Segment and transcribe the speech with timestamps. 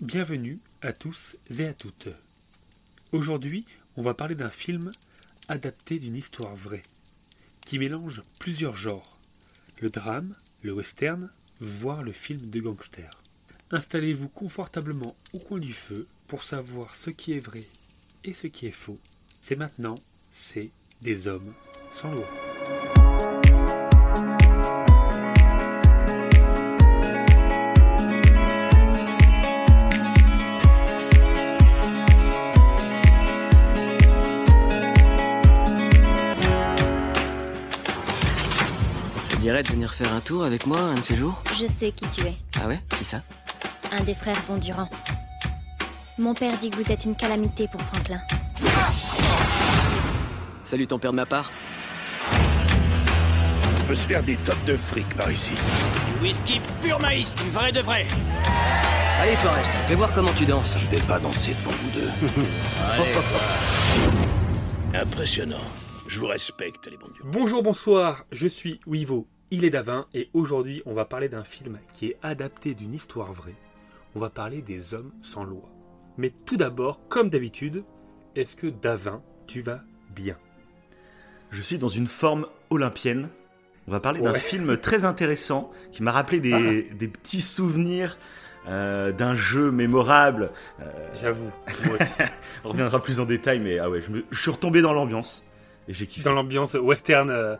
[0.00, 2.08] Bienvenue à tous et à toutes.
[3.12, 3.66] Aujourd'hui,
[3.98, 4.92] on va parler d'un film
[5.46, 6.84] adapté d'une histoire vraie,
[7.66, 9.18] qui mélange plusieurs genres,
[9.78, 11.28] le drame, le western,
[11.60, 13.10] voire le film de gangster.
[13.72, 17.64] Installez-vous confortablement au coin du feu pour savoir ce qui est vrai
[18.24, 18.98] et ce qui est faux.
[19.42, 19.96] C'est maintenant,
[20.32, 20.70] c'est
[21.02, 21.52] des hommes
[21.90, 22.99] sans loi.
[39.40, 41.42] Dirait de venir faire un tour avec moi un de ces jours?
[41.58, 42.80] Je sais qui tu es, Ah ouais?
[42.98, 43.20] Qui ça?
[43.90, 44.88] Un des frères Bondurant.
[46.18, 48.20] Mon père dit que vous êtes une calamité pour Franklin.
[50.64, 51.50] Salut ton père de ma part.
[53.80, 55.52] On peut se faire des tonnes de fric par ici.
[56.22, 58.06] Whisky pur maïs, du vrai de vrai.
[59.20, 60.76] Allez Forrest, fais voir comment tu danses.
[60.78, 62.10] Je vais pas danser devant vous deux.
[64.94, 65.64] Impressionnant.
[66.10, 67.22] Je vous respecte, les bons dieux.
[67.24, 71.78] Bonjour, bonsoir, je suis Wivo, il est Davin, et aujourd'hui on va parler d'un film
[71.92, 73.54] qui est adapté d'une histoire vraie.
[74.16, 75.62] On va parler des hommes sans loi.
[76.18, 77.84] Mais tout d'abord, comme d'habitude,
[78.34, 80.36] est-ce que Davin, tu vas bien?
[81.50, 83.28] Je suis dans une forme olympienne.
[83.86, 88.18] On va parler d'un film très intéressant qui m'a rappelé des, des petits souvenirs
[88.66, 90.50] euh, d'un jeu mémorable.
[90.80, 91.50] Euh, J'avoue,
[91.86, 92.12] moi aussi.
[92.64, 95.44] on reviendra plus en détail, mais ah ouais, je, me- je suis retombé dans l'ambiance
[95.90, 96.24] et j'ai kiffé.
[96.24, 97.56] Dans l'ambiance western euh,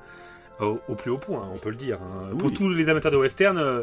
[0.60, 1.98] au, au plus haut point, on peut le dire.
[2.00, 2.36] hein.
[2.38, 3.82] Pour tous les amateurs de western, euh,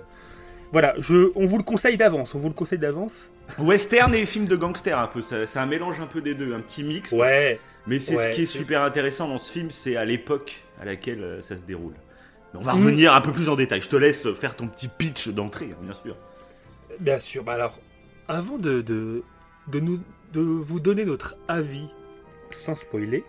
[0.71, 3.27] voilà, je, on vous le conseille d'avance, on vous le conseille d'avance.
[3.59, 6.59] Western et film de gangster un peu, c'est un mélange un peu des deux, un
[6.59, 7.11] petit mix.
[7.13, 10.63] Ouais, Mais c'est Ouais, ce qui est super intéressant dans ce film, c'est à l'époque
[10.81, 11.93] à laquelle euh, ça se déroule.
[12.53, 12.77] Mais on va Mm.
[12.77, 13.81] revenir un peu plus en détail.
[13.81, 16.15] Je te laisse faire ton petit pitch d'entrée, hein, bien sûr.
[16.99, 17.43] Bien sûr.
[17.43, 17.79] Bah alors,
[18.27, 19.23] avant de, de,
[19.67, 19.99] de, nous,
[20.33, 21.87] de vous donner notre avis
[22.51, 23.23] sans spoiler,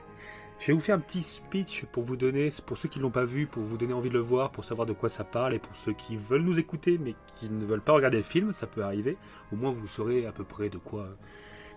[0.61, 3.10] je vais vous faire un petit speech pour vous donner, pour ceux qui ne l'ont
[3.10, 5.55] pas vu, pour vous donner envie de le voir, pour savoir de quoi ça parle,
[5.55, 8.53] et pour ceux qui veulent nous écouter mais qui ne veulent pas regarder le film,
[8.53, 9.16] ça peut arriver.
[9.53, 11.09] Au moins, vous saurez à peu près de quoi,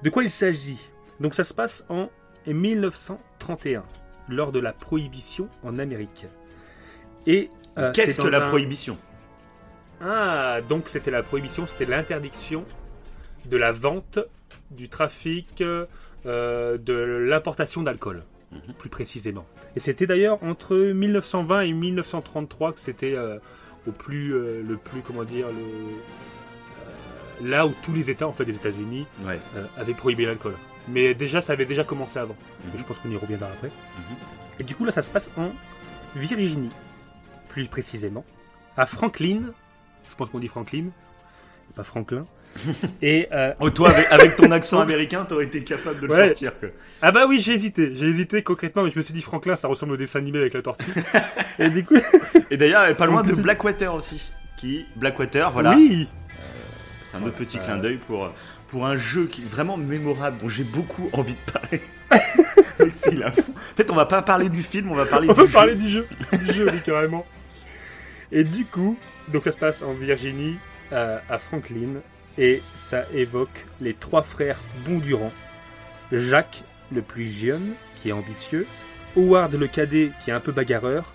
[0.02, 0.80] de quoi il s'agit.
[1.20, 2.10] Donc, ça se passe en
[2.48, 3.84] 1931,
[4.30, 6.26] lors de la prohibition en Amérique.
[7.28, 8.98] Et euh, Qu'est-ce que la un- prohibition?
[10.02, 12.66] Ah, donc c'était la prohibition, c'était l'interdiction
[13.46, 14.18] de la vente,
[14.72, 18.74] du trafic, euh, de l'importation d'alcool, Mhm.
[18.78, 19.46] plus précisément.
[19.76, 23.38] Et c'était d'ailleurs entre 1920 et 1933 que c'était euh,
[23.88, 25.54] au plus, euh, le plus, comment dire, le,
[27.44, 29.40] euh, là où tous les États, en fait, des États-Unis, Ouais.
[29.78, 30.54] avaient prohibé l'alcool.
[30.88, 32.36] Mais déjà, ça avait déjà commencé avant.
[32.66, 32.72] Mhm.
[32.76, 33.68] Et je pense qu'on y reviendra après.
[33.70, 34.16] Mhm.
[34.60, 35.50] Et du coup, là, ça se passe en
[36.16, 36.72] Virginie,
[37.48, 38.26] plus précisément,
[38.78, 39.54] à Franklin.
[40.10, 40.88] Je pense qu'on dit Franklin,
[41.76, 42.26] pas Franklin.
[43.02, 46.28] Et euh, Oh, toi, avec, avec ton accent américain, t'aurais été capable de le Ouais.
[46.28, 46.60] sortir.
[46.60, 46.70] quoi.
[47.02, 49.68] ah bah oui, j'ai hésité, j'ai hésité concrètement, mais je me suis dit Franklin, ça
[49.68, 50.86] ressemble au dessin animé avec la tortue.
[51.60, 51.96] et du coup,
[52.50, 54.32] Et d'ailleurs, pas loin de Blackwater aussi.
[54.58, 55.76] Qui Blackwater, voilà.
[55.76, 56.08] oui,
[57.04, 58.32] C'est un autre petit Euh, clin d'œil pour,
[58.68, 61.82] pour un jeu qui est vraiment mémorable, dont j'ai beaucoup envie de parler.
[62.98, 63.54] C'est la fou.
[63.56, 65.52] En fait, on va pas parler du film, on va parler on du va jeu.
[65.54, 67.26] parler du jeu, du jeu, oui, carrément.
[68.32, 68.98] Et du coup,
[69.30, 70.58] donc ça se passe en Virginie,
[70.94, 72.02] euh, à Franklin,
[72.42, 75.32] et ça évoque les trois frères Bondurant.
[76.12, 76.64] Jacques,
[76.94, 78.68] le plus jeune, qui est ambitieux,
[79.16, 81.14] Howard, le cadet, qui est un peu bagarreur,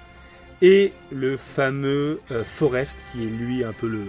[0.63, 4.05] et le fameux euh, Forrest, qui est lui un peu le,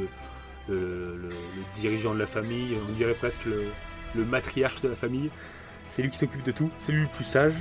[0.70, 5.30] le, le- le dirigeant de la famille, on dirait presque le, matriarche de la famille.
[5.90, 7.54] C'est lui qui s'occupe de tout, c'est lui le plus sage.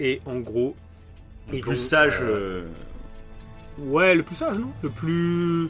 [0.00, 0.74] Et en gros,
[1.52, 2.18] Le plus vont, sage.
[2.22, 2.64] euh, euh,
[3.78, 4.70] Ouais, le plus sage, non?
[4.82, 5.68] Le plus.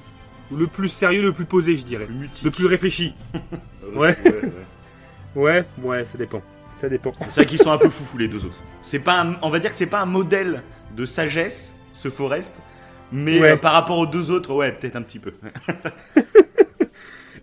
[0.52, 2.06] Le plus sérieux, le plus posé, je dirais.
[2.44, 3.14] Le plus réfléchi.
[3.94, 4.16] ouais.
[4.24, 4.52] ouais, ouais.
[5.34, 6.42] Ouais, ouais, ça dépend.
[6.74, 7.12] Ça dépend.
[7.28, 8.58] C'est vrai qu'ils sont un peu foufous les deux autres.
[8.82, 10.62] C'est pas, un- on va dire que c'est pas un modèle
[10.96, 12.52] de sagesse, ce Forest,
[13.12, 13.52] mais Ouais.
[13.52, 15.32] euh, par rapport aux deux autres, ouais, peut-être un petit peu.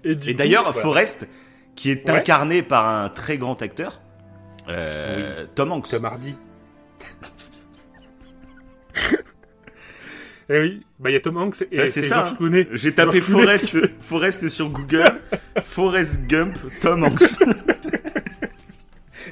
[0.03, 0.81] Et, d'ailleurs, voilà.
[0.81, 1.27] Forest,
[1.75, 2.15] qui est Ouais.
[2.17, 4.01] incarné par un très grand acteur,
[4.69, 5.89] euh, Tom Hanks.
[5.89, 6.35] Tom Hardy.
[10.53, 12.35] eh oui, bah il y a Tom Hanks et Ouais, c'est ça, George hein.
[12.37, 12.67] Clooney.
[12.73, 13.57] J'ai tapé George Clooney.
[13.57, 15.13] Forest, Forest sur Google,
[15.61, 17.39] Forest Gump, Tom Hanks.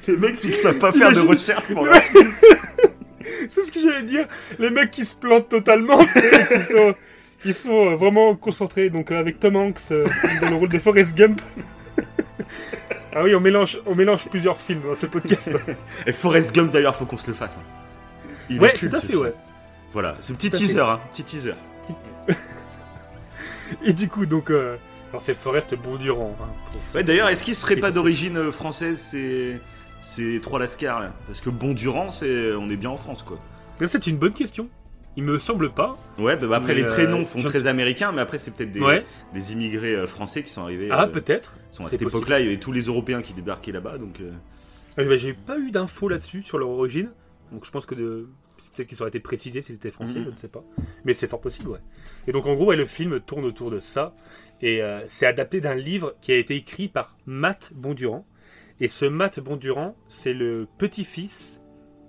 [0.07, 1.95] Les mecs, ils savent pas faire de recherche pour leur
[3.49, 4.27] C'est ce que j'allais dire.
[4.57, 6.95] Les mecs qui se plantent totalement, qui sont,
[7.43, 8.89] qui sont euh, vraiment concentrés.
[8.89, 10.05] Donc euh, avec Tom Hanks euh,
[10.41, 11.41] dans le rôle de Forrest Gump.
[13.13, 15.49] ah oui, on mélange, on mélange plusieurs films dans ce podcast.
[16.07, 17.57] Et Forrest Gump, d'ailleurs, faut qu'on se le fasse.
[17.57, 18.29] hein.
[18.49, 19.33] Il ouais, tout à fait, ouais.
[19.93, 21.53] Voilà, c'est un petit teaser, hein, petit teaser.
[23.83, 24.77] Et du coup, donc, euh,
[25.19, 26.35] c'est Forest Bondurant.
[26.41, 29.59] hein, Ouais, d'ailleurs, est-ce qu'il serait pas d'origine euh, française ces
[30.01, 31.13] ces trois lascars là?
[31.27, 33.37] Parce que Bondurant, c'est on est bien en France quoi.
[33.85, 34.67] C'est une bonne question.
[35.15, 35.97] Il me semble pas.
[36.17, 38.79] Ouais, bah, bah, après les euh, prénoms font très américains, mais après c'est peut-être des,
[38.79, 39.03] Ouais.
[39.33, 40.89] des immigrés euh, français qui sont arrivés.
[40.91, 41.57] Ah, euh, peut-être.
[41.71, 44.19] sont à cette époque-là, il y avait tous les Européens qui débarquaient là-bas, donc.
[44.21, 44.31] euh,
[44.97, 47.09] Ah, bah, J'ai pas eu d'infos là-dessus sur leur origine.
[47.51, 48.29] Donc je pense que de...
[48.79, 50.25] peut-être qu'ils auraient été précisés si c'était français, Mhm.
[50.25, 50.63] je ne sais pas.
[51.05, 51.79] Mais c'est fort possible, ouais.
[52.27, 54.13] Et donc en gros, ouais, le film tourne autour de ça.
[54.61, 58.25] Et euh, c'est adapté d'un livre qui a été écrit par Matt Bondurant.
[58.81, 61.61] Et ce Matt Bondurant, c'est le petit-fils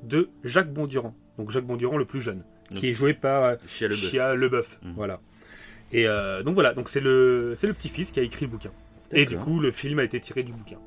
[0.04, 1.14] de Jacques Bondurant.
[1.38, 2.44] Donc Jacques Bondurant le plus jeune.
[2.74, 4.10] Qui est joué par euh, Chia Leboeuf.
[4.10, 4.78] Chia Leboeuf.
[4.82, 4.92] Mhm.
[4.94, 5.20] Voilà.
[5.92, 8.70] Et euh, donc voilà, donc c'est le, le petit-fils qui a écrit le bouquin.
[9.12, 10.78] Et du coup, le film a été tiré du bouquin.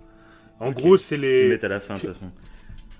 [0.62, 1.50] En gros, c'est Ce qu'ils les.
[1.50, 2.32] mettent à la fin de toute façon.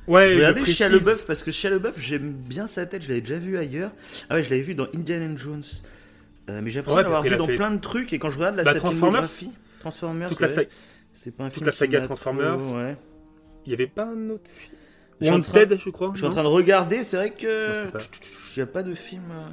[0.08, 0.90] Ouais, Regardez je Shia.
[0.90, 3.92] LeBeouf parce que Shia LeBeouf j'aime bien sa tête, je l'avais déjà vu ailleurs.
[4.30, 5.64] Ah ouais, je l'avais vu dans Indiana Jones.
[6.50, 8.38] Euh, mais j'ai l'impression Ouais, d'avoir vu dans fait- plein de trucs et quand je
[8.38, 9.30] regarde la Bah, sa Transformers.
[9.80, 10.68] Transformers, Toute la, saga-
[11.14, 12.58] c'est pas un toute film la qui saga Transformers.
[12.58, 12.98] trop- ouais.
[13.66, 14.74] Il y avait pas un autre film
[15.22, 16.12] Je train- Wanted, je crois.
[16.14, 19.24] Je suis en train de regarder, c'est vrai que il n'y a pas de film
[19.32, 19.48] euh,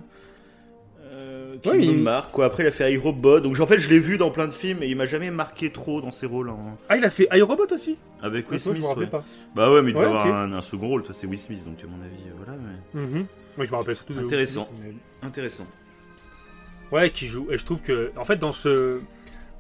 [1.62, 2.30] qui Ouais, me il- marque.
[2.32, 2.44] Quoi.
[2.46, 4.82] Après, il a fait iRobot, donc en fait, je l'ai vu dans plein de films
[4.82, 7.66] et il m'a jamais marqué trop dans ses rôles en- Ah, il a fait iRobot
[7.72, 8.78] aussi avec Ah, Will je Smith.
[8.80, 9.10] me rappelais ouais.
[9.10, 9.24] pas.
[9.54, 10.32] Bah ouais, mais il doit Ouais, avoir ok.
[10.32, 11.02] un, un second rôle.
[11.02, 12.58] Toi, c'est Will Smith, donc à mon avis, euh, voilà.
[12.94, 13.00] Mais...
[13.00, 13.26] Mhm.
[13.58, 14.20] Je me rappelle surtout de.
[14.24, 14.68] Intéressant.
[14.72, 15.66] Will Smith, mais- Intéressant.
[16.92, 17.46] Ouais, qui joue.
[17.50, 19.00] Et je trouve que, en fait, dans ce.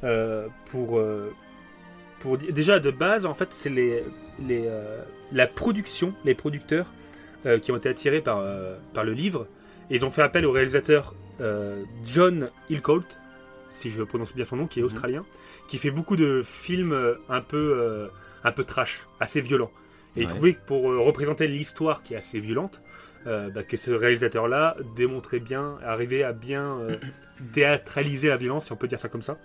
[0.04, 0.98] euh, pour.
[0.98, 1.32] euh,
[2.20, 4.04] pour déjà, de base, en fait, c'est les,
[4.46, 5.02] les, euh,
[5.32, 6.92] la production, les producteurs
[7.46, 9.46] euh, qui ont été attirés par, euh, par le livre.
[9.90, 11.16] Et ils ont fait appel au réalisateur euh,
[12.04, 13.04] John Hillcoat,
[13.72, 14.86] si je prononce bien son nom, qui est Mhm.
[14.86, 15.20] australien,
[15.68, 18.08] qui fait beaucoup de films euh, un peu, euh,
[18.44, 19.70] un peu trash, assez violents.
[20.16, 22.80] Et il trouvait que pour euh, représenter l'histoire qui est assez violente,
[23.26, 26.96] euh, bah, que ce réalisateur-là démontrait bien, arrivait à bien euh,
[27.52, 29.36] théâtraliser la violence, si on peut dire ça comme ça.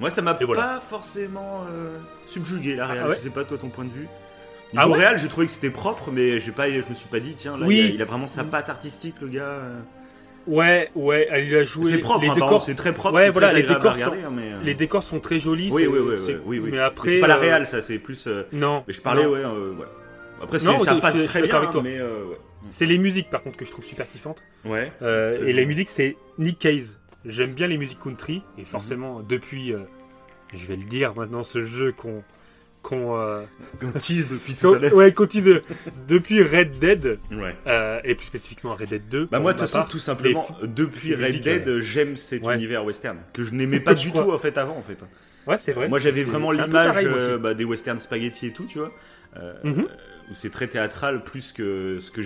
[0.00, 0.62] Moi, ça m'a voilà.
[0.62, 3.04] pas forcément euh, subjugué la réal.
[3.04, 4.08] Ah ouais Je sais pas toi ton point de vue.
[4.76, 7.08] Ah Niveau ouais réal, j'ai trouvé que c'était propre, mais j'ai pas, je me suis
[7.08, 7.78] pas dit tiens là, Oui.
[7.78, 9.60] il, a, il a vraiment sa patte artistique le gars.
[10.46, 11.90] Ouais, ouais, il a joué.
[11.92, 13.14] C'est propre, les hein, décors, c'est très propre.
[13.16, 15.68] Ouais, voilà, très les décors regarder, hein, mais, euh, les décors sont très jolis.
[15.70, 16.70] Oui, oui, oui, oui, oui, oui.
[16.72, 18.26] Mais après, c'est pas la euh, réal, ça, c'est plus.
[18.26, 18.82] euh, Non.
[18.86, 19.30] Mais je parlais, non.
[19.32, 19.86] ouais, euh, ouais.
[20.42, 21.82] Après, c'est- Non, ça passe je très bien, avec toi.
[21.82, 22.36] mais euh, ouais.
[22.70, 24.42] C'est les musiques par contre que je trouve super kiffantes.
[24.64, 24.90] Ouais.
[25.00, 25.54] Et bien.
[25.54, 26.90] les musiques, c'est Nick Cave.
[27.26, 28.42] J'aime bien les musiques country.
[28.56, 28.62] Mhm.
[28.62, 29.72] Et forcément, depuis.
[29.72, 29.80] euh,
[30.54, 32.22] je vais le dire maintenant, ce jeu qu'on.
[32.82, 33.42] Qu'on euh,
[33.82, 34.94] On tease depuis tout qu'on- à l'heure.
[34.94, 35.60] ouais, qu'on tease
[36.08, 37.18] depuis Red Dead.
[37.30, 37.54] Ouais.
[37.66, 39.26] euh, et plus spécifiquement Red Dead 2.
[39.30, 39.88] Bah moi de ma toute façon part.
[39.88, 42.54] tout simplement depuis Red Dead j'aime cet Ouais.
[42.54, 44.24] univers western que je n'aimais pas du crois.
[44.24, 44.98] tout en fait avant en fait.
[45.46, 45.88] Ouais, c'est vrai.
[45.88, 48.92] Moi j'avais vraiment l'image euh, bah, des western spaghetti et tout tu vois
[49.36, 49.86] euh, Mhm.
[50.30, 52.22] où c'est très théâtral plus que ce que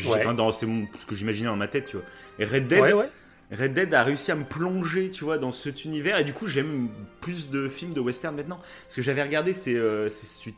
[1.17, 2.05] j'imaginais dans ma tête tu vois.
[2.39, 3.09] Et Red Dead Ouais, ouais.
[3.53, 6.49] Red Dead a réussi à me plonger, tu vois, dans cet univers, et du coup,
[6.49, 6.89] j'aime
[7.21, 8.59] plus de films de western maintenant.
[8.85, 9.75] Parce que j'avais regardé, c'est.
[9.77, 10.55] euh, c'est celui-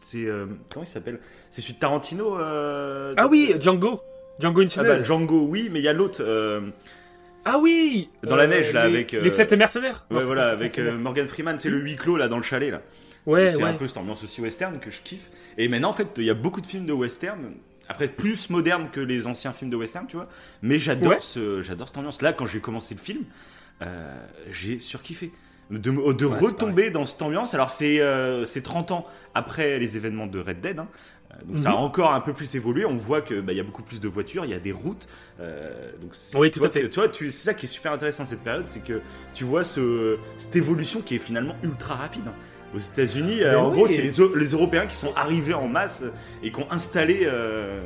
[0.00, 0.24] c'est.
[0.24, 1.20] euh, comment il s'appelle?
[1.50, 4.00] C'est celui de Tarantino euh, Ah oui, Django.
[4.38, 4.86] Django Ah Unchained.
[4.88, 6.22] bah, Django, oui, mais il y a l'autre.
[6.24, 6.60] euh,
[7.44, 10.78] Ah oui Dans la neige, là, les- avec, Les sept mercenaires ouais, Non, voilà, avec
[10.78, 12.82] Morgan Freeman, c'est le huis clos, là, dans le chalet, là.
[13.26, 13.64] Ouais, c'est ouais.
[13.64, 15.30] un peu cette ambiance aussi western que je kiffe.
[15.58, 17.52] Et maintenant, en fait, il y a beaucoup de films de western.
[17.90, 20.28] Après, plus moderne que les anciens films de western, tu vois.
[20.62, 21.18] Mais j'adore Ouais.
[21.20, 22.22] ce, j'adore cette ambiance.
[22.22, 23.24] Là, quand j'ai commencé le film,
[23.82, 24.16] euh,
[24.52, 25.32] j'ai surkiffé.
[25.70, 27.54] De, de Ouais, c'est retomber dans cette ambiance.
[27.54, 30.78] Alors, c'est euh, c'est 30 ans après les événements de Red Dead.
[30.80, 30.88] hein.
[31.32, 31.78] Euh, Donc, ça a Mhm.
[31.78, 32.84] encore un peu plus évolué.
[32.84, 35.06] On voit qu'il y a beaucoup plus de voitures, il y a des routes.
[35.40, 36.88] euh, donc, c'est- Oui, tout à fait.
[36.90, 39.00] Tu vois, tu- c'est ça qui est super intéressant de cette période, c'est que
[39.32, 42.24] tu vois ce, cette évolution qui est finalement ultra rapide.
[42.74, 43.74] Aux États-Unis, euh, en oui.
[43.74, 46.04] gros, c'est les, Eu- les Européens qui sont arrivés en masse
[46.42, 47.80] et qui ont installé, euh,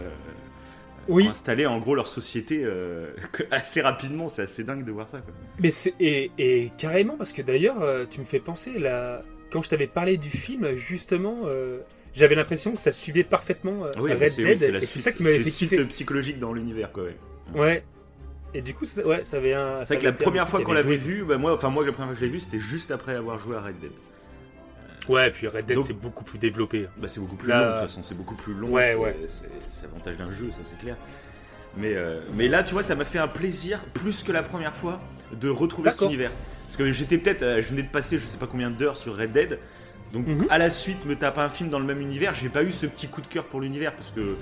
[1.08, 1.22] Oui.
[1.22, 3.10] qui ont installé en gros leur société euh,
[3.50, 4.28] assez rapidement.
[4.28, 5.18] C'est assez dingue de voir ça.
[5.18, 5.32] Quoi.
[5.60, 9.70] Mais et, et carrément parce que d'ailleurs euh, tu me fais penser là quand je
[9.70, 11.78] t'avais parlé du film justement euh,
[12.12, 15.88] j'avais l'impression que ça suivait parfaitement euh, Red Dead c'est ça qui m'avait fait suite
[15.88, 16.92] psychologique dans l'univers.
[16.92, 17.16] Quoi, ouais.
[17.54, 17.84] Ouais.
[18.52, 19.80] Et du coup ça- ouais ça avait un.
[19.84, 22.08] C'est vrai que la première fois qu'on l'avait vu, bah, moi, enfin moi, la première
[22.08, 23.90] fois que je l'ai vu, c'était juste après avoir joué à Red Dead.
[25.08, 26.86] Ouais puis Red Dead Donc- c'est beaucoup plus développé.
[26.96, 28.68] Bah, c'est beaucoup plus Là- long, de toute façon, c'est beaucoup plus long.
[28.70, 29.16] Ouais, c'est, ouais.
[29.28, 30.96] C'est, c'est l'avantage d'un jeu, ça c'est clair.
[31.76, 34.74] Mais, euh, mais là, tu vois, ça m'a fait un plaisir, plus que la première
[34.74, 35.00] fois,
[35.32, 36.08] de retrouver cet D'accord.
[36.08, 36.30] univers.
[36.66, 39.16] Parce que j'étais peut-être, euh, je venais de passer je sais pas combien d'heures sur
[39.16, 39.58] Red Dead.
[40.12, 40.46] Donc Mhm.
[40.50, 42.86] à la suite, me taper un film dans le même univers, j'ai pas eu ce
[42.86, 44.36] petit coup de cœur pour l'univers parce que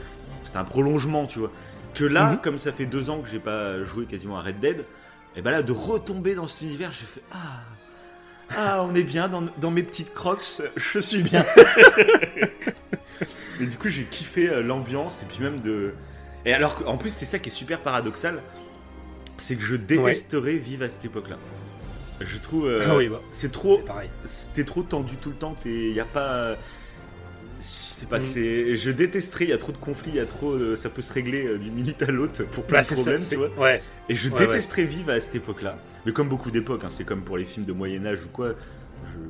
[0.45, 1.51] c'était un prolongement, tu vois.
[1.95, 2.39] Que là, Mhm.
[2.43, 4.85] comme ça fait deux ans que j'ai pas joué quasiment à Red Dead,
[5.35, 7.63] et ben là, de retomber dans cet univers, j'ai fait Ah,
[8.57, 11.45] ah, on est bien dans, dans mes petites crocs, je suis bien.
[13.61, 15.93] Et du coup, j'ai kiffé euh, l'ambiance et puis même de.
[16.45, 18.43] Et alors, en plus, c'est ça qui est super paradoxal,
[19.39, 21.37] c'est que je détesterais vivre à cette époque-là.
[22.21, 22.67] Je trouve.
[22.67, 23.77] euh, Ah oui, bah, C'est trop.
[23.77, 24.11] c'est pareil.
[24.55, 25.57] T'es trop tendu tout le temps.
[25.65, 26.57] Il y a pas.
[27.95, 28.21] Je sais pas.
[28.21, 28.77] C'est.
[28.77, 29.45] Je détesterais.
[29.45, 30.11] Il y a trop de conflits.
[30.15, 30.53] Il y a trop.
[30.53, 32.95] euh, Ça peut se régler euh, d'une minute à l'autre pour plein Bah, de c'est
[32.97, 33.51] ça, problèmes, c'est- tu vois.
[33.59, 34.47] Ouais, Et je Ouais, ouais.
[34.47, 35.77] détesterais vivre à cette époque-là.
[36.07, 38.55] Mais comme beaucoup d'époques, hein, c'est comme pour les films de Moyen Âge ou quoi.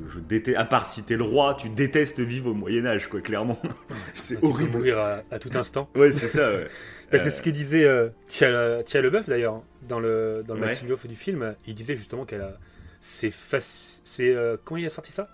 [0.09, 0.57] Je, je déteste.
[0.59, 3.21] À part si t'es le roi, tu détestes vivre au Moyen Âge, quoi.
[3.21, 3.59] Clairement.
[4.14, 4.73] c'est tu peux horrible.
[4.73, 5.88] mourir à, à tout instant.
[5.95, 6.50] Ouais, c'est ça.
[6.52, 6.66] Ouais.
[7.12, 10.54] Bah, Euh, C'est ce que disait euh, Tia, Tia Leboeuf d'ailleurs hein, dans le dans
[10.54, 10.69] le Ouais.
[10.69, 11.54] making of du film.
[11.66, 12.59] Il disait justement qu'elle a
[13.00, 15.28] c'est faci- c'est euh, comment il a sorti ça?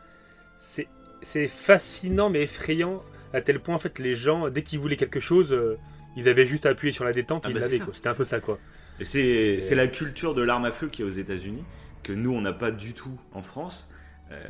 [0.58, 0.88] C'est
[1.22, 3.00] c'est fascinant mais effrayant
[3.32, 5.76] à tel point en fait les gens dès qu'ils voulaient quelque chose euh,
[6.16, 7.84] ils avaient juste à appuyer sur la détente Ah et bah, ils l'avaient ça.
[7.84, 7.94] quoi.
[7.94, 8.58] C'était un peu ça quoi.
[9.00, 11.62] Et c'est C'est- la culture de l'arme à feu qui est aux États-Unis,
[12.02, 13.88] que nous, on n'a pas du tout en France.
[14.32, 14.42] Euh,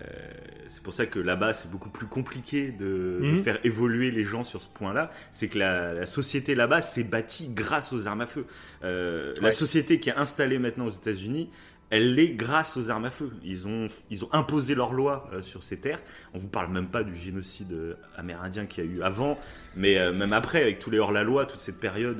[0.68, 3.42] c'est pour ça que là-bas, c'est beaucoup plus compliqué de, de Mhm.
[3.42, 5.10] faire évoluer les gens sur ce point-là.
[5.30, 8.46] C'est que la, la société là-bas s'est bâtie grâce aux armes à feu.
[8.84, 11.50] Euh, La société qui est installée maintenant aux États-Unis,
[11.90, 13.30] elle l'est grâce aux armes à feu.
[13.42, 16.00] Ils ont, ils ont imposé leurs lois euh, sur ces terres.
[16.34, 19.38] On vous parle même pas du génocide euh, amérindien qu'il y a eu avant,
[19.74, 22.18] mais euh, même après, avec tous les hors-la-loi, toute cette période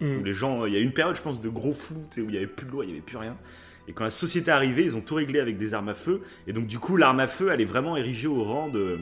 [0.00, 0.18] Mm.
[0.18, 0.66] où les gens.
[0.66, 2.46] Il y a eu une période, je pense, de gros flou, où il y avait
[2.46, 3.36] plus de loi, il y avait plus rien.
[3.88, 6.20] Et quand la société est arrivée, ils ont tout réglé avec des armes à feu.
[6.46, 8.78] Et donc, du coup, l'arme à feu, elle est vraiment érigée au rang de.
[8.78, 8.98] de,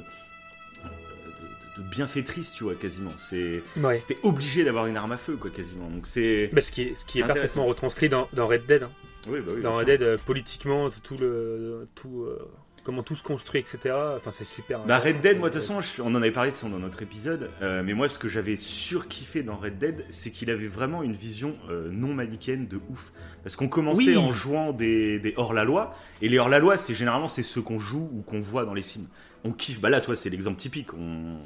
[1.82, 3.10] de bienfaitrice, tu vois, quasiment.
[3.16, 3.62] C'est.
[3.76, 3.98] Ouais.
[3.98, 5.88] C'était obligé d'avoir une arme à feu, quoi, quasiment.
[5.90, 6.50] Donc, c'est.
[6.52, 8.84] Bah, ce qui est, ce qui est C'est parfaitement retranscrit dans, dans Red Dead.
[8.84, 8.90] hein.
[9.28, 9.62] Oui, bah oui.
[9.62, 9.86] dans Red.
[9.86, 12.38] Dead, euh, politiquement, tout, le, tout, euh,
[12.82, 13.94] comment tout se construit, etc.
[14.16, 14.80] Enfin, c'est super.
[14.84, 14.98] Bah.
[14.98, 17.00] Red Dead, moi de toute façon, je- on en avait parlé de ça dans notre
[17.02, 21.02] épisode, euh, mais moi ce que j'avais surkiffé dans Red Dead, c'est qu'il avait vraiment
[21.02, 23.12] une vision euh, non manichéenne de ouf.
[23.42, 24.16] Parce qu'on commençait Oui.
[24.18, 28.22] en jouant des, des hors-la-loi, et les hors-la-loi, c'est généralement c'est ceux qu'on joue ou
[28.22, 29.06] qu'on voit dans les films.
[29.46, 30.94] On kiffe, bah là, toi, c'est l'exemple typique.
[30.94, 31.36] On...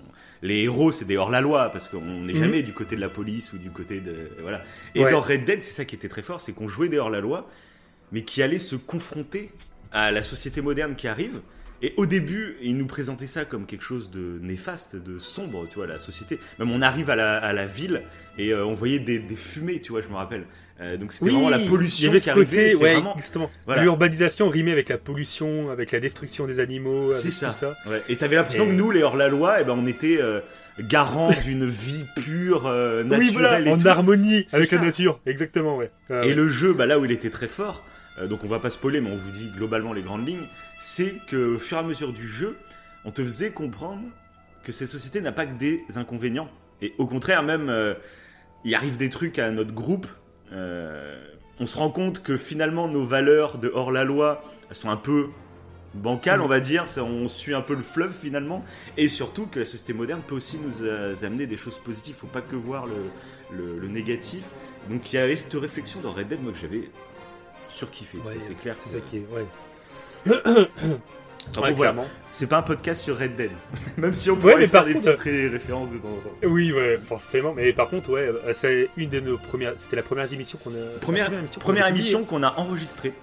[0.42, 2.38] Les héros, c'est des hors-la-loi, parce qu'on n'est Mhm.
[2.38, 4.30] jamais du côté de la police ou du côté de.
[4.40, 4.62] Voilà.
[4.94, 5.10] Et Ouais.
[5.10, 7.48] dans Red Dead, c'est ça qui était très fort, c'est qu'on jouait des hors-la-loi,
[8.12, 9.50] mais qui allaient se confronter
[9.92, 11.40] à la société moderne qui arrive.
[11.80, 15.76] Et au début, ils nous présentaient ça comme quelque chose de néfaste, de sombre, tu
[15.76, 16.40] vois, la société.
[16.58, 18.02] Même on arrive à la, à la ville
[18.36, 20.44] et euh, on voyait des, des fumées, tu vois, je me rappelle.
[20.80, 23.16] Euh, donc c'était Oui, vraiment la il y pollution avait ce côté, ouais, vraiment...
[23.66, 23.82] Voilà.
[23.82, 27.46] L'urbanisation rimée avec la pollution, avec la destruction des animaux, C'est avec ça.
[27.50, 27.74] tout ça.
[27.88, 28.02] Ouais.
[28.08, 30.40] Et t'avais l'impression Et- que nous, les hors-la-loi, eh ben, on était euh,
[30.80, 33.86] garants d'une vie pure, naturelle oui, voilà, et en tout.
[33.86, 34.76] harmonie avec ça.
[34.76, 35.90] la nature, exactement, ouais.
[36.10, 36.34] Ah, Et ouais.
[36.34, 37.84] le jeu, bah, là où il était très fort,
[38.26, 40.46] donc on va pas spoiler, mais on vous dit globalement les grandes lignes,
[40.80, 42.56] c'est que au fur et à mesure du jeu,
[43.04, 44.02] on te faisait comprendre
[44.64, 46.48] que cette société n'a pas que des inconvénients.
[46.82, 47.94] Et au contraire, même, euh,
[48.64, 50.06] il arrive des trucs à notre groupe.
[50.52, 51.24] euh,
[51.60, 54.96] on se rend compte que finalement nos valeurs de hors la loi elles sont un
[54.96, 55.26] peu
[55.94, 56.84] bancales, on va dire.
[56.98, 58.64] On suit un peu le fleuve finalement.
[58.96, 62.14] Et surtout que la société moderne peut aussi nous euh, amener des choses positives.
[62.14, 64.48] Faut pas que voir le- le négatif.
[64.88, 66.90] Donc il y avait cette réflexion dans Red Dead, moi que j'avais
[67.68, 68.18] surkiffé.
[68.18, 68.76] Ouais, c'est clair.
[68.84, 69.46] C'est ça qui est, ouais.
[71.56, 71.74] Ouais, voilà.
[71.92, 72.06] clairement.
[72.30, 73.50] C'est pas un podcast sur Red Dead.
[73.96, 76.08] Même si on Ouais, pourrait mais faire par des contre- petites ré- références de temps
[76.08, 76.34] en temps.
[76.42, 77.54] Oui, ouais, forcément.
[77.54, 79.72] Mais par contre, ouais, euh, c'est une de nos premières.
[79.78, 80.98] C'était la première émission qu'on a.
[81.00, 83.14] Première, la émission qu'on première a qu'on a enregistrée.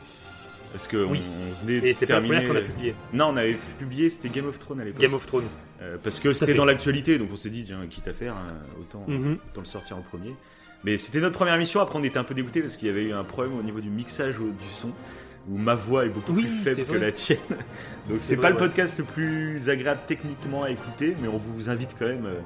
[0.72, 1.22] Parce que Oui.
[1.30, 2.46] on, on venait de Et c'était la terminer.
[2.46, 2.96] première qu'on a publiée.
[3.14, 5.02] Non, on avait publié, c'était Game of Thrones à l'époque.
[5.02, 5.46] Game of Thrones.
[5.84, 8.54] Euh, parce que c'était dans l'actualité, donc on s'est dit, tiens, quitte à faire, hein,
[8.80, 9.38] autant, Mhm.
[9.52, 10.34] autant le sortir en premier.
[10.86, 13.04] Mais c'était notre première émission, après on était un peu dégoûté parce qu'il y avait
[13.06, 14.92] eu un problème au niveau du mixage du son,
[15.50, 17.39] où ma voix est beaucoup Oui, plus faible que la tienne.
[18.10, 18.60] Donc C'est pas vrai, le ouais.
[18.60, 22.39] podcast le plus agréable techniquement à écouter, mais on vous invite quand même, euh,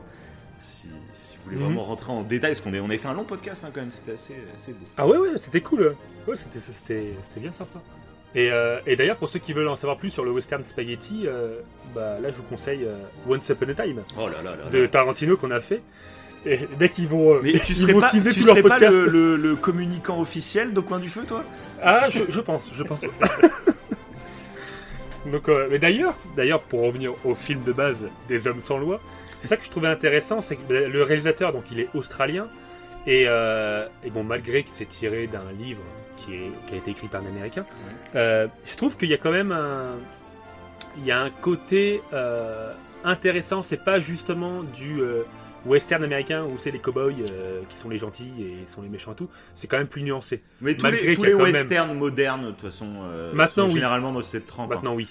[0.62, 1.64] si, si vous voulez Mhm.
[1.66, 3.92] vraiment rentrer en détail, parce qu'on on avait fait un long podcast hein, quand même,
[3.92, 4.86] c'était assez, assez beau.
[4.98, 5.96] Ah ouais, ouais, c'était cool.
[6.26, 7.80] Ouais, c'était, bien sympa.
[8.36, 11.24] Et, euh, et d'ailleurs, pour ceux qui veulent en savoir plus sur le western spaghetti,
[11.26, 11.60] euh,
[11.94, 12.88] bah, là, je vous conseille
[13.28, 14.70] Once Upon a Time Oh là là là.
[14.70, 15.82] de Tarantino qu'on a fait.
[16.46, 19.36] Et dès qu'ils vont, euh, Mais tu ils serais pas, tu serais pas le, le-
[19.36, 21.44] le communicant officiel de Coin du Feu, toi?
[21.84, 23.06] Ah, je, je pense, je pense.
[25.26, 29.02] Donc, euh, mais d'ailleurs, d'ailleurs, pour revenir au film de base des Hommes sans loi,
[29.42, 32.48] c'est ça que je trouvais intéressant, c'est que le réalisateur, donc il est australien,
[33.06, 35.82] et, euh, et bon, malgré que c'est tiré d'un livre
[36.18, 37.66] qui, est, qui a été écrit par un Américain,
[38.16, 39.92] euh, je trouve qu'il y a quand même un,
[40.98, 42.02] il y a un côté
[43.04, 43.62] intéressant.
[43.62, 45.00] C'est pas justement du
[45.66, 49.12] western américain où c'est les cowboys euh, qui sont les gentils et sont les méchants
[49.14, 49.30] et tout.
[49.54, 50.42] C'est quand même plus nuancé.
[50.62, 53.70] Mais tous Malgré les, tous les même- westerns modernes, de toute façon, euh, Maintenant, sont
[53.70, 53.76] oui.
[53.76, 54.72] généralement dans cette trempe.
[54.72, 54.76] hein.
[54.76, 55.08] Maintenant, oui.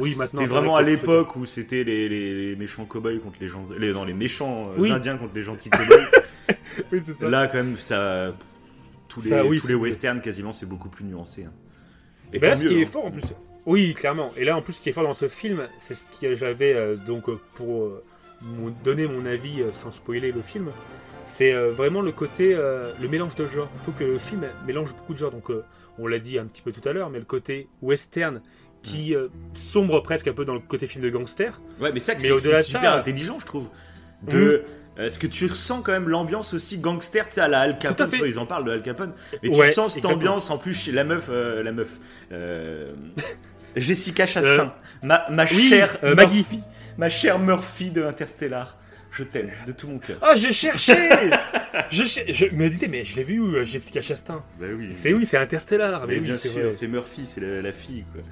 [0.00, 3.36] Oui, maintenant, C'était vraiment vrai à l'époque où c'était les, les- les méchants cowboys contre
[3.40, 4.90] les gens, les, non, les méchants euh, Oui.
[4.90, 6.06] indiens contre les gentils cowboys.
[6.90, 7.28] Oui, ça.
[7.28, 8.32] Là, quand même, ça,
[9.08, 11.44] tous les, Ça, oui, tous les westerns, quasiment, c'est beaucoup plus nuancé.
[11.44, 11.52] hein.
[12.32, 12.86] Et ben là, ce qui est hein.
[12.90, 13.22] fort en plus.
[13.66, 14.32] Oui, clairement.
[14.38, 16.72] Et là, en plus, ce qui est fort dans ce film, c'est ce que j'avais
[16.72, 17.92] euh, donc euh, pour
[18.42, 20.70] mon- donner mon avis euh, sans spoiler le film.
[21.24, 23.70] c'est euh, vraiment le côté, euh, le mélange de genres.
[23.82, 25.30] Trouve que le film mélange beaucoup de genres.
[25.30, 25.50] Donc,
[25.98, 28.40] on l'a dit un petit peu tout à l'heure, mais le côté western
[28.82, 29.14] qui
[29.54, 31.60] sombre presque un peu dans le côté film de gangster.
[31.80, 33.68] Ouais, mais ça, c'est ça- super intelligent, je trouve.
[34.22, 34.64] De.
[34.98, 38.10] Est-ce que tu ressens quand même l'ambiance aussi gangster, tu sais, à la Al Capone,
[38.26, 40.32] ils en parlent de Al Capone, mais Ouais, tu sens cette exactement.
[40.32, 41.88] ambiance en plus chez la meuf, euh, la meuf,
[42.30, 42.92] euh,
[43.76, 46.44] Jessica Chastain, ma, ma oui, chère Maggie.
[46.98, 48.78] Ma chère Murphy de Interstellar,
[49.10, 50.18] je t'aime de tout mon cœur.
[50.22, 50.94] Ah, j'ai cherché
[51.90, 55.12] je, je me disais, mais je l'ai vu où, euh, Jessica Chastain Bah oui, C'est
[55.12, 56.02] oui, c'est Interstellar.
[56.06, 58.22] Mais, mais oui, bien c'est sûr, c'est Murphy, c'est la, la fille, quoi.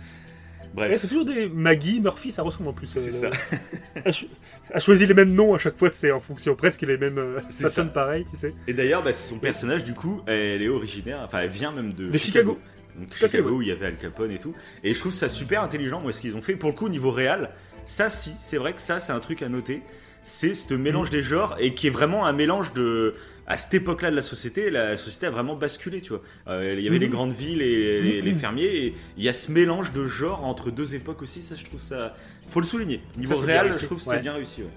[0.76, 2.94] Ouais, Bref, c'est toujours des Maggie, Murphy, ça ressemble en plus.
[2.96, 3.30] euh, c'est le- ça.
[4.04, 4.26] a, cho-
[4.72, 7.18] a choisi les mêmes noms à chaque fois, c'est en fonction presque les mêmes.
[7.18, 7.70] euh, ça ça.
[7.70, 8.54] sonne pareil, tu sais.
[8.68, 12.08] Et d'ailleurs, bah, son personnage, du coup, elle est originaire, enfin, elle vient même de,
[12.10, 12.58] De Chicago.
[12.96, 13.54] Donc à fait, Chicago, ouais.
[13.56, 14.54] où il y avait Al Capone et tout.
[14.84, 16.54] Et je trouve ça super intelligent, moi, ce qu'ils ont fait.
[16.54, 17.50] Pour le coup, au niveau réel,
[17.90, 19.82] ça, si, c'est vrai que ça, c'est un truc à noter.
[20.22, 21.12] C'est ce mélange Mm.
[21.12, 23.14] des genres et qui est vraiment un mélange de.
[23.46, 26.22] À cette époque-là de la société, la société a vraiment basculé, tu vois.
[26.46, 27.02] Euh, il y avait Mhm.
[27.02, 30.44] les grandes villes et les, les fermiers, et il y a ce mélange de genres
[30.44, 31.42] entre deux époques aussi.
[31.42, 32.14] Ça, je trouve ça.
[32.46, 33.00] Faut le souligner.
[33.16, 34.20] Niveau c'est réel, je trouve que c'est Ouais.
[34.20, 34.68] bien réussi, ouais.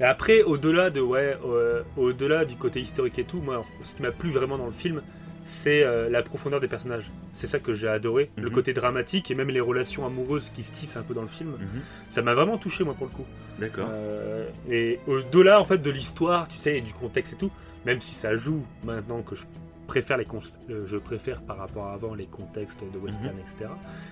[0.00, 4.02] Et après, au-delà de ouais, euh, au-delà du côté historique et tout, moi, ce qui
[4.02, 5.02] m'a plu vraiment dans le film,
[5.46, 7.10] c'est euh, la profondeur des personnages.
[7.32, 8.52] C'est ça que j'ai adoré, le Mhm.
[8.54, 11.50] côté dramatique et même les relations amoureuses qui se tissent un peu dans le film.
[11.52, 11.80] Mhm.
[12.08, 13.24] Ça m'a vraiment touché moi pour le coup.
[13.58, 13.86] D'accord.
[13.90, 17.50] Euh, et au-delà en fait de l'histoire, tu sais, et du contexte et tout,
[17.86, 19.44] même si ça joue maintenant que je
[19.86, 20.26] préfère les
[20.70, 23.70] euh, je préfère par rapport à avant les contextes de western, etc.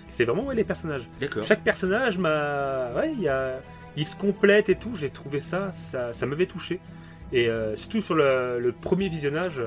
[0.09, 1.03] C'est vraiment ouais, les personnages.
[1.21, 1.45] D'accord.
[1.45, 3.61] Chaque personnage m'a, ouais, il y a,
[3.97, 4.95] il se complète et tout.
[4.95, 6.79] J'ai trouvé ça, ça, ça m'avait touché.
[7.33, 9.61] Et euh, surtout sur le, le premier visionnage,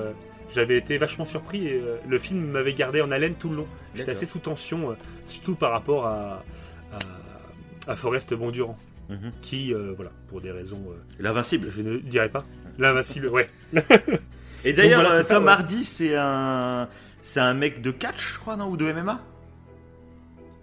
[0.54, 1.68] j'avais été vachement surpris.
[1.68, 3.68] Et, euh, le film m'avait gardé en haleine tout le long.
[3.96, 4.94] J'étais assez sous tension, euh,
[5.26, 6.44] surtout par rapport à,
[7.88, 8.78] à, à Forrest Bondurant,
[9.10, 9.32] Mhm.
[9.42, 10.82] qui, euh, voilà, pour des raisons,
[11.20, 11.70] L'invincible.
[11.70, 12.44] je ne dirais pas,
[12.78, 13.50] l'invincible, ouais.
[14.66, 15.52] Et d'ailleurs, voilà, ça, Tom ouais.
[15.52, 16.90] Hardy, c'est un,
[17.22, 19.22] c'est un mec de catch, je crois, non, ou de MMA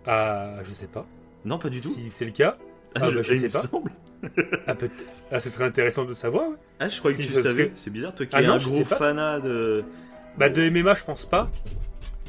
[0.06, 1.06] Ah, je sais pas.
[1.44, 1.90] Non, pas du tout.
[1.90, 2.58] Si c'est le cas,
[2.96, 3.60] ah, bah, je sais pas.
[3.60, 3.90] semble.
[4.66, 4.90] Ah, peut
[5.32, 6.50] ah, ce serait intéressant de savoir.
[6.50, 6.56] ouais.
[6.80, 7.68] Ah, je croyais que tu savais.
[7.68, 9.84] que- C'est bizarre, toi qui Ah es non, un gros fanat de.
[10.38, 11.50] Bah, de MMA, je pense pas.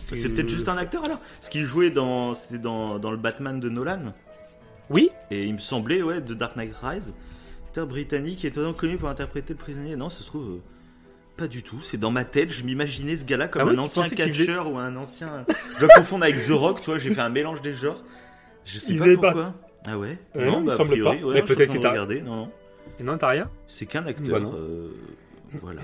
[0.04, 3.60] C'est peut-être juste un acteur alors Parce qu'il jouait dans, c'était dans, dans le Batman
[3.60, 4.14] de Nolan.
[4.92, 7.14] Oui, Et il me semblait, ouais, de Dark Knight Rise.
[7.68, 9.96] Acteur britannique étonnant connu pour interpréter le prisonnier.
[9.96, 10.48] Non, ça se trouve.
[10.48, 10.62] euh,
[11.38, 13.80] Pas du tout, c'est dans ma tête, je m'imaginais ce gars-là comme Ah oui, un
[13.80, 15.44] ancien catcheur ou un ancien.
[15.74, 18.02] Je dois confondre avec The Rock, tu vois, j'ai fait un mélange des genres.
[18.64, 19.54] Je sais Il pas faisait pas- pourquoi.
[19.88, 21.26] Ah ouais Euh, non, il me a semble priori, pas.
[21.26, 22.52] ouais, Mais non, peut-être que t'as- regarder, non, non.
[23.00, 24.40] Et non, t'as rien C'est qu'un acteur.
[24.40, 24.54] Bah non.
[24.56, 24.90] euh,
[25.54, 25.82] voilà.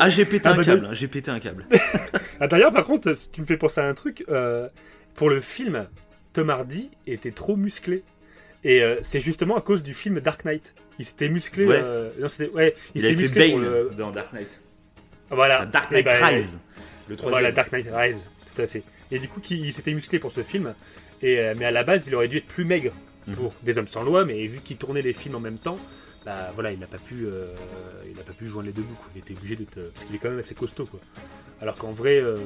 [0.00, 1.66] Ah, j'ai pété Ah un bah, câble, j'ai pété un câble.
[2.40, 4.68] Ah, d'ailleurs, par contre, si tu me fais penser à un truc, euh,
[5.14, 5.86] pour le film,
[6.32, 8.02] Tom Hardy était trop musclé.
[8.64, 10.74] Et euh, c'est justement à cause du film Dark Knight.
[10.98, 11.64] Il s'était musclé.
[11.66, 11.82] Ouais.
[12.18, 14.60] non, c'était- ouais, il Il avait s'était fait musclé pour Bane le- dans Dark Knight.
[15.30, 15.64] Voilà.
[15.66, 16.58] Dark Et Knight bah, Rise.
[17.08, 17.40] Le troisième.
[17.40, 18.22] Voilà, Dark Knight Rise,
[18.54, 18.82] tout à fait.
[19.12, 20.74] Et du coup, qui- il s'était musclé pour ce film.
[21.22, 22.92] Et, euh, mais à la base, il aurait dû être plus maigre
[23.26, 23.34] Mhm.
[23.36, 24.24] pour Des Hommes sans loi.
[24.24, 25.78] Mais vu qu'il tournait les films en même temps,
[26.26, 27.46] bah voilà, il n'a pas pu, euh,
[28.10, 28.94] il n'a pas pu joindre les deux bouts.
[28.94, 29.08] quoi.
[29.14, 31.00] Il était obligé d'être, euh, parce qu'il est quand même assez costaud, quoi.
[31.62, 32.36] Alors qu'en vrai, euh,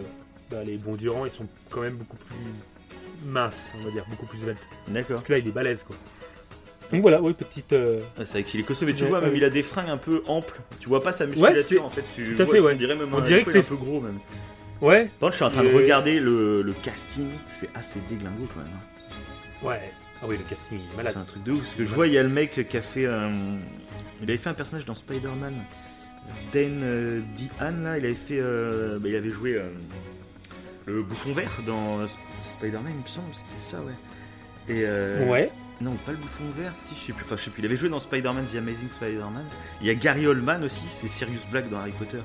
[0.51, 2.37] bah, les bons durants, ils sont quand même beaucoup plus
[3.27, 4.69] minces, on va dire, beaucoup plus sveltes.
[4.89, 5.17] D'accord.
[5.17, 5.97] Parce que là, il est balèze, quoi.
[6.93, 7.73] Donc voilà, ouais, petite.
[7.75, 9.91] euh, Ah, C'est vrai qu'il est costaud, mais tu vois, même il a des fringues
[9.91, 10.59] un peu amples.
[10.81, 12.03] Tu vois pas sa musculature en fait.
[12.15, 12.73] Tu tout à fait, ouais.
[12.73, 14.19] On dirait même On un- dirait que c'est- un peu gros même.
[14.81, 17.29] Ouais, Par contre, je suis en train de regarder le, le casting.
[17.49, 18.69] C'est assez déglingo quand même.
[18.75, 19.67] hein.
[19.67, 19.93] ouais.
[20.21, 21.13] Ah oui, le casting il est malade.
[21.13, 21.61] C'est un truc de ouf.
[21.61, 23.07] Parce que je vois, il y a le mec qui a fait.
[23.07, 23.59] un-
[24.21, 25.55] Il avait fait un personnage dans Spider-Man.
[26.53, 28.39] Dan euh, Dehan, là, il avait fait.
[28.41, 29.69] euh, bah, il avait joué euh,
[30.87, 33.33] le bouffon vert dans Sp- Spider-Man, il me semble.
[33.33, 33.93] C'était ça, ouais.
[34.69, 34.83] Et.
[34.85, 35.51] euh, Ouais.
[35.81, 37.25] Non, pas le bouffon vert, si, je sais plus.
[37.25, 37.63] Enfin, je sais plus.
[37.63, 39.45] Il avait joué dans Spider-Man, The Amazing Spider-Man.
[39.81, 42.19] Il y a Gary Oldman aussi, c'est Sirius Black dans Harry Potter.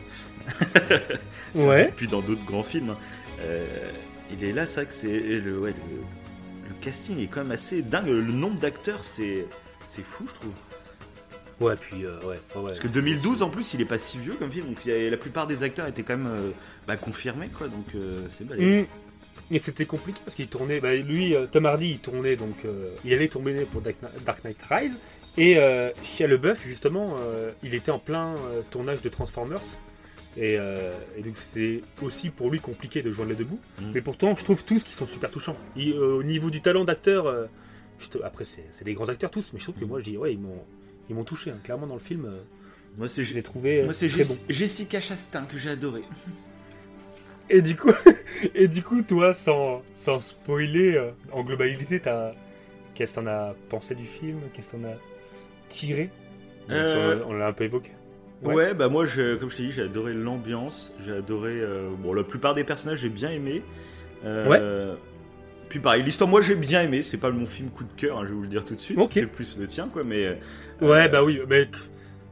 [1.54, 1.94] Ça, Ouais.
[1.96, 2.92] Puis dans d'autres grands films.
[2.92, 2.98] hein.
[3.42, 3.92] Euh,
[4.32, 5.20] il est là, c'est vrai que c'est.
[5.20, 8.08] Le, ouais, le, le casting est quand même assez dingue.
[8.08, 9.46] Le nombre d'acteurs, c'est.
[9.86, 10.54] C'est fou, je trouve.
[11.60, 12.40] Ouais, puis euh, ouais.
[12.54, 14.68] Parce que 2012, en plus, il est pas si vieux comme film.
[14.68, 16.50] Donc, il y a- la plupart des acteurs étaient quand même euh,
[16.88, 17.68] bah, confirmés, quoi.
[17.68, 18.82] Donc, euh, c'est balèze.
[18.84, 18.86] Mm.
[19.52, 22.92] Et c'était compliqué parce qu'il tournait, bah, lui, euh, Tom Hardy, il tournait donc, euh,
[23.06, 24.98] il allait tourner pour Dark Knight- Rise.
[25.38, 28.36] Et euh, Shia LeBeouf, justement, euh, il était en plein
[28.72, 29.62] tournage de Transformers.
[30.36, 33.60] Et, euh, et donc c'était aussi pour lui compliqué de joindre les deux bouts.
[33.80, 33.92] Mm.
[33.94, 35.56] Mais pourtant, je trouve tous qui sont super touchants.
[35.78, 37.46] Euh, au niveau du talent d'acteur, euh,
[38.24, 39.88] après c'est des grands acteurs tous, mais je trouve que Mm.
[39.90, 40.64] moi je dis ouais ils m'ont
[41.10, 41.52] ils m'ont touché.
[41.52, 41.58] hein.
[41.64, 42.28] Clairement dans le film,
[42.98, 44.36] Moi, c'est je l'ai trouvé moi, c'est bon.
[44.50, 46.02] Jessica Chastain que j'ai adoré.
[47.50, 47.92] Et du coup,
[48.56, 52.32] et du coup, toi, sans, sans spoiler, euh, en globalité, t'as,
[52.94, 54.40] qu'est-ce que t'en as pensé du film?
[54.54, 54.98] Qu'est-ce que t'en as
[55.70, 56.10] tiré?
[56.72, 57.92] Euh, On l'a- un peu évoqué.
[58.42, 58.54] Ouais.
[58.56, 61.60] Ouais, bah moi, je- comme je t'ai dit, j'ai adoré l'ambiance, j'ai adoré.
[61.62, 63.62] euh, bon, la plupart des personnages, j'ai bien aimé.
[64.26, 64.96] Euh,
[65.70, 67.02] Puis pareil, l'histoire, moi, j'ai bien aimé.
[67.02, 68.80] C'est pas mon film coup de cœur, hein, je vais vous le dire tout de
[68.80, 68.98] suite.
[69.00, 69.12] Ok.
[69.14, 70.04] C'est plus le tien, quoi.
[70.04, 70.38] Mais
[70.82, 71.68] Ouais, bah oui, mais.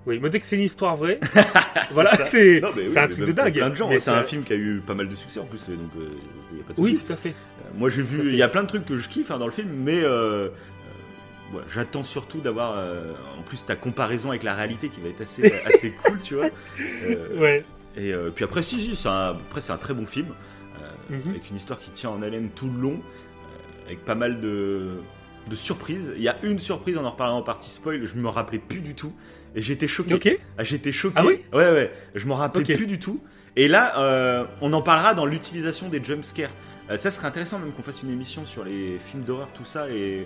[0.07, 1.19] Oui, mais dès que c'est une histoire vraie,
[1.91, 3.53] voilà, c'est oui, un truc de dingue.
[3.53, 3.89] Plein de gens.
[3.89, 6.57] Mais C'est un film qui a eu pas mal de succès en plus, donc euh,
[6.57, 7.29] y a pas de Oui, tout à fait.
[7.29, 8.29] Euh, Moi, j'ai vu.
[8.29, 10.01] Il y a plein de trucs que je kiffe hein, dans le film, mais.
[10.03, 10.49] euh,
[11.51, 12.77] voilà, J'attends surtout d'avoir
[13.37, 16.47] en plus ta comparaison avec la réalité qui va être assez, assez cool, tu vois.
[17.37, 17.65] Ouais.
[17.97, 20.27] Et puis après, si, si, c'est un, après, c'est un très bon film,
[21.09, 21.31] Mhm.
[21.31, 22.99] avec une histoire qui tient en haleine tout le long,
[23.85, 24.91] avec pas mal de,
[25.49, 26.13] de surprises.
[26.15, 28.79] Il y a une surprise, on en reparlera en partie spoil, je me rappelais plus
[28.79, 29.13] du tout,
[29.55, 30.39] et j'étais choqué.
[30.57, 31.15] Ah, j'étais choqué.
[31.17, 32.75] Ah oui Ouais, ouais, je m'en rappelais Ok.
[32.77, 33.21] plus du tout.
[33.55, 36.49] Et là, euh, on en parlera dans l'utilisation des jumpscares.
[36.89, 39.89] Euh, ça serait intéressant même qu'on fasse une émission sur les films d'horreur, tout ça,
[39.89, 40.25] et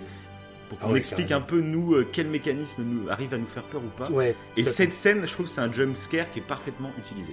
[0.68, 1.44] pour qu'on Ah ouais, explique carrément.
[1.44, 4.08] un peu, nous, euh, quel mécanisme nous, arrive à nous faire peur ou pas.
[4.10, 4.34] Ouais.
[4.56, 7.32] Et cette scène, je trouve, c'est un jump scare qui est parfaitement utilisé.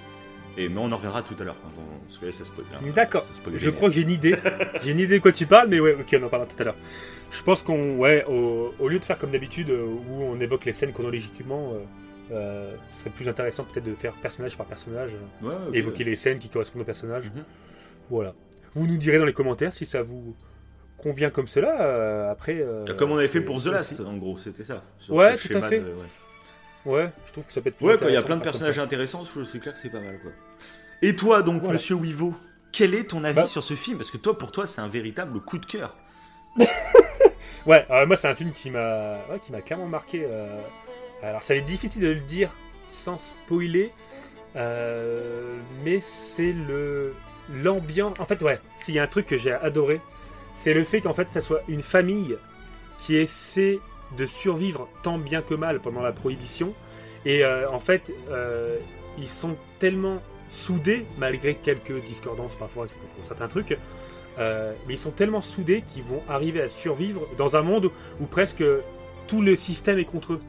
[0.56, 2.66] Et mais on en reviendra tout à l'heure, on- parce que là, ça spoil.
[2.76, 2.80] hein.
[2.94, 3.26] D'accord.
[3.26, 4.36] Ça spoil Je crois que j'ai une idée.
[4.84, 6.66] j'ai une idée de quoi tu parles, mais ouais, ok, on en parlera tout à
[6.66, 6.76] l'heure.
[7.34, 10.66] Je pense qu'on, ouais, au, au lieu de faire comme d'habitude euh, où on évoque
[10.66, 11.80] les scènes chronologiquement, euh,
[12.32, 16.38] euh, ce serait plus intéressant peut-être de faire personnage par personnage, Ouais, évoquer les scènes
[16.40, 17.26] qui correspondent au personnage.
[17.36, 17.44] Mhm.
[18.10, 18.34] Voilà.
[18.76, 20.36] Vous nous direz dans les commentaires si ça vous
[20.98, 22.30] convient comme cela.
[22.32, 22.58] après.
[22.60, 24.84] euh, Comme on avait fait pour The Last, en gros, c'était ça.
[25.00, 25.80] sur Ouais, tout à fait.
[25.80, 25.92] de- ouais.
[26.86, 27.78] Ouais, je trouve que ça peut être.
[27.78, 29.90] plus Ouais, quand il y a plein de personnages intéressants, je- c'est clair que c'est
[29.90, 30.32] pas mal, quoi.
[31.02, 31.74] Et toi, donc, Voilà.
[31.74, 32.34] monsieur Wivo,
[32.72, 33.98] quel est ton avis Bah- sur ce film?
[33.98, 35.96] Parce que toi, pour toi, c'est un véritable coup de cœur.
[37.66, 40.26] Ouais, euh, moi c'est un film qui m'a qui m'a clairement marqué.
[40.28, 40.62] euh,
[41.22, 42.52] Alors ça va être difficile de le dire
[42.92, 43.92] sans spoiler,
[44.56, 47.16] euh, mais c'est le
[47.50, 48.20] l'ambiance.
[48.20, 50.02] En fait, ouais, s'il y a un truc que j'ai adoré,
[50.56, 52.38] c'est le fait qu'en fait ça soit une famille
[52.98, 53.80] qui essaie
[54.18, 56.74] de survivre tant bien que mal pendant la prohibition.
[57.26, 58.12] Et en fait,
[59.18, 63.78] ils sont tellement soudés, malgré quelques discordances parfois sur certains trucs,
[64.40, 68.26] euh, mais ils sont tellement soudés qu'ils vont arriver à survivre dans un monde où
[68.26, 68.64] presque
[69.28, 70.42] tout le système est contre eux.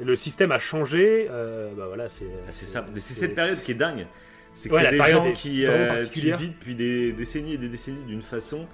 [0.00, 2.86] Et le système a changé, euh, bah voilà, c'est Ah, C'est ça.
[2.94, 4.06] C'est cette période qui est dingue.
[4.54, 7.68] C'est que Ouais, c'est des gens qui euh, tu vis depuis des décennies et des
[7.68, 8.66] décennies d'une façon,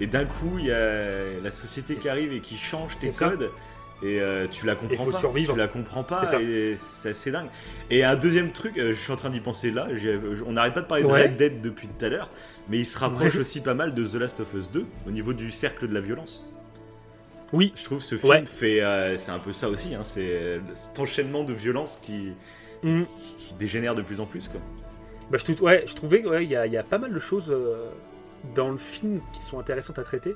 [0.00, 3.32] et d'un coup, il y a la société qui arrive et qui change tes ça.
[4.02, 5.18] Et euh, tu la comprends faut pas.
[5.18, 5.52] survivre.
[5.54, 6.40] Tu la comprends pas C'est ça.
[6.42, 7.46] et c'est assez dingue.
[7.90, 9.86] Et un deuxième truc, euh, je suis en train d'y penser là.
[10.46, 11.22] On n'arrête pas de parler de Ouais.
[11.22, 12.28] Red Dead depuis tout à l'heure,
[12.68, 13.40] mais il se rapproche Ouais.
[13.40, 16.00] aussi pas mal de The Last of Us 2 au niveau du cercle de la
[16.00, 16.44] violence.
[17.52, 18.44] Oui, Je trouve ce film Ouais.
[18.46, 19.94] fait, euh, c'est un peu ça aussi.
[19.94, 22.32] Hein, c'est cet enchaînement de violence qui,
[22.82, 23.06] Mhm.
[23.38, 24.60] qui dégénère de plus en plus quoi.
[25.30, 27.14] Bah, je, trou- ouais, je trouvais qu'il ouais, y, a- il y a pas mal
[27.14, 27.86] de choses euh,
[28.54, 30.34] dans le film qui sont intéressantes à traiter.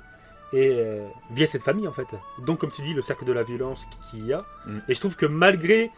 [0.53, 2.07] Et euh, via cette famille, en fait.
[2.47, 4.45] Donc, comme tu dis, le cercle de la violence qu'il y a.
[4.67, 4.79] Mm.
[4.89, 5.91] Et je trouve que malgré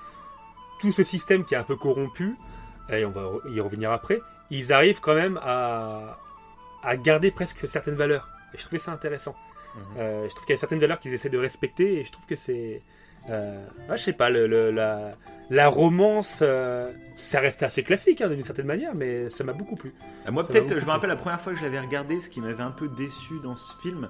[0.80, 2.34] tout ce système qui est un peu corrompu,
[2.88, 4.18] et on va y revenir après,
[4.50, 6.18] ils arrivent quand même à,
[6.82, 8.28] à garder presque certaines valeurs.
[8.54, 9.36] Et je trouvais ça intéressant.
[9.76, 9.82] Mhm.
[9.98, 12.26] Euh, je trouve qu'il y a certaines valeurs qu'ils essaient de respecter, et je trouve
[12.26, 12.82] que c'est.
[13.28, 15.12] Euh, ouais, je sais pas, le, le- la,
[15.50, 19.76] la romance, euh, ça reste assez classique hein, d'une certaine manière, mais ça m'a beaucoup
[19.76, 19.92] plu.
[20.26, 22.40] Ah, Moi, peut-être, je me rappelle la première fois que je l'avais regardé, ce qui
[22.40, 24.08] m'avait un peu déçu dans ce film,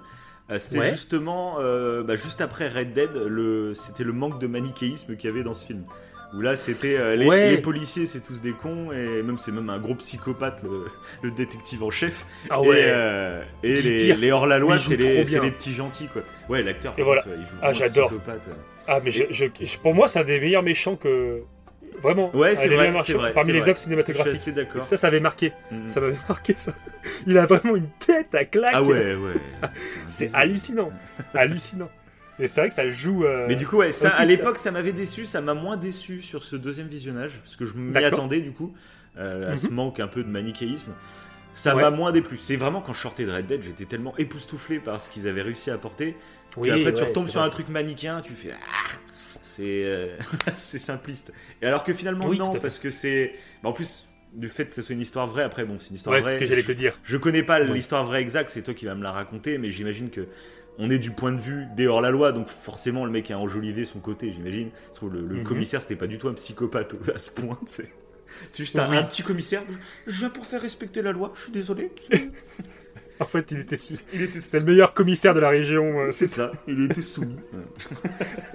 [0.58, 0.90] c'était Ouais.
[0.90, 5.32] justement, euh, bah, juste après Red Dead, le, c'était le manque de manichéisme qu'il y
[5.32, 5.84] avait dans ce film.
[6.32, 7.50] Où là, c'était euh, les, Ouais.
[7.50, 10.84] les policiers, c'est tous des cons, et même c'est même un gros psychopathe, le,
[11.22, 12.24] le détective en chef.
[12.50, 13.80] Ah et ouais, euh, et
[14.14, 16.22] les, hors-la-loi, c'est les, c'est petits gentils, quoi.
[16.48, 17.22] Ouais, l'acteur, Et voilà.
[17.26, 18.08] il joue Ah, j'adore.
[18.10, 18.48] psychopathe.
[18.86, 21.40] Ah, mais je, je- je- pour moi, c'est un des meilleurs méchants que.
[22.02, 22.34] Vraiment.
[22.34, 23.32] Ouais, c'est vrai, vrai.
[23.34, 24.32] Parmi les œuvres Je cinématographiques.
[24.32, 24.84] suis assez d'accord.
[24.86, 25.52] Ça, ça avait marqué.
[25.86, 26.72] Ça m'avait marqué ça.
[27.26, 28.72] Il a vraiment une tête à claque.
[28.74, 29.34] Ah ouais, ouais.
[30.08, 30.90] C'est hallucinant.
[31.34, 31.90] hallucinant.
[32.38, 33.24] Et c'est vrai que ça joue.
[33.24, 35.76] euh, Mais du coup, ouais, ça, aussi, à l'époque, ça m'avait déçu, ça m'a moins
[35.76, 38.72] déçu sur ce deuxième visionnage, parce que je m'y attendais du coup,
[39.18, 39.74] euh, à ce Mhm.
[39.74, 40.94] manque un peu de manichéisme.
[41.52, 41.82] Ça Ouais.
[41.82, 42.38] m'a moins déplu.
[42.38, 45.42] C'est vraiment quand je sortais de Red Dead, j'étais tellement époustouflé par ce qu'ils avaient
[45.42, 46.16] réussi à apporter.
[46.56, 47.48] oui, après, tu retombes sur vrai.
[47.48, 48.90] un truc manichéen, tu fais ah,
[49.60, 50.16] c'est euh,
[50.56, 51.32] c'est simpliste.
[51.62, 54.74] Et alors que finalement Oui, non, parce que c'est bah, en plus du fait que
[54.74, 55.42] ce soit une histoire vraie.
[55.42, 56.34] Après, bon, c'est une histoire Ouais, vraie.
[56.34, 56.98] ce que j'allais te dire.
[57.04, 57.72] Je connais pas Ouais.
[57.74, 60.26] l'histoire vraie exacte, c'est toi qui vas me la raconter, mais j'imagine que
[60.78, 63.98] on est du point de vue des hors-la-loi, donc forcément le mec a enjolivé son
[64.00, 64.70] côté, j'imagine.
[64.86, 65.44] Parce que le, le Mhm.
[65.44, 67.58] commissaire, c'était pas du tout un psychopathe à ce point.
[67.66, 67.90] C'est
[68.52, 69.62] c'est juste un, petit commissaire.
[69.68, 71.90] Je, je viens pour faire respecter la loi, je suis désolé.
[73.20, 73.76] En fait, il était.
[73.76, 76.00] sous- Il était C'était le meilleur commissaire de la région.
[76.00, 77.36] euh, c'est ça, il était soumis.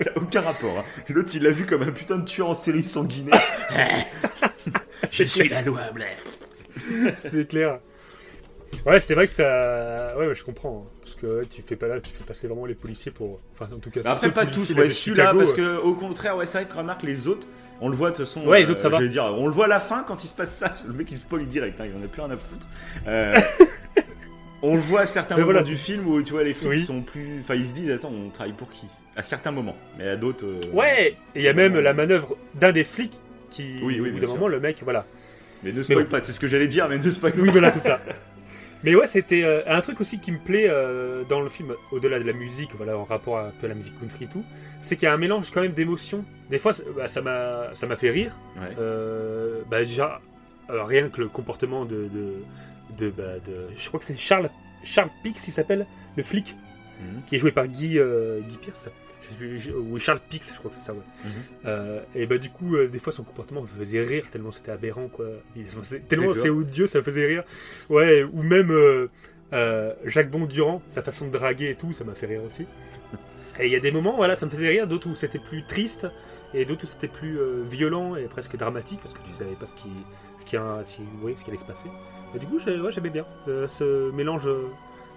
[0.00, 0.78] il a aucun rapport.
[0.78, 0.84] hein.
[1.08, 3.40] L'autre, il l'a vu comme un putain de tueur en série sanguinaire.
[5.12, 6.38] Je suis la loi, bref.
[7.18, 7.78] c'est clair.
[8.86, 10.14] Ouais, c'est vrai que ça.
[10.18, 10.86] Ouais, ouais, je comprends.
[10.86, 10.90] hein.
[11.02, 13.40] Parce que ouais, tu fais pas là, tu fais passer vraiment les policiers pour.
[13.54, 14.00] Enfin, en tout cas.
[14.04, 17.28] Après, pas tous, ouais, celui-là, parce que au contraire, ouais, c'est vrai que remarque les
[17.28, 17.46] autres,
[17.80, 18.46] on le voit de toute façon.
[18.46, 19.06] Ouais, les autres, ça va.
[19.06, 21.16] dire, on le voit à la fin quand il se passe ça, le mec il
[21.18, 22.66] spoil direct, hein, il en a plus rien à foutre.
[23.06, 23.34] Euh,
[24.62, 25.66] on le voit à certains Mais moments voilà.
[25.66, 26.84] du film où tu vois les flics Oui.
[26.84, 27.38] sont plus.
[27.40, 28.86] Enfin, ils se disent, attends, on travaille pour qui?
[29.16, 30.44] À certains moments, mais à d'autres.
[30.46, 33.18] euh, Ouais, et il y a même la manœuvre d'un des flics
[33.50, 33.78] qui.
[33.82, 35.04] Oui, oui, au bout d'un moment, le mec, voilà.
[35.62, 36.08] Mais ne spoil bon.
[36.10, 37.52] pas, c'est ce que j'allais dire, mais ne spoil Oui, pas.
[37.52, 38.00] voilà, c'est ça.
[38.82, 42.18] Mais ouais, c'était euh, un truc aussi qui me plaît euh, dans le film, au-delà
[42.18, 44.42] de la musique, voilà, en rapport à, un peu à la musique country et tout,
[44.78, 46.24] c'est qu'il y a un mélange quand même d'émotions.
[46.48, 48.36] Des fois, bah, ça m'a ça m'a fait rire.
[48.56, 48.74] Ouais.
[48.78, 50.20] Euh, bah, déjà,
[50.68, 52.08] rien que le comportement de.
[52.08, 52.34] de,
[52.98, 54.48] de, bah, de- je crois que c'est Charles,
[54.82, 55.84] Charles Pix, il s'appelle,
[56.16, 56.56] le flic,
[57.00, 57.22] Mhm.
[57.26, 57.98] qui est joué par Guy,
[58.48, 58.88] Guy Pierce.
[59.76, 61.00] Ou Charles Pix, je crois que c'est ça, ouais.
[61.24, 61.30] Mhm.
[61.66, 64.72] Euh, et bah, du coup, euh, des fois, son comportement me faisait rire tellement c'était
[64.72, 65.26] aberrant, quoi.
[65.56, 65.64] Il-
[66.08, 67.44] tellement c'est odieux, ça me faisait rire.
[67.88, 69.08] Ouais, ou même euh,
[70.04, 72.66] Jacques Bondurant, sa façon de draguer et tout, ça m'a fait rire aussi.
[73.58, 75.64] Et il y a des moments, voilà, ça me faisait rire, d'autres où c'était plus
[75.64, 76.06] triste,
[76.54, 77.36] et d'autres où c'était plus
[77.68, 79.90] violent et presque dramatique, parce que tu savais pas ce qui,
[80.38, 81.88] ce qui, a- si- oui, ce qui allait se passer.
[82.34, 83.26] Et du coup, ouais, j'aimais bien
[83.66, 84.48] ce mélange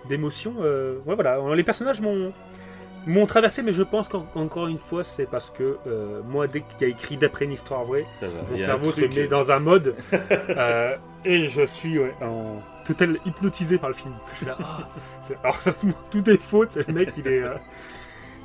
[0.09, 0.55] d'émotions.
[0.59, 2.33] ouais, voilà, les personnages m'ont
[3.05, 6.87] m'ont traversé, mais je pense qu'encore une fois, c'est parce que euh, moi, dès qu'il
[6.87, 8.05] y a écrit d'après une histoire vraie,
[8.49, 9.95] mon y cerveau se met dans un mode
[10.49, 14.13] euh, et je suis ouais, en total hypnotisé par le film.
[14.33, 14.87] Je suis là, ah,
[15.43, 17.41] alors ça, tout, tout est faux, c'est le mec, il est.
[17.43, 17.55] euh,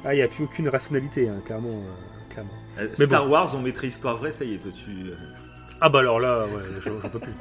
[0.04, 1.82] Ah, il n'y a plus aucune rationalité, hein, clairement.
[2.30, 2.52] clairement.
[2.98, 5.12] Mais Star Wars, on mettrait histoire vraie, ça y est, toi tu.
[5.80, 7.34] Ah, bah alors là, ouais, j'en peux plus.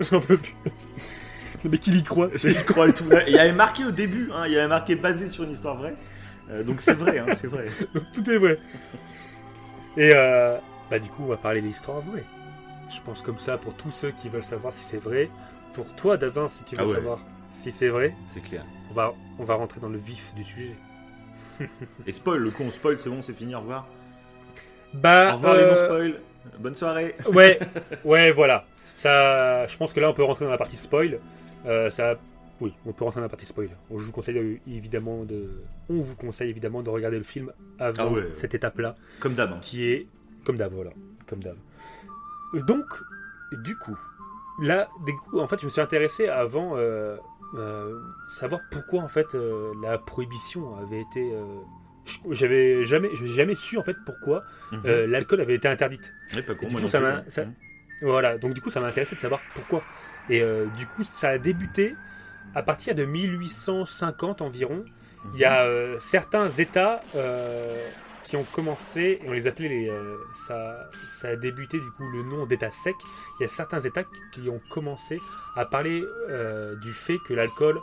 [0.00, 0.54] J'en peux plus.
[1.62, 2.28] Le mec, il y croit.
[2.42, 3.04] Il croit et tout.
[3.26, 5.76] Il y avait marqué au début, hein, il y avait marqué basé sur une histoire
[5.76, 5.94] vraie.
[6.50, 7.66] Euh, donc c'est vrai, hein, c'est vrai.
[7.94, 8.58] Donc tout est vrai.
[9.96, 10.56] Et euh,
[10.90, 12.24] bah du coup, on va parler de l'histoire vraie.
[12.94, 15.28] Je pense comme ça pour tous ceux qui veulent savoir si c'est vrai.
[15.74, 16.94] Pour toi, Davin, si tu veux Ah ouais.
[16.94, 17.18] savoir
[17.50, 18.64] si c'est vrai, C'est clair.
[18.90, 20.76] on va, on va rentrer dans le vif du sujet.
[22.06, 23.86] Et spoil, le coup on spoil, c'est bon, c'est fini, au revoir.
[24.94, 26.20] Bah, Au revoir les euh, non-spoil.
[26.58, 27.14] Bonne soirée.
[27.32, 27.60] ouais,
[28.04, 28.64] ouais, voilà.
[28.94, 31.18] Ça, je pense que là, on peut rentrer dans la partie spoil.
[31.66, 32.16] Euh, ça,
[32.60, 33.68] oui, on peut rentrer dans la partie spoil.
[33.90, 35.50] On vous conseille euh, évidemment de,
[35.88, 38.28] on vous conseille évidemment de regarder le film avant Ah ouais.
[38.34, 38.96] cette étape-là.
[39.20, 39.52] Comme d'hab.
[39.52, 39.58] hein.
[39.62, 40.06] qui est
[40.44, 40.90] comme d'hab, voilà,
[41.26, 41.56] comme d'hab.
[42.66, 42.84] Donc,
[43.52, 43.96] du coup,
[44.60, 47.16] là, des coups, en fait, je me suis intéressé avant euh,
[47.54, 51.32] euh, savoir pourquoi en fait euh, la prohibition avait été.
[52.04, 54.42] je- j'avais jamais, jamais su en fait pourquoi
[54.72, 54.82] Mhm.
[55.06, 56.12] l'alcool avait été interdite.
[56.34, 57.44] Ouais, pas con, du moi coup, ça ça-
[58.02, 59.82] Voilà, donc du coup, ça m'a intéressé de savoir pourquoi.
[60.28, 60.42] Et
[60.76, 61.94] du coup, ça a débuté
[62.54, 64.84] à partir de 1850 environ.
[65.34, 67.86] Il y a euh, certains États euh,
[68.24, 69.88] qui ont commencé, et on les appelait les.
[69.88, 72.94] euh, ça, ça a débuté du coup le nom d'État sec.
[73.38, 75.18] Il y a certains États qui ont commencé
[75.56, 77.80] à parler euh, du fait que l'alcool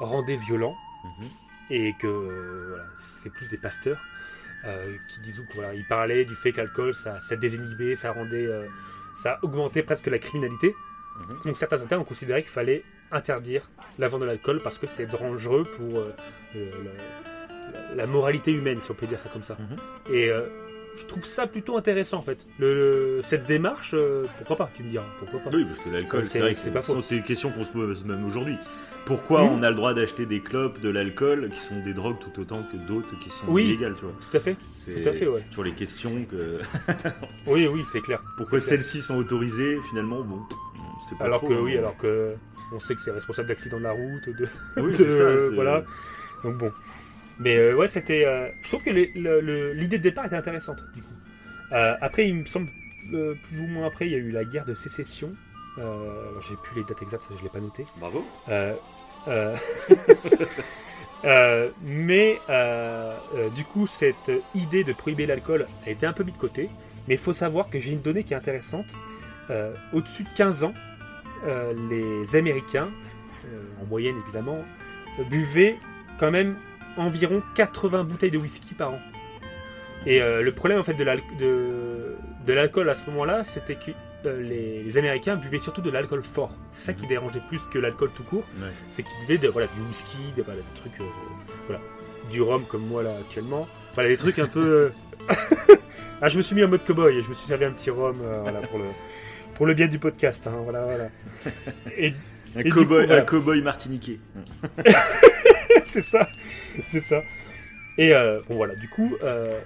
[0.00, 1.28] rendait violent Mhm.
[1.70, 4.00] et que euh, voilà, c'est plus des pasteurs
[4.64, 8.10] euh, qui disent que voilà, ils parlaient du fait que l'alcool ça, ça désinhibait, ça
[8.12, 8.66] rendait, euh,
[9.14, 10.74] ça augmentait presque la criminalité.
[11.20, 11.36] Mhm.
[11.44, 13.68] Donc certains États ont considéré qu'il fallait interdire
[13.98, 16.12] la vente de l'alcool parce que c'était dangereux pour euh,
[17.96, 19.56] la, moralité humaine, si on peut dire ça comme ça.
[19.58, 20.14] Mhm.
[20.14, 20.42] Et euh,
[20.96, 22.46] je trouve ça plutôt intéressant en fait.
[22.58, 25.90] Le, le- cette démarche, euh, pourquoi pas Tu me diras, pourquoi pas Oui, parce que
[25.90, 27.00] l'alcool, C'est- vrai que c'est pas faux.
[27.02, 28.56] c'est une question qu'on se pose même aujourd'hui.
[29.06, 32.42] Pourquoi on a le droit d'acheter des clopes, de l'alcool, qui sont des drogues tout
[32.42, 33.64] autant que d'autres qui sont Oui.
[33.64, 34.56] illégales, tu vois Tout à fait.
[34.74, 35.38] C'est Tout à fait, ouais.
[35.38, 36.58] c'est toujours les questions que.
[37.46, 38.22] Oui, oui, c'est clair.
[38.36, 40.40] Pourquoi celles-ci sont autorisées, finalement, bon.
[41.18, 41.60] Pas Alors trop, que hein.
[41.62, 42.34] oui, alors que
[42.72, 45.54] on sait que c'est responsable d'accidents de la route, de, Oui, de- ça.
[45.54, 45.84] voilà.
[46.44, 46.72] Donc bon.
[47.38, 48.24] Mais euh, ouais, c'était.
[48.26, 51.08] euh, je trouve que l'idée de départ était intéressante, du coup.
[51.72, 52.68] Euh, après, il me semble,
[53.10, 55.32] plus ou moins après, il y a eu la guerre de sécession.
[55.76, 57.86] Alors, j'ai plus les dates exactes, je l'ai pas noté.
[57.98, 58.26] Bravo.
[61.24, 66.22] Euh, mais euh, euh, du coup, cette idée de prohiber l'alcool a été un peu
[66.22, 66.70] mise de côté.
[67.08, 68.86] Mais il faut savoir que j'ai une donnée qui est intéressante.
[69.50, 70.74] Euh, Au-dessus de 15 ans,
[71.46, 72.88] euh, les Américains,
[73.46, 74.64] euh, en moyenne évidemment,
[75.30, 75.76] buvaient
[76.18, 76.56] quand même
[76.96, 79.00] environ 80 bouteilles de whisky par an.
[80.06, 82.14] Et le problème en fait de l'al- de-
[82.46, 83.90] de l'alcool à ce moment-là, c'était que
[84.24, 86.52] les, les Américains buvaient surtout de l'alcool fort.
[86.72, 88.44] C'est ça qui dérangeait plus que l'alcool tout court.
[88.60, 88.68] Ouais.
[88.90, 91.00] C'est qu'ils buvaient de, voilà, du whisky, voilà, des trucs,
[91.66, 91.80] voilà,
[92.30, 93.68] du rhum comme moi là actuellement.
[93.94, 94.92] Voilà, des trucs un peu.
[96.22, 97.90] ah, je me suis mis en mode cowboy et je me suis servi un petit
[97.90, 98.84] rhum euh, voilà, pour le
[99.58, 100.46] pour le bien du podcast.
[100.46, 101.10] hein, voilà, voilà.
[101.98, 102.12] Et
[102.56, 103.62] Un cow-boy voilà.
[103.62, 104.20] martiniquais.
[105.84, 106.28] c'est ça,
[106.86, 107.22] c'est ça.
[107.98, 109.60] Et euh, bon voilà, du coup, euh,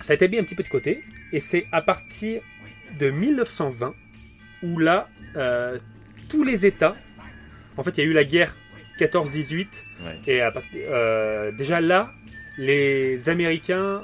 [0.00, 1.04] ça a été mis un petit peu de côté.
[1.32, 2.42] Et c'est à partir
[2.98, 3.94] de 1920
[4.64, 5.78] où là, euh,
[6.28, 6.96] tous les États
[7.76, 8.56] En fait, il y a eu la guerre
[8.98, 9.66] 14-18
[10.04, 10.18] Ouais.
[10.26, 10.52] et à
[11.52, 12.12] déjà là,
[12.58, 14.02] les Américains,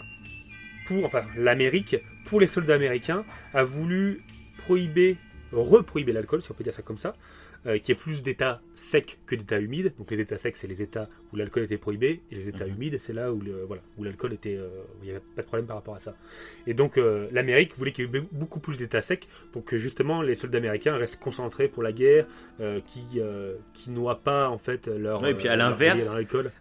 [0.86, 4.22] pour enfin l'Amérique, pour les soldats américains, a voulu
[4.70, 5.16] prohiber,
[5.52, 7.14] reprohiber l'alcool, si on peut dire ça comme ça,
[7.66, 9.92] euh, qui est plus d'états secs que d'états humides.
[9.98, 12.74] Donc les états secs, c'est les états où l'alcool était prohibé, et les états Mhm.
[12.76, 15.42] humides, c'est là où le- voilà où l'alcool était, euh, où il n'y avait pas
[15.42, 16.12] de problème par rapport à ça.
[16.68, 19.76] Et donc euh, l'Amérique voulait qu'il y ait be- beaucoup plus d'états secs pour que
[19.76, 22.26] justement les soldats américains restent concentrés pour la guerre,
[22.60, 23.20] euh, qui
[23.74, 26.08] qui noient pas en fait leur Ouais, et puis à l'inverse.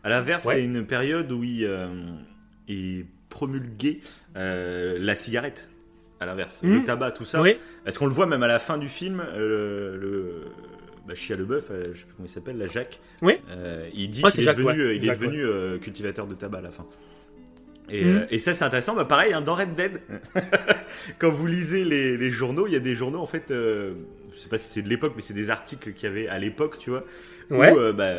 [0.04, 0.56] À l'inverse, Ouais.
[0.56, 1.88] c'est une période où il, euh,
[2.68, 4.00] il promulguait
[4.36, 5.70] euh, la cigarette.
[6.20, 6.84] À l'inverse, le Mhm.
[6.84, 7.42] tabac, tout ça.
[7.42, 7.56] Oui,
[7.86, 10.34] Est-ce qu'on le voit même à la fin du film euh, Le, le
[11.08, 13.00] bah, Chia Leboeuf, euh, je sais plus comment il s'appelle, la Jacques.
[13.22, 13.36] Oui.
[13.52, 14.86] euh, il dit Ouais, qu'il est Jacques, devenu, ouais.
[14.86, 16.86] euh, est Jacques, devenu euh, cultivateur de tabac à la fin.
[17.92, 18.96] Et, euh, et ça, c'est intéressant.
[18.96, 20.02] Bah, pareil, hein, dans Red Dead,
[21.20, 23.94] quand vous lisez les, les journaux, il y a des journaux, en fait, euh,
[24.32, 26.38] je sais pas si c'est de l'époque, mais c'est des articles qu'il y avait à
[26.38, 27.04] l'époque, tu vois,
[27.50, 28.14] où euh, bah,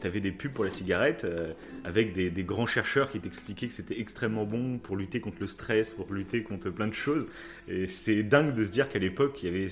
[0.00, 1.52] tu avais des pubs pour la cigarette euh,
[1.84, 5.46] avec des, des grands chercheurs qui t'expliquaient que c'était extrêmement bon pour lutter contre le
[5.46, 7.28] stress, pour lutter contre plein de choses.
[7.68, 9.68] Et c'est dingue de se dire qu'à l'époque, il y avait.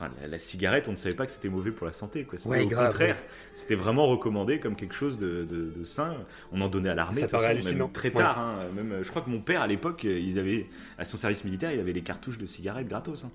[0.00, 2.22] Enfin, la, la cigarette, on ne savait pas que c'était mauvais pour la santé.
[2.22, 2.38] Quoi.
[2.38, 3.16] C'était Ouais, au grave, contraire,
[3.52, 6.14] c'était vraiment recommandé comme quelque chose de, de- de sain.
[6.52, 7.84] On en donnait à l'armée, Ça de toute paraît façon, hallucinant.
[7.86, 8.14] même très Ouais.
[8.22, 8.38] tard.
[8.38, 8.58] hein.
[8.76, 10.66] Même, je crois que mon père, à l'époque, ils avaient,
[10.98, 13.24] à son service militaire, il avait les cartouches de cigarettes gratos.
[13.24, 13.30] hein.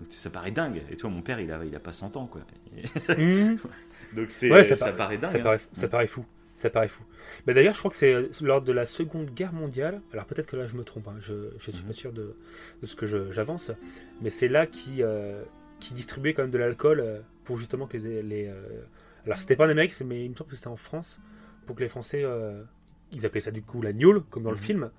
[0.00, 0.82] Donc ça paraît dingue.
[0.90, 2.26] Et toi, mon père, il a, il a pas 100 ans.
[2.26, 2.42] Quoi.
[3.16, 3.56] Mhm.
[4.14, 5.30] Donc c'est, Ouais, ça, ça paraît- paraît dingue.
[5.30, 5.42] ça, hein.
[5.42, 6.26] paraît, ça paraît fou.
[6.56, 7.02] Ça paraît fou.
[7.46, 10.00] Mais d'ailleurs, je crois que c'est euh, lors de la Seconde Guerre mondiale.
[10.12, 11.08] Alors peut-être que là, je me trompe.
[11.08, 11.86] hein, je je suis Mhm.
[11.88, 12.36] pas sûr de,
[12.82, 13.70] de ce que j'avance.
[14.20, 15.42] Mais c'est là qui euh,
[15.80, 18.22] qui distribuait quand même de l'alcool euh, pour justement que les.
[18.22, 18.82] les euh,
[19.26, 21.18] Alors c'était pas en Amérique, mais il me semble que c'était en France
[21.66, 22.62] pour que les Français euh,
[23.12, 24.62] ils appelaient ça du coup la gnôle, comme dans le Mhm.
[24.62, 24.90] film.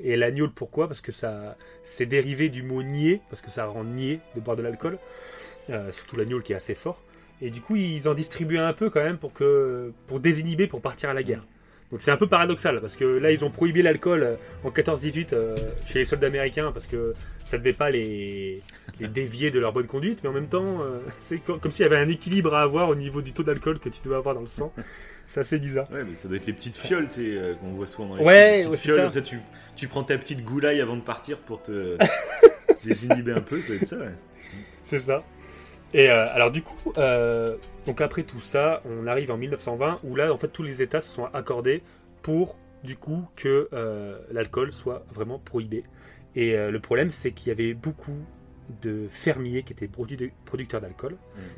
[0.00, 0.88] Et la gnôle, pourquoi?
[0.88, 4.56] Parce que ça, c'est dérivé du mot nier, parce que ça rend nier de boire
[4.56, 4.98] de l'alcool.
[5.92, 7.00] Surtout la gnôle qui est assez fort.
[7.42, 10.80] Et du coup, ils en distribuaient un peu quand même pour que, pour désinhiber, pour
[10.80, 11.44] partir à la guerre.
[11.90, 15.34] Donc c'est un peu paradoxal parce que là, ils ont prohibé l'alcool euh, en 14-18
[15.34, 17.12] euh, chez les soldats américains parce que
[17.44, 18.62] ça devait pas les,
[18.98, 21.82] les dévier de leur bonne conduite, mais en même temps, euh, c'est co- comme s'il
[21.82, 24.34] y avait un équilibre à avoir au niveau du taux d'alcool que tu dois avoir
[24.34, 24.72] dans le sang.
[25.26, 25.86] C'est assez bizarre.
[25.92, 28.16] Ouais, mais ça doit être les petites fioles, tu sais, euh, qu'on voit souvent dans
[28.16, 28.46] les Ouais, films.
[28.46, 29.14] Les ouais, petites c'est fioles, ça.
[29.16, 29.38] ça, tu,
[29.76, 31.98] tu prends ta petite goulaille avant de partir pour te
[32.84, 34.14] désinhiber un peu, ça doit être ça, ouais.
[34.84, 35.22] C'est ça.
[35.94, 40.16] Et euh, alors du coup, euh, donc après tout ça, on arrive en 1920 où
[40.16, 41.82] là, en fait, tous les États se sont accordés
[42.22, 45.84] pour du coup que euh, l'alcool soit vraiment prohibé.
[46.34, 48.16] Et le problème, c'est qu'il y avait beaucoup
[48.80, 51.16] de fermiers qui étaient produ- producteurs d'alcool.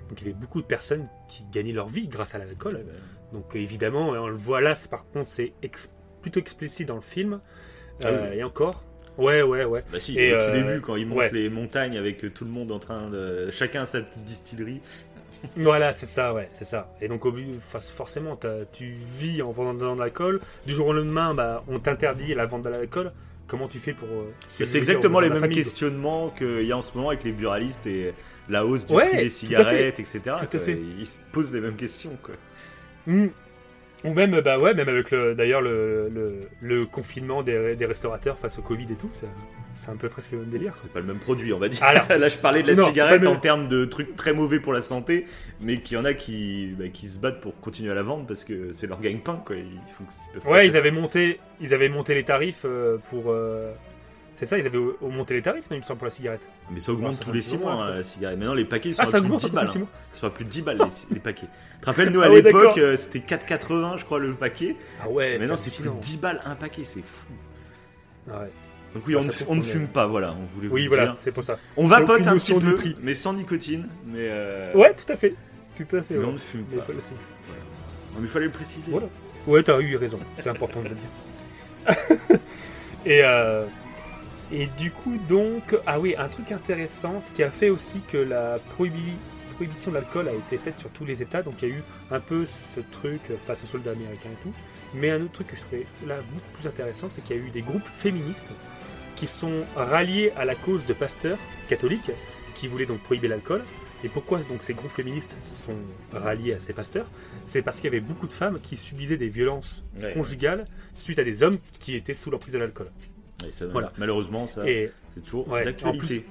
[0.08, 2.84] Donc il y avait beaucoup de personnes qui gagnaient leur vie grâce à l'alcool.
[3.32, 5.92] Donc évidemment, on le voit là, par contre c'est ex-
[6.22, 7.40] plutôt explicite dans le film.
[8.02, 8.38] Ah oui.
[8.38, 8.84] Et encore,
[9.18, 9.84] ouais, ouais, ouais.
[9.92, 11.30] Bah si, Et, au tout euh, début, quand ils montent ouais.
[11.32, 13.48] les montagnes avec euh, tout le monde en train de...
[13.50, 14.80] Chacun sa petite distillerie.
[15.56, 16.90] Voilà, c'est ça, ouais, c'est ça.
[17.02, 18.38] Et donc, au forcément,
[18.72, 20.40] tu vis en vendant de l'alcool.
[20.66, 23.12] Du jour au lendemain, bah, on t'interdit la vente de l'alcool.
[23.46, 24.08] Comment tu fais pour.
[24.08, 27.32] euh, C'est exactement les mêmes famille, questionnements qu'il y a en ce moment avec les
[27.32, 28.14] buralistes et
[28.48, 30.20] la hausse du Ouais, prix des cigarettes, etc.
[30.50, 30.78] Tout à fait.
[30.98, 32.34] Ils se posent les mêmes questions, quoi.
[33.06, 33.14] quoi.
[34.04, 38.36] Ou même, bah ouais, même avec le, d'ailleurs le, le, le confinement des, des restaurateurs
[38.38, 39.08] face au Covid et tout,
[39.72, 40.74] c'est un peu presque le même délire.
[40.76, 41.82] C'est pas le même produit, on va dire.
[41.82, 44.72] Alors- Là, je parlais de la Non, cigarette en termes de trucs très mauvais pour
[44.74, 45.26] la santé,
[45.62, 48.26] mais qu'il y en a qui, bah, qui se battent pour continuer à la vendre
[48.26, 49.56] parce que c'est leur gagne-pain, quoi.
[49.56, 49.64] Ils
[49.96, 53.30] font ils peuvent Ouais, ils avaient monté, ils avaient monté les tarifs euh, pour.
[53.30, 53.72] euh,
[54.36, 56.48] C'est ça, ils avaient au- monté les tarifs, non, il me semble, pour la cigarette.
[56.70, 58.38] Mais ça augmente Ah, tous les un 6 petit mois, hein, la cigarette.
[58.38, 59.82] Maintenant, les paquets ils sont Ah, à ça plus de augmente 10 après balles.
[59.82, 59.86] hein.
[60.14, 61.46] Ils sont à plus de 10 balles, les, les paquets.
[61.46, 64.74] Tu te rappelles, nous, à Ah ouais, l'époque, euh, c'était 4,80, je crois, le paquet.
[65.02, 66.00] Ah ouais, Maintenant, c'est plus de hallucinant.
[66.00, 67.26] 10 balles un paquet, c'est fou.
[68.30, 68.50] Ah ouais.
[68.94, 71.32] Donc oui, Ah, on, ne- on fume pas, voilà, on voulait vous Oui, voilà, c'est
[71.32, 71.58] pour ça.
[71.76, 72.96] On vapote une un petit peu, prix.
[73.02, 73.88] mais sans nicotine.
[74.06, 75.34] Mais, euh, Ouais, tout à fait.
[75.76, 76.14] Tout à fait.
[76.14, 76.24] mais ouais.
[76.26, 76.92] on ne fume Mais pas.
[76.92, 78.90] Non, mais il fallait le préciser.
[78.92, 79.06] Voilà.
[79.46, 80.18] Ouais, t'as eu raison.
[80.38, 82.38] C'est important de le dire.
[83.06, 83.66] et, euh,
[84.62, 88.16] et du coup, donc, ah oui, un truc intéressant, ce qui a fait aussi que
[88.18, 89.16] la prohibi-
[89.54, 91.42] prohibition de l'alcool a été faite sur tous les États.
[91.42, 94.52] Donc, il y a eu un peu ce truc face aux soldats américains et tout.
[94.94, 97.42] Mais un autre truc que je trouvais là beaucoup plus intéressant, c'est qu'il y a
[97.42, 98.52] eu des groupes féministes
[99.16, 101.38] qui sont ralliés à la cause de pasteurs
[101.68, 102.10] catholiques
[102.54, 103.62] qui voulaient donc prohiber l'alcool.
[104.04, 105.76] Et pourquoi donc ces groupes féministes se sont
[106.12, 107.06] ralliés à ces pasteurs?
[107.44, 110.12] C'est parce qu'il y avait beaucoup de femmes qui subisaient des violences Ouais.
[110.12, 112.90] conjugales suite à des hommes qui étaient sous l'emprise de l'alcool.
[113.46, 113.92] Et ça, Voilà.
[113.98, 116.24] Malheureusement, ça, Et, c'est toujours ouais, d'actualité.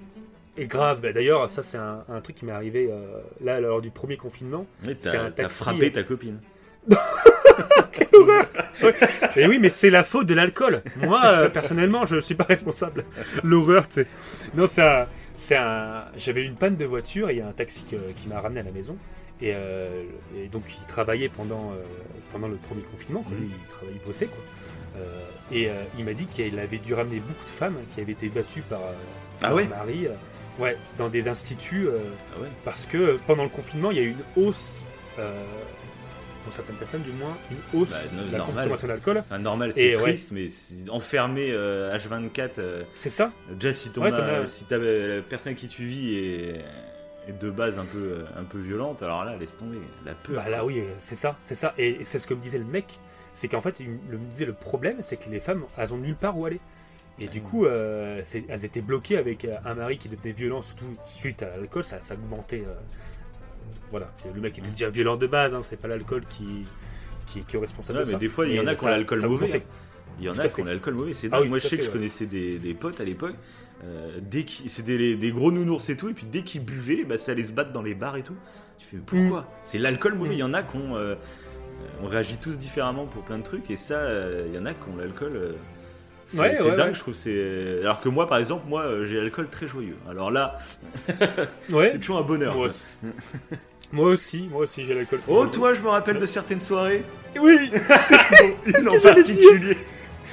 [0.58, 3.82] et grave, bah, d'ailleurs, ça c'est un, un truc qui m'est arrivé euh, là lors
[3.82, 4.66] du premier confinement.
[4.86, 6.40] Mais t'as frappé euh, ta copine.
[9.36, 10.82] Mais oui, mais c'est la faute de l'alcool.
[10.98, 13.06] Moi, euh, personnellement, je ne suis pas responsable.
[13.44, 14.08] L'horreur, tu sais.
[14.56, 17.52] Non, c'est un, c'est un- J'avais une panne de voiture et il y a un
[17.54, 18.98] taxi que- qui m'a ramené à la maison.
[19.42, 20.04] Et, euh,
[20.38, 21.74] et donc il travaillait pendant,
[22.32, 23.36] pendant le premier confinement, quoi.
[23.38, 24.44] Lui, il travaillait, il bossait quoi.
[24.98, 25.02] Euh,
[25.52, 28.30] et euh, il m'a dit qu'il avait dû ramener beaucoup de femmes qui avaient été
[28.30, 28.94] battues par, euh,
[29.42, 30.12] Ah par ouais mari, euh,
[30.64, 32.48] ouais, dans des instituts, Ah ouais.
[32.66, 34.78] parce que pendant le confinement, il y a eu une hausse,
[36.44, 38.56] pour certaines personnes du moins, une hausse Bah, de la normal.
[38.56, 39.18] consommation d'alcool.
[39.20, 40.02] Enfin, normal, c'est ouais.
[40.02, 40.48] triste, mais
[40.90, 45.22] enfermé euh, H24, euh, C'est ça déjà si, ton Ouais, a- t'en as- si la
[45.22, 46.66] personne qui tu vis est,
[47.30, 49.78] est de base un peu, un peu violente, alors là, laisse tomber.
[50.06, 50.36] La peur.
[50.44, 51.74] Bah là oui, c'est ça, c'est ça.
[51.78, 53.00] Et, et c'est ce que me disait le mec,
[53.34, 56.16] c'est qu'en fait, il me disait le problème, c'est que les femmes, elles ont nulle
[56.16, 56.60] part où aller.
[57.20, 60.62] Et du coup, euh, c'est- elles étaient bloquées avec euh, un mari qui devenait violent,
[60.64, 62.64] surtout suite à l'alcool, ça, ça augmentait.
[62.68, 62.74] euh,
[63.92, 66.66] voilà, le mec était déjà violent de base, hein, c'est pas l'alcool qui,
[67.28, 68.20] qui, qui est responsable Ouais, de mais ça.
[68.20, 69.66] des fois, il y en a qui ont ça- l'alcool ça mauvais, augmentait.
[70.20, 71.42] Il y en Tout a qui ont l'alcool mauvais, c'est Ah dingue.
[71.44, 71.98] oui, Moi, tout je à sais que fait, je ouais.
[72.00, 73.36] connaissais des, des potes à l'époque.
[73.84, 77.04] euh, dès qu'ils c'était des, des gros nounours et tout, et puis dès qu'ils buvaient,
[77.04, 78.36] bah, ça allait se battre dans les bars et tout.
[78.78, 79.42] Tu fais mais pourquoi?
[79.42, 79.46] Mm.
[79.64, 80.34] C'est l'alcool mauvais.
[80.36, 81.16] Il y en a qui ont, euh,
[82.04, 84.74] on réagit tous différemment pour plein de trucs, et ça, euh, il y en a
[84.74, 85.32] qui ont l'alcool.
[85.36, 85.52] euh,
[86.26, 86.94] c'est Ouais, ouais, dingue, ouais.
[86.94, 87.14] je trouve.
[87.14, 89.98] C'est alors que moi, par exemple, moi, euh, j'ai l'alcool très joyeux.
[90.10, 90.58] Alors là,
[91.70, 92.56] c'est toujours un bonheur.
[93.92, 94.48] moi aussi.
[94.50, 95.20] moi aussi, j'ai l'alcool.
[95.28, 97.04] Oh, toi, je me rappelle de certaines soirées,
[97.40, 97.72] Oui,
[98.90, 99.78] en particulier.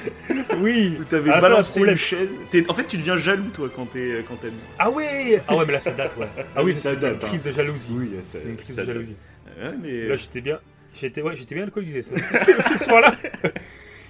[0.58, 0.96] oui.
[1.00, 2.30] Où t'avais Ah, balancé une chaise.
[2.68, 4.38] En fait, tu deviens jaloux, toi, quand t'es quand.
[4.78, 6.28] Ah ouais Ah ouais, mais là ça date, ouais.
[6.56, 7.26] Ah oui, Ça c'était une date, hein.
[7.28, 7.92] crise de jalousie.
[7.92, 8.94] Oui, ça- une crise ça de date.
[8.94, 9.16] jalousie.
[9.60, 10.58] Ouais, mais Là, j'étais bien.
[10.98, 12.02] J'étais ouais, j'étais bien alcoolisé.
[12.02, 12.14] Ça.
[12.88, 13.14] Point-là.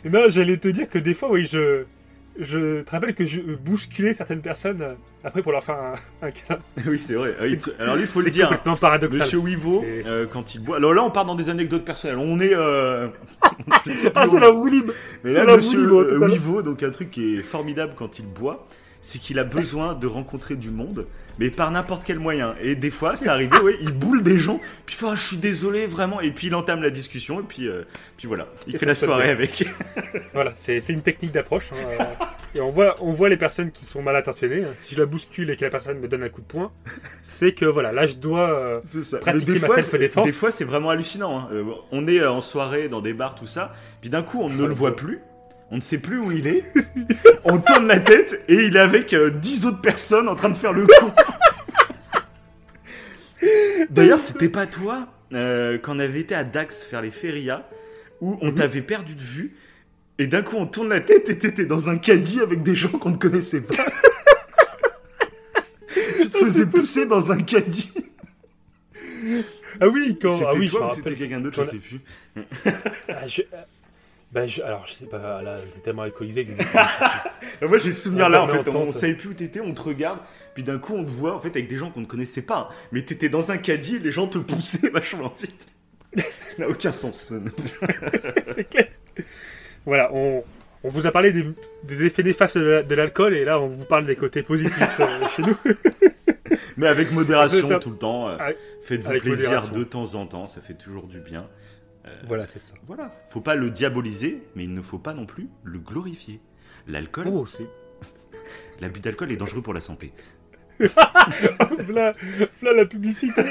[0.04, 1.82] Non, j'allais te dire que des fois, oui, je.
[2.38, 5.92] Je te rappelle que je bousculais certaines personnes euh, après pour leur faire un,
[6.26, 6.60] un câlin.
[6.86, 7.34] oui, c'est vrai.
[7.38, 8.46] Ah, il te- Alors lui, il faut le C'est dire.
[8.48, 9.20] complètement paradoxal.
[9.20, 10.76] Monsieur Wivo, C'est- euh, quand il boit.
[10.76, 12.16] Alors là, on part dans des anecdotes personnelles.
[12.18, 12.54] On est.
[12.54, 13.08] euh,
[13.84, 14.50] je ne sais plus Ah, où c'est on la est.
[14.50, 14.92] roue libre.
[15.22, 16.26] Mais c'est là, la Monsieur euh, totalement.
[16.26, 18.66] Wivo, donc un truc qui est formidable quand il boit,
[19.03, 21.07] c'est qu'il a besoin de rencontrer du monde,
[21.38, 22.55] mais par n'importe quel moyen.
[22.62, 25.26] Et des fois, ça arrivait, ouais, il boule des gens, puis il fait ah, je
[25.26, 27.82] suis désolé vraiment, et puis il entame la discussion, et puis, euh,
[28.18, 29.32] puis voilà, il Et fait la soirée bien.
[29.32, 29.64] avec.
[30.34, 31.70] Voilà, c'est une technique d'approche.
[31.72, 31.98] hein, euh,
[32.55, 34.64] et on voit, on voit les personnes qui sont mal intentionnées.
[34.64, 34.72] hein.
[34.76, 36.70] Si je la bouscule et que la personne me donne un coup de poing,
[37.22, 38.51] c'est que voilà, là je dois.
[38.51, 38.80] euh.
[39.20, 40.26] Pratiquer des ma self-défense.
[40.26, 41.38] des fois, c'est vraiment hallucinant.
[41.38, 41.48] hein.
[41.53, 44.64] Euh, on est en soirée dans des bars, tout ça, puis d'un coup, on ne
[44.66, 45.20] le voit plus.
[45.70, 46.64] On ne sait plus où il est.
[47.44, 50.54] on tourne la tête et il est avec euh, 10 autres personnes en train de
[50.56, 51.10] faire le coup.
[53.90, 57.64] D'ailleurs, c'était pas toi euh, quand on avait été à Dax faire les férias
[58.20, 59.54] où on t'avait perdu de vue
[60.18, 62.90] et d'un coup on tourne la tête et t'étais dans un caddie avec des gens
[62.90, 63.74] qu'on ne connaissait pas.
[66.20, 67.92] tu te faisais pousser dans un caddie.
[69.80, 70.34] Ah oui, quand.
[70.38, 70.96] C'était Ah oui, je me ou rappelle.
[71.04, 72.00] c'était quelqu'un d'autre, je quand- sais plus.
[73.08, 73.42] Ah, je-
[74.32, 76.46] bah, je- alors, je sais pas, là, j'étais tellement alcoolisé.
[77.62, 78.90] Et Moi j'ai ce souvenir là en Entente, fait, on, entente.
[78.92, 80.18] savait plus où t'étais, on te regarde,
[80.54, 82.70] puis d'un coup on te voit en fait avec des gens qu'on ne connaissait pas,
[82.92, 85.66] mais t'étais dans un caddie les gens te poussaient vachement vite.
[86.48, 87.32] Ça n'a aucun sens.
[88.44, 88.88] c'est clair.
[89.86, 90.42] Voilà, on,
[90.84, 91.44] on vous a parlé des,
[91.84, 95.00] des effets néfastes de la- de l'alcool et là on vous parle des côtés positifs
[95.00, 95.56] euh, chez nous.
[96.76, 97.82] Mais avec modération top.
[97.82, 99.72] tout le temps, euh, Avec- faites-vous plaisir modération.
[99.74, 101.46] de temps en temps, ça fait toujours du bien.
[102.26, 102.74] Voilà, c'est ça.
[102.84, 106.40] Voilà, faut pas le diaboliser, mais il ne faut pas non plus le glorifier.
[106.86, 107.66] L'alcool, Oh, c'est.
[108.80, 110.12] l'abus d'alcool est dangereux pour la santé.
[110.80, 112.14] là,
[112.62, 113.42] là, la publicité.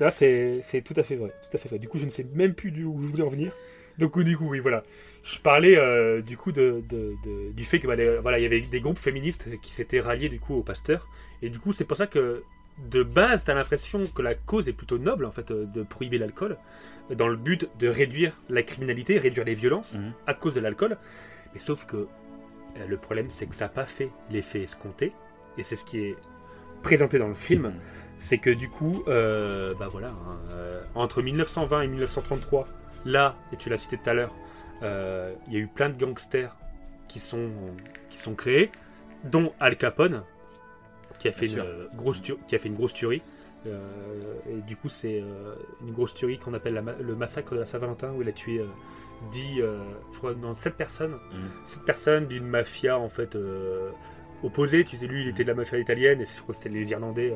[0.00, 1.32] Là, c'est c'est tout à fait vrai.
[1.48, 1.78] Tout à fait vrai.
[1.78, 3.52] Du coup, je ne sais même plus d'où je voulais en venir.
[3.98, 4.82] Donc, du coup, oui, voilà.
[5.22, 8.42] Je parlais euh, du coup de, de- de- du fait que bah, les- voilà, il
[8.42, 11.08] y avait des groupes féministes qui s'étaient ralliés du coup au pasteur.
[11.42, 12.42] Et du coup, c'est pour ça que
[12.78, 15.82] de base, tu as l'impression que la cause est plutôt noble en fait euh, de
[15.82, 16.56] prohiber l'alcool,
[17.10, 20.12] euh, dans le but de réduire la criminalité, réduire les violences Mhm.
[20.26, 20.96] à cause de l'alcool.
[21.54, 25.12] Mais sauf que euh, le problème, c'est que ça n'a pas fait l'effet escompté.
[25.58, 26.16] Et c'est ce qui est
[26.82, 27.74] présenté dans le film Mhm.
[28.18, 32.66] c'est que du coup, euh, bah voilà, hein, euh, entre 1920 et 1933,
[33.04, 34.34] là, et tu l'as cité tout à l'heure,
[34.82, 36.56] il y a eu plein de gangsters
[37.08, 37.50] qui sont,
[38.10, 38.70] qui sont créés,
[39.24, 40.22] dont Al Capone,
[41.22, 43.22] qui a fait, une, Bien euh, grosse, qui a fait une grosse tuerie.
[43.66, 43.78] Euh,
[44.50, 47.60] et du coup, c'est euh, une grosse tuerie qu'on appelle la ma- le massacre de
[47.60, 48.66] la Saint-Valentin, où il a tué euh,
[49.30, 49.78] 10, euh,
[50.12, 51.12] je crois, non, 7 personnes.
[51.32, 51.48] Mhm.
[51.64, 53.36] 7 personnes d'une mafia, en fait,
[54.42, 54.84] opposée.
[54.84, 56.90] Tu sais, lui, il était de la mafia italienne, et je crois que c'était les
[56.90, 57.34] Irlandais.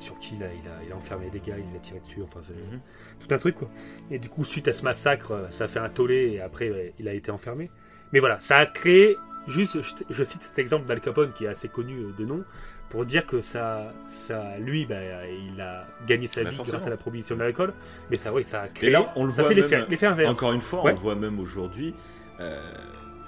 [0.00, 2.00] sur qui il a, il, a, il a enfermé des gars, il les a tiré
[2.00, 2.80] dessus, enfin c'est Mhm.
[3.20, 3.70] tout un truc quoi.
[4.10, 6.92] Et du coup, suite à ce massacre, ça a fait un tollé et après ouais,
[6.98, 7.70] il a été enfermé.
[8.12, 9.16] Mais voilà, ça a créé,
[9.46, 12.44] juste, je, je cite cet exemple d'Al Capone qui est assez connu de nom,
[12.88, 16.78] pour dire que ça, ça lui, bah, il a gagné sa Bah, vie forcément.
[16.78, 17.72] grâce à la prohibition de l'alcool,
[18.10, 19.54] mais ça, oui, ça a créé, Et là, on le ça voit fait
[19.88, 20.30] l'effet inverse.
[20.30, 20.92] Encore une fois, Ouais.
[20.92, 21.94] on le voit même aujourd'hui.
[22.40, 22.60] euh,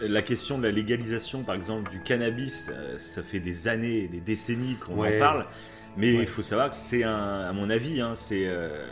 [0.00, 4.20] la question de la légalisation, par exemple, du cannabis, euh, ça fait des années des
[4.20, 5.16] décennies qu'on Ouais.
[5.16, 5.46] en parle.
[5.96, 6.26] Mais il Ouais.
[6.26, 8.86] faut savoir que c'est à mon avis, hein, c'est euh,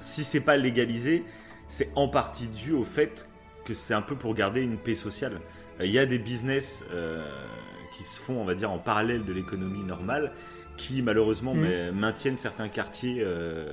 [0.00, 1.24] si c'est pas légalisé,
[1.68, 3.26] c'est en partie dû au fait
[3.64, 5.40] que c'est un peu pour garder une paix sociale.
[5.80, 7.24] Il y a des business euh,
[8.02, 10.32] qui se font, on va dire, en parallèle de l'économie normale,
[10.76, 13.72] qui malheureusement mais, maintiennent certains quartiers, euh,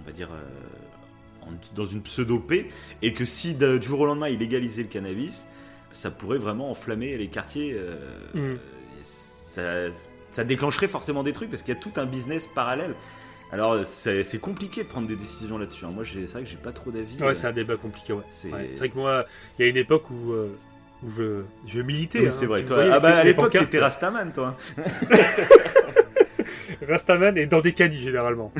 [0.00, 2.68] on va dire, euh, en- dans une pseudo-paix,
[3.02, 5.44] et que si du jour au lendemain ils légalisaient le cannabis,
[5.92, 7.74] ça pourrait vraiment enflammer les quartiers.
[7.76, 7.96] euh,
[8.34, 8.58] Mhm.
[9.02, 9.92] ça,
[10.32, 12.94] ça déclencherait forcément des trucs parce qu'il y a tout un business parallèle.
[13.52, 15.84] Alors c'est compliqué de prendre des décisions là-dessus.
[15.84, 15.92] hein.
[15.94, 17.22] Moi, c'est vrai que j'ai pas trop d'avis.
[17.22, 18.22] Ouais, c'est un débat compliqué, ouais.
[18.30, 19.24] c'est- Ouais, vrai que moi,
[19.58, 20.32] il y a une époque où,
[21.04, 22.20] où je, je militais.
[22.20, 22.32] Oui, hein.
[22.32, 22.64] c'est vrai.
[22.64, 24.56] Toi, voyais ah bah, à l'époque, t'étais Rastaman, toi.
[26.88, 28.52] Rastaman et dans des caddies généralement.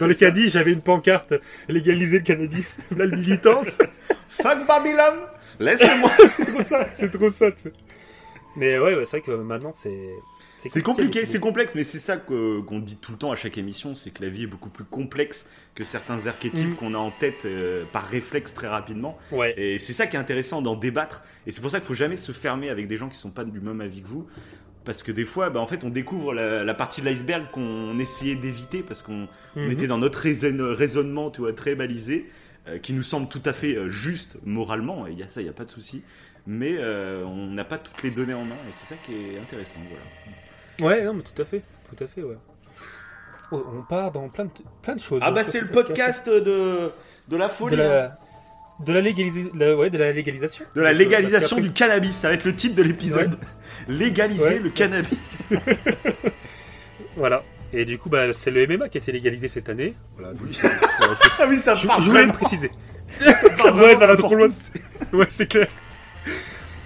[0.00, 1.34] Dans les caddies, j'avais une pancarte
[1.68, 2.78] légaliser le cannabis.
[2.96, 3.70] La militante,
[4.28, 5.26] Fuck Babylon
[5.60, 7.46] Laissez-moi c'est trop ça, c'est trop ça.
[8.56, 10.10] Mais ouais, ouais, c'est vrai que maintenant c'est.
[10.58, 13.94] C'est compliqué, c'est complexe, mais c'est ça qu'on dit tout le temps à chaque émission,
[13.94, 16.74] c'est que la vie est beaucoup plus complexe que certains archétypes Mhm.
[16.74, 19.16] qu'on a en tête euh, par réflexe très rapidement.
[19.30, 19.54] Ouais.
[19.56, 21.22] Et c'est ça qui est intéressant d'en débattre.
[21.46, 23.44] Et c'est pour ça qu'il faut jamais se fermer avec des gens qui sont pas
[23.44, 24.26] du même avis que vous.
[24.84, 27.98] Parce que des fois, bah, en fait, on découvre la, la partie de l'iceberg qu'on
[27.98, 29.70] essayait d'éviter parce qu'on on Mhm.
[29.70, 32.28] était dans notre raison- raisonnement tu vois, très balisé,
[32.66, 35.06] euh, qui nous semble tout à fait euh, juste moralement.
[35.06, 36.02] Et il y a ça, il n'y a pas de souci.
[36.46, 38.54] Mais euh, on n'a pas toutes les données en main.
[38.68, 39.78] Et c'est ça qui est intéressant.
[39.88, 40.38] Voilà.
[40.80, 41.62] Ouais, non, mais tout à fait,
[41.94, 42.36] tout à fait, ouais.
[43.50, 44.50] Oh, on part dans plein de,
[44.82, 45.20] plein de choses.
[45.22, 46.90] Ah bah Sur c'est ce le podcast de,
[47.28, 47.74] de la de folie.
[47.76, 47.78] hein.
[47.78, 48.14] la,
[48.84, 50.64] de la, légalisa- la- ouais, de la légalisation.
[50.74, 53.36] De la légalisation du cannabis, ça va être le titre de l'épisode.
[53.88, 54.58] Légaliser Ouais.
[54.58, 55.38] le cannabis.
[57.16, 57.42] Voilà.
[57.72, 59.94] Et du coup, bah, c'est le MMA qui a été légalisé cette année.
[60.16, 60.32] Voilà.
[60.40, 60.58] Oui.
[61.40, 62.70] Ah oui, ça je, part je voulais le préciser.
[63.20, 64.48] Ça ça, part ouais, ça va trop loin.
[65.12, 65.68] Ouais, c'est clair.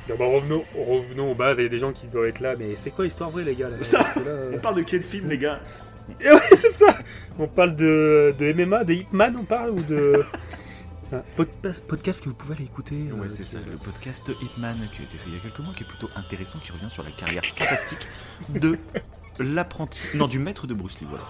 [0.09, 1.59] Non, bah, revenons, revenons aux bases.
[1.59, 2.55] Il y a des gens qui doivent être là.
[2.59, 4.74] Mais c'est quoi l'histoire vraie, les gars là Ça, Parce que là, euh, On parle
[4.76, 5.61] de quel film, les gars
[6.20, 6.94] Et ouais, c'est ça.
[7.38, 10.24] On parle de, de MMA, de Hitman, on parle ou de
[11.12, 12.96] un podcast, podcast que vous pouvez aller écouter.
[13.11, 15.61] euh, Ouais, c'est ça, le podcast Hitman qui a été fait il y a quelques
[15.61, 18.07] mois, qui est plutôt intéressant, qui revient sur la carrière fantastique
[18.48, 18.78] de
[19.38, 21.24] l'apprenti, non, du maître de Bruce Lee, voilà.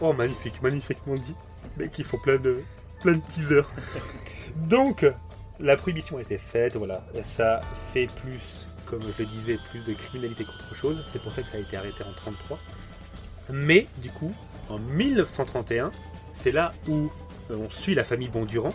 [0.00, 1.34] Oh, magnifique, magnifiquement dit.
[1.78, 2.60] Mecs, ils font plein de,
[3.02, 3.68] plein de teasers.
[4.56, 5.04] Donc,
[5.60, 7.04] la prohibition a été faite, voilà.
[7.22, 7.60] Ça
[7.92, 11.04] fait plus, comme je le disais, plus de criminalité qu'autre chose.
[11.12, 12.58] C'est pour ça que ça a été arrêté en 33.
[13.50, 14.34] Mais, du coup,
[14.68, 15.92] en 1931,
[16.32, 17.10] c'est là où
[17.50, 18.74] euh, on suit la famille Bondurant.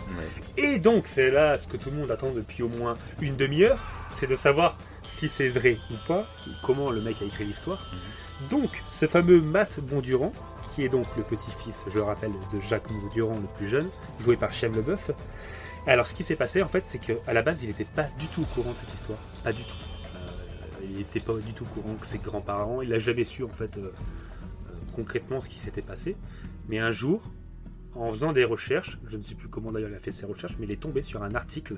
[0.56, 3.78] Et donc, c'est là ce que tout le monde attend depuis au moins une demi-heure,
[4.10, 7.90] c'est de savoir si c'est vrai ou pas, ou comment le mec a écrit l'histoire.
[8.48, 10.32] Donc, ce fameux Matt Bondurant,
[10.72, 14.36] qui est donc le petit-fils, je le rappelle, de Jacques Bondurant le plus jeune, joué
[14.36, 15.10] par Chem Leboeuf.
[15.86, 18.28] Alors, ce qui s'est passé, en fait, c'est qu'à la base, il n'était pas du
[18.28, 19.18] tout au courant de cette histoire.
[19.42, 19.74] Pas du tout.
[20.14, 23.42] Euh, il n'était pas du tout au courant que ses grands-parents, il n'a jamais su,
[23.44, 26.16] en fait, euh, euh, concrètement ce qui s'était passé.
[26.68, 27.22] Mais un jour,
[27.94, 30.54] en faisant des recherches, je ne sais plus comment d'ailleurs il a fait ses recherches,
[30.60, 31.74] mais il est tombé sur un article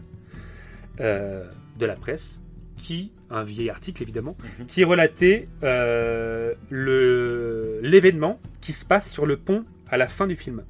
[1.00, 1.44] euh,
[1.78, 2.38] de la presse,
[2.76, 4.66] qui, un vieil article évidemment, Mhm.
[4.66, 10.62] qui relatait euh, l'événement qui se passe sur le pont à la fin du film.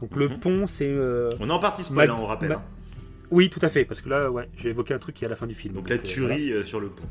[0.00, 0.38] Donc le Mhm.
[0.40, 0.88] pont, c'est...
[0.88, 2.52] euh, On est en partie spoil, Ma- hein, on rappelle.
[2.52, 2.62] hein.
[3.30, 5.30] Oui, tout à fait, parce que là, ouais, j'ai évoqué un truc qui est à
[5.30, 5.74] la fin du film.
[5.74, 6.14] Donc la euh, voilà.
[6.14, 7.04] tuerie euh, sur le pont.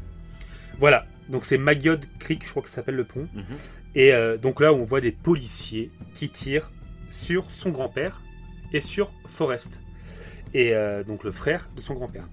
[0.79, 3.27] Voilà, donc c'est Magyod Creek, je crois que ça s'appelle le pont.
[3.33, 3.43] Mhm.
[3.95, 6.71] Et euh, donc là, on voit des policiers qui tirent
[7.11, 8.21] sur son grand-père
[8.73, 9.81] et sur Forrest.
[10.53, 10.73] Et
[11.05, 12.27] donc le frère de son grand-père.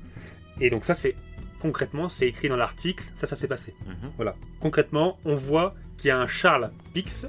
[0.60, 1.14] Et donc ça, c'est
[1.60, 3.74] concrètement, c'est écrit dans l'article, ça, ça s'est passé.
[3.86, 4.10] Mhm.
[4.16, 4.34] Voilà.
[4.60, 7.26] Concrètement, on voit qu'il y a un Charles Pix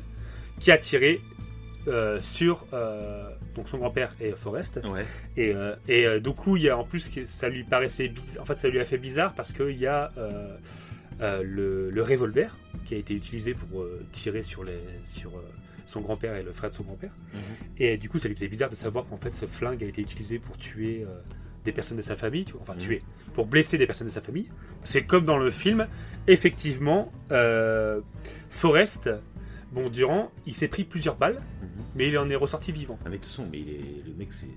[0.60, 1.22] qui a tiré
[1.88, 4.80] euh, sur euh, donc son grand-père et Forrest.
[4.84, 5.06] Ouais.
[5.38, 8.08] Et, euh, et euh, du coup, il y a en plus que ça lui paraissait
[8.10, 8.42] bizarre.
[8.44, 10.58] En fait, ça lui a fait bizarre parce qu'il y a euh,
[11.44, 15.32] le, le revolver qui a été utilisé pour tirer sur, les, sur
[15.86, 17.12] son grand-père et le frère de son grand-père.
[17.34, 17.40] Mhm.
[17.80, 20.02] Et du coup, ça lui faisait bizarre de savoir qu'en fait, ce flingue a été
[20.02, 21.06] utilisé pour tuer
[21.64, 22.80] des personnes de sa famille, tu vois, enfin Mhm.
[22.80, 23.02] tuer,
[23.34, 24.50] pour blesser des personnes de sa famille.
[24.84, 25.88] C'est comme dans le film,
[26.28, 28.02] effectivement, euh,
[28.52, 29.10] Forrest,
[29.76, 31.68] bon, durant, il s'est pris plusieurs balles, Mhm.
[31.96, 32.98] mais il en est ressorti vivant.
[33.02, 34.04] Ah mais de toute façon, mais il est...
[34.08, 34.48] le mec c'est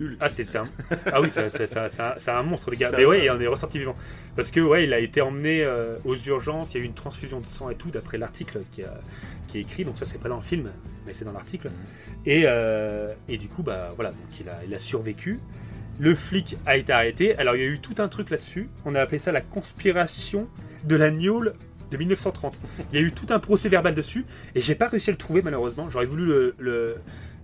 [0.00, 0.16] Hulk.
[0.20, 0.64] Ah, c'est un...
[1.12, 2.90] ah oui, c'est un, monstre, les gars.
[2.90, 3.94] Ça Mais ouais, il en est ressorti vivant.
[4.36, 6.72] Parce que, ouais, il a été emmené euh, aux urgences.
[6.72, 9.00] Il y a eu une transfusion de sang et tout, d'après l'article qui, a-
[9.48, 9.84] qui est écrit.
[9.84, 10.70] Donc, ça, c'est pas dans le film,
[11.06, 11.68] mais c'est dans l'article.
[11.68, 11.74] Mhm.
[12.24, 15.40] Et, euh, et du coup, bah voilà, donc il a, il a survécu.
[15.98, 17.36] Le flic a été arrêté.
[17.36, 18.70] Alors, il y a eu tout un truc là-dessus.
[18.86, 20.48] On a appelé ça la conspiration
[20.84, 21.52] de la Niole
[21.92, 22.58] de 1930.
[22.92, 24.24] Il y a eu tout un procès verbal dessus.
[24.54, 25.88] Et j'ai pas réussi à le trouver, malheureusement.
[25.90, 26.54] J'aurais voulu le.
[26.58, 26.96] le-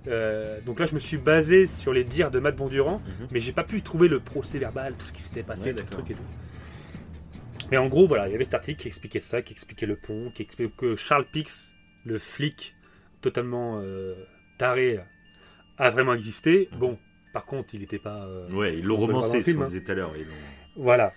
[0.06, 3.28] euh, donc là, je me suis basé sur les dires de Matt Bondurant, Mhm.
[3.30, 5.82] mais j'ai pas pu trouver le procès verbal, tout ce qui s'était passé, Ouais, tout
[5.84, 6.22] le truc et tout.
[7.70, 9.96] Mais en gros, voilà, il y avait cet article qui expliquait ça, qui expliquait le
[9.96, 11.70] pont, qui expliquait que Charles Pix,
[12.06, 12.72] le flic
[13.20, 14.14] totalement euh,
[14.56, 15.00] taré
[15.76, 16.70] a vraiment existé.
[16.78, 16.98] Bon,
[17.34, 18.24] par contre, il n'était pas.
[18.24, 19.66] euh, Ouais, ils l'ont romancé, ce qu'on hein.
[19.66, 20.12] disait tout à l'heure.
[20.76, 21.12] Voilà.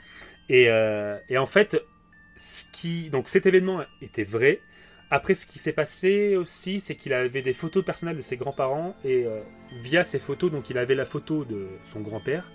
[0.49, 1.81] Et, euh, et en fait,
[2.41, 4.61] ce qui, donc cet événement était vrai.
[5.11, 8.95] Après, ce qui s'est passé aussi, c'est qu'il avait des photos personnelles de ses grands-parents
[9.03, 9.41] et euh,
[9.81, 12.51] via ces photos, donc il avait la photo de son grand-père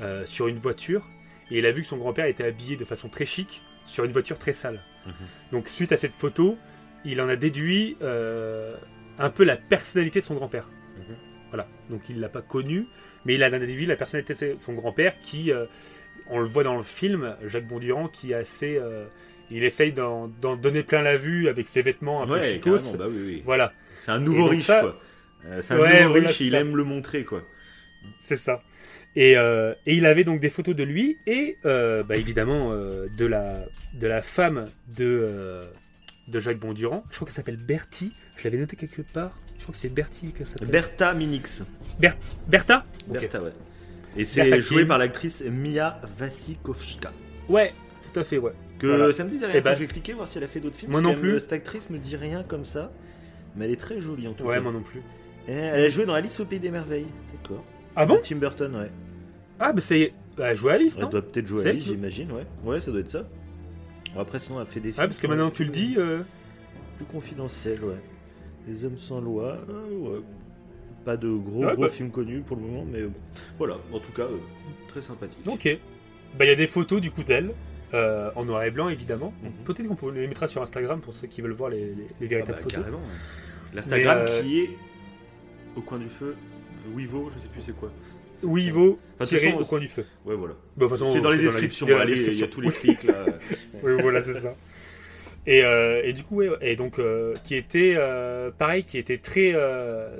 [0.00, 1.08] euh, sur une voiture
[1.50, 4.10] et il a vu que son grand-père était habillé de façon très chic sur une
[4.10, 4.82] voiture très sale.
[5.06, 5.12] Mhm.
[5.52, 6.58] Donc suite à cette photo,
[7.04, 8.76] il en a déduit euh,
[9.18, 10.68] un peu la personnalité de son grand-père.
[10.96, 11.16] Mhm.
[11.50, 11.68] Voilà.
[11.88, 12.86] Donc il l'a pas connu,
[13.24, 15.52] mais il a déduit la personnalité de son grand-père qui,
[16.28, 19.06] on le voit dans le film, Jacques Bondurant, qui est assez, euh,
[19.50, 22.96] il essaye d'en donner plein la vue avec ses vêtements un peu chicos.
[22.96, 23.42] bah oui, oui.
[23.44, 25.00] Voilà, C'est un nouveau donc riche, ça- quoi.
[25.46, 26.58] Euh, c'est un Ouais, nouveau voilà, riche et il ça.
[26.60, 27.42] aime le montrer, quoi.
[28.20, 28.62] c'est ça.
[29.16, 33.08] Et, euh, et il avait donc des photos de lui et euh, bah, évidemment euh,
[33.16, 35.66] de, la, de la femme de, euh,
[36.28, 37.04] de Jacques Bondurant.
[37.10, 38.12] Je crois qu'elle s'appelle Bertie.
[38.36, 39.36] Je l'avais noté quelque part.
[39.58, 40.68] Je crois que c'est Bertie qu'elle s'appelle.
[40.68, 41.64] Bertha Minix.
[42.46, 42.84] Bertha?
[43.08, 43.14] Ok.
[43.20, 43.50] Bertha, ouais.
[44.16, 47.12] Et c'est joué par l'actrice Mia Wasikowska.
[47.48, 47.72] Ouais,
[48.12, 48.52] tout à fait, ouais.
[48.78, 49.12] Que Voilà.
[49.12, 50.92] ça me disait rien quand j'ai cliqué voir si elle a fait d'autres films.
[50.92, 51.38] Moi non me- plus.
[51.40, 52.90] Cette actrice me dit rien comme ça,
[53.56, 54.60] mais elle est très jolie en tout Ouais, cas.
[54.62, 55.00] moi non plus.
[55.48, 57.06] Et elle a joué dans Alice au pays des merveilles.
[57.32, 57.64] D'accord.
[57.96, 58.18] Ah bon?
[58.22, 58.90] Tim Burton, ouais.
[59.58, 60.12] Ah, bah c'est.
[60.36, 61.10] Bah, jouer à Alice, Elle non?
[61.10, 62.46] doit peut-être jouer elle Alice, j'imagine, ouais.
[62.64, 63.28] Ouais, ça doit être ça.
[64.16, 65.02] Après, sinon, elle a fait des films.
[65.02, 65.94] Ouais, parce que maintenant sont tu le dis.
[65.98, 66.18] euh,
[66.96, 67.96] Plus confidentiels, ouais.
[68.66, 70.20] Les hommes sans loi, euh, ouais.
[71.04, 71.88] Pas de gros, Ouais, gros bah.
[71.88, 73.10] films connus pour le moment, mais euh,
[73.58, 73.78] voilà.
[73.92, 74.36] En tout cas, euh,
[74.88, 75.46] très sympathique.
[75.46, 75.78] Ok.
[76.38, 77.52] Bah, il y a des photos du coup d'elle.
[77.92, 79.34] euh, en noir et blanc évidemment.
[79.42, 79.50] Mhm.
[79.64, 82.24] Peut-être qu'on les mettra sur Instagram pour ceux qui veulent voir les, les- les Ah
[82.26, 82.78] véritables bah, photos.
[82.78, 83.00] carrément.
[83.74, 84.70] L'Instagram Mais, euh, qui est
[85.76, 86.36] au coin du feu.
[86.94, 87.90] Wivo, je sais plus c'est quoi.
[88.36, 90.04] C'est- Wivo Enfin, tiré façon, au coin du feu.
[90.24, 90.54] Ouais, voilà.
[90.76, 93.24] Bah, C'est dans les descriptions, dans la allez, il y a tous les clics là.
[93.82, 94.54] Oui, voilà, c'est ça.
[95.46, 99.18] Et, euh, et du coup, ouais, et donc, euh, qui était euh, pareil, qui était
[99.18, 99.54] très,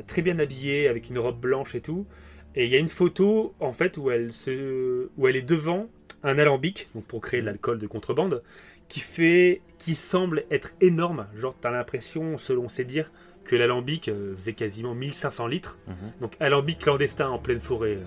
[0.06, 2.06] très bien habillée avec une robe blanche et tout.
[2.54, 5.88] Et il y a une photo en fait où elle se, où elle est devant
[6.22, 8.40] un alambic, donc pour créer de l'alcool de contrebande,
[8.88, 11.26] qui fait, qui semble être énorme.
[11.36, 13.10] Genre, t'as l'impression, selon ses dires,
[13.44, 15.78] que l'alambic faisait quasiment 1500 litres.
[15.86, 15.94] Mhm.
[16.20, 17.98] Donc, alambic clandestin en pleine forêt.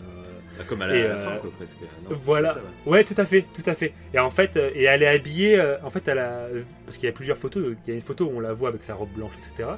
[0.58, 1.78] Bah, comme à la, Et, euh, fin, quoi, presque.
[1.82, 2.54] Non, voilà.
[2.54, 2.92] ça, ouais.
[2.92, 3.94] Ouais, tout à fait, tout à fait.
[4.14, 6.48] Et en fait, euh, et elle est habillée, euh, en fait, elle a,
[6.86, 7.76] parce qu'il y a plusieurs photos.
[7.86, 9.70] Il y a une photo où on la voit avec sa robe blanche, etc.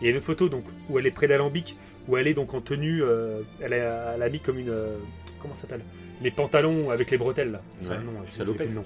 [0.00, 1.76] Et il y a une autre photo donc où elle est près d'alambic,
[2.08, 4.96] où elle est donc en tenue, euh, elle, a, elle a mis comme une, euh,
[5.38, 5.82] comment ça s'appelle?
[6.20, 7.62] Les pantalons avec les bretelles là.
[7.78, 8.74] C'est Ouais, un nom, je- j'ai salopette.
[8.74, 8.84] nom.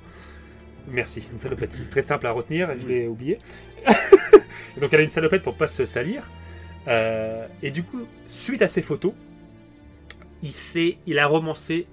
[0.90, 1.72] Merci, une salopette.
[1.72, 3.38] C'est très simple à retenir, je l'ai oublié.
[4.76, 6.30] Et donc elle a une salopette pour pas se salir.
[6.86, 9.12] Euh, et du coup, suite à ces photos,
[10.42, 11.86] il a romancé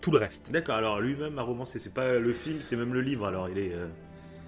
[0.00, 0.50] tout le reste.
[0.52, 3.58] D'accord, alors lui-même a romancé, c'est pas le film, c'est même le livre, alors il
[3.58, 3.72] est.
[3.72, 3.86] euh,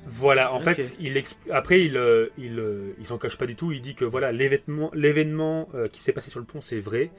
[0.06, 3.56] Voilà, en fait, il expl- après, il, euh, il, euh, il s'en cache pas du
[3.56, 3.72] tout.
[3.72, 7.10] Il dit que voilà, l'événement, euh, qui s'est passé sur le pont, c'est vrai.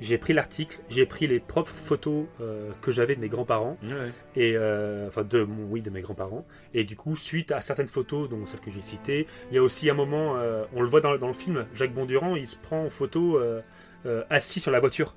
[0.00, 4.12] J'ai pris l'article, j'ai pris les propres photos euh, que j'avais de mes grands-parents Ouais.
[4.36, 6.46] et euh, enfin de mon, oui, de mes grands-parents.
[6.72, 9.62] Et du coup, suite à certaines photos, dont celles que j'ai citées, il y a
[9.62, 10.36] aussi un moment,
[10.72, 13.40] on le voit dans, dans le film, Jacques Bondurant, il se prend en photo
[14.30, 15.16] assis sur la voiture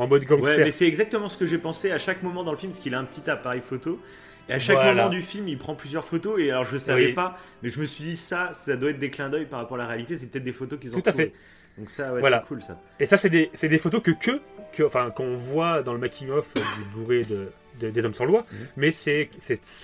[0.00, 0.58] en mode Ouais, gangster.
[0.64, 2.94] mais c'est exactement ce que j'ai pensé à chaque moment dans le film, parce qu'il
[2.94, 4.00] a un petit appareil photo.
[4.48, 4.94] Et à chaque Voilà.
[4.94, 6.40] moment du film, il prend plusieurs photos.
[6.40, 7.12] Et alors, je savais Oui.
[7.12, 9.76] pas, mais je me suis dit, ça, ça doit être des clins d'œil par rapport
[9.76, 10.16] à la réalité.
[10.18, 11.26] C'est peut-être des photos qu'ils ont Tout à trouvées.
[11.26, 11.32] fait.
[11.78, 12.40] Donc, ça, ouais, Voilà.
[12.42, 12.80] c'est cool ça.
[12.98, 14.40] Et ça, c'est des, des photos que, que,
[14.72, 18.42] que enfin, qu'on voit dans le making-of du bourré de, de- des Hommes sans loi,
[18.50, 18.58] Mhm.
[18.76, 19.28] mais c'est,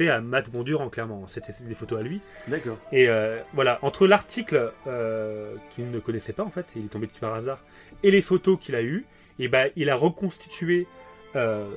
[0.08, 1.28] à Matt Bondurant, clairement.
[1.28, 2.20] C'était des photos à lui.
[2.48, 2.76] D'accord.
[2.90, 7.06] Et euh, voilà, entre l'article euh, qu'il ne connaissait pas, en fait, il est tombé
[7.06, 7.62] dessus par hasard,
[8.02, 9.04] et les photos qu'il a eues,
[9.38, 10.86] et ben, il a reconstitué
[11.34, 11.68] euh,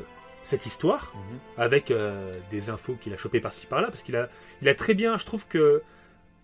[0.43, 1.39] cette histoire Mhm.
[1.57, 4.29] avec euh, des infos qu'il a chopées par-ci par-là, parce qu'il a,
[4.61, 5.81] il a très bien, je trouve que,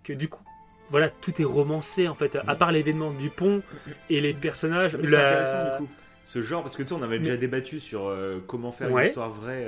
[0.04, 0.44] que du coup,
[0.90, 3.64] voilà, tout est romancé en fait, à part l'événement du pont
[4.10, 4.92] et les personnages.
[5.02, 5.94] C'est la- intéressant du coup.
[6.26, 9.06] Ce genre, parce que tu sais, on avait déjà débattu sur euh, comment faire une
[9.06, 9.66] histoire vraie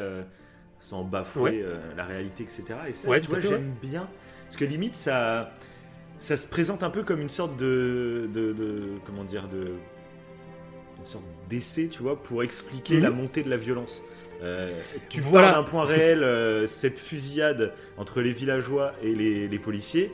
[0.80, 1.66] sans bafouer Ouais.
[1.96, 2.64] la réalité, etc.
[2.88, 4.08] Et ça, Ouais, tu vois, j'aime bien.
[4.46, 5.52] Parce que limite, ça,
[6.20, 8.30] ça se présente un peu comme une sorte de.
[8.34, 9.74] de, de- comment dire de,
[11.00, 13.04] Une sorte d'essai, tu vois, pour expliquer Mhm.
[13.04, 14.02] la montée de la violence.
[14.44, 14.70] Euh,
[15.10, 19.60] tu Voilà, pars d'un point réel, euh, cette fusillade entre les villageois et les, les
[19.60, 20.12] policiers,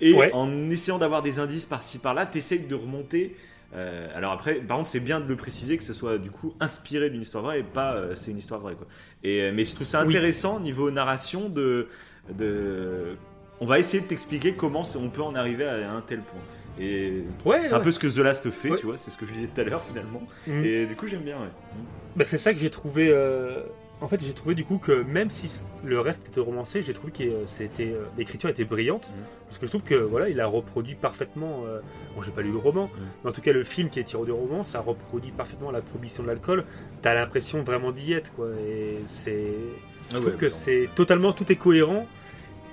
[0.00, 0.30] et Ouais.
[0.32, 3.34] en essayant d'avoir des indices par-ci par-là, t'essayes de remonter.
[3.74, 6.54] euh, alors après, par contre, c'est bien de le préciser que ce soit du coup
[6.60, 8.86] inspiré d'une histoire vraie et pas c'est une histoire vraie quoi.
[9.24, 10.08] Et mais je trouve ça Oui.
[10.14, 11.88] intéressant niveau narration de
[12.38, 13.16] de.
[13.60, 16.40] On va essayer de t'expliquer comment on peut en arriver à un tel point.
[16.80, 18.78] Et Ouais, c'est un peu ce que The Last fait, Ouais.
[18.78, 20.22] tu vois, c'est ce que je disais tout à l'heure finalement.
[20.46, 20.64] Mhm.
[20.64, 21.36] Et du coup, j'aime bien.
[22.16, 23.62] Bah, c'est ça que j'ai trouvé euh,
[24.00, 25.48] en fait, j'ai trouvé du coup que même si
[25.84, 29.24] le reste était romancé, j'ai trouvé que euh, c'était euh, l'écriture était brillante Mhm.
[29.46, 31.62] parce que je trouve que voilà, il a reproduit parfaitement.
[31.66, 31.80] euh,
[32.14, 32.90] bon, j'ai pas lu le roman,
[33.22, 35.80] mais en tout cas le film qui est tiré du roman, ça reproduit parfaitement la
[35.80, 36.64] prohibition de l'alcool.
[37.02, 38.48] T'as l'impression vraiment d'y être, quoi.
[38.68, 39.46] Et c'est,
[40.10, 42.06] je Ah trouve que c'est totalement tout est cohérent.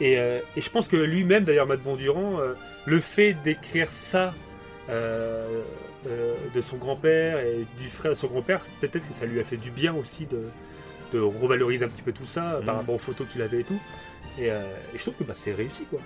[0.02, 2.54] Et, euh, et je pense que lui-même, d'ailleurs, Matt Bondurant, euh,
[2.86, 4.34] le fait d'écrire ça
[4.90, 5.62] euh,
[6.54, 9.58] de son grand-père et du frère de son grand-père, peut-être que ça lui a fait
[9.58, 10.42] du bien aussi de,
[11.14, 12.80] de revaloriser un petit peu tout ça par Mhm.
[12.82, 13.80] rapport aux photos qu'il avait et tout.
[14.40, 14.52] Et, et
[14.96, 16.00] je trouve que bah, c'est réussi, quoi.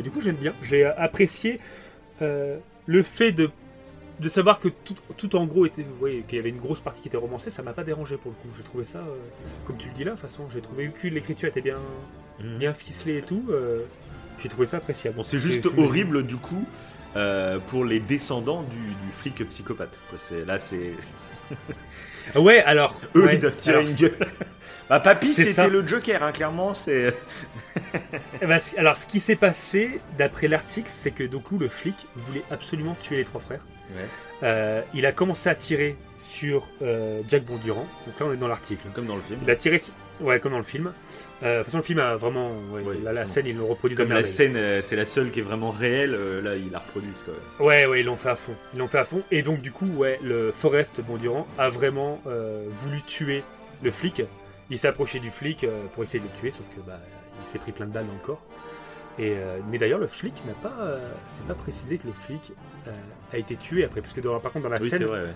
[0.00, 0.54] Du coup, j'aime bien.
[0.62, 1.60] J'ai apprécié
[2.20, 3.50] le fait de
[4.20, 6.78] de savoir que tout, tout en gros était, vous voyez, qu'il y avait une grosse
[6.80, 8.54] partie qui était romancée, ça m'a pas dérangé pour le coup.
[8.56, 9.16] J'ai trouvé ça, euh,
[9.66, 11.78] comme tu le dis là, de toute façon, j'ai trouvé que l'écriture était bien,
[12.42, 12.58] Mhm.
[12.58, 13.44] bien ficelée et tout.
[13.50, 13.80] euh,
[14.42, 15.16] j'ai trouvé ça appréciable.
[15.16, 16.66] Bon, c'est juste horrible du coup
[17.16, 19.96] euh, pour les descendants du, du flic psychopathe.
[20.10, 20.18] quoi.
[20.46, 20.94] Là, c'est
[22.34, 22.98] Ah Ouais, alors.
[23.14, 24.16] eux, ouais, ils doivent tirer alors, une gueule.
[24.88, 26.74] bah, papy, c'était le Joker, hein, clairement.
[26.74, 27.14] C'est
[28.42, 32.44] Eh ben, alors, ce qui s'est passé, d'après l'article, c'est que Doku, le flic, voulait
[32.50, 33.64] absolument tuer les trois frères.
[33.94, 34.08] Ouais.
[34.42, 35.96] Euh, il a commencé à tirer
[36.32, 37.86] sur euh, Jack Bondurant.
[38.06, 38.86] Donc là, on est dans l'article.
[38.94, 39.38] comme dans le film.
[39.42, 40.92] Il a tiré, sur- ouais, comme dans le film.
[41.42, 43.62] Euh, de toute façon, le film a vraiment, ouais, Ouais, là, la scène, ils le
[43.62, 46.14] reproduisent à Comme la scène, euh, c'est la seule qui est vraiment réelle.
[46.14, 47.22] euh, là, ils la reproduisent.
[47.24, 47.66] Quoi.
[47.66, 48.54] Ouais, ouais, ils l'ont fait à fond.
[48.74, 49.22] Ils l'ont fait à fond.
[49.30, 53.42] Et donc, du coup, ouais, le Forrest Bondurant a vraiment voulu tuer
[53.82, 54.22] le flic.
[54.70, 56.98] Il s'est approché du flic pour essayer de le tuer, sauf que bah,
[57.46, 58.42] il s'est pris plein de balles dans le corps.
[59.18, 59.34] Et,
[59.70, 60.96] mais d'ailleurs, le flic n'a pas,
[61.34, 62.52] c'est pas précisé que le flic
[63.32, 65.20] a été tué après, parce que dans- par contre dans la Oui, scène, c'est vrai.
[65.24, 65.30] ouais.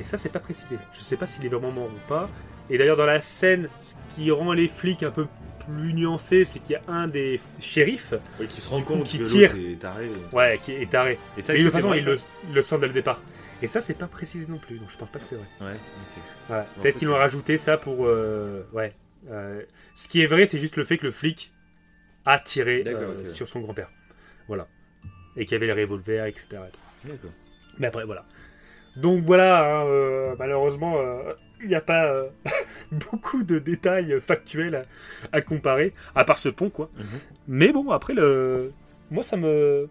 [0.00, 0.76] Et ça c'est pas précisé.
[0.92, 2.28] Je sais pas s'il est vraiment mort ou pas.
[2.70, 5.26] Et d'ailleurs dans la scène, ce qui rend les flics un peu
[5.66, 9.18] plus nuancés, c'est qu'il y a un des shérifs, Oui, qui se rend compte qui
[9.18, 9.54] que tire.
[9.56, 10.08] est taré.
[10.32, 11.18] ouais, qui est taré.
[11.38, 12.16] Et ça, Et de façon, il le,
[12.52, 13.20] le sent dès le départ.
[13.62, 15.46] Et ça, c'est pas précisé non plus, donc je pense pas que c'est vrai.
[15.60, 16.22] Ouais, ok.
[16.48, 16.66] Voilà.
[16.82, 18.04] Peut-être qu'ils l'ont euh, rajouté ça pour.
[18.06, 18.92] euh, ouais.
[19.30, 19.62] Euh,
[19.94, 21.50] ce qui est vrai, c'est juste le fait que le flic
[22.26, 23.88] a tiré euh, sur son grand-père.
[24.48, 24.68] Voilà.
[25.36, 26.48] Et qu'il y avait les revolvers, etc.
[27.04, 27.30] D'accord.
[27.78, 28.26] Mais après, voilà.
[28.96, 31.32] Donc voilà, hein, euh, malheureusement, euh,
[31.62, 32.28] il n'y a pas euh,
[32.92, 34.82] beaucoup de détails factuels à,
[35.32, 36.90] à comparer, à part ce pont, quoi.
[36.96, 37.04] Mhm.
[37.48, 38.72] Mais bon, après, le...
[39.10, 39.88] moi, ça me.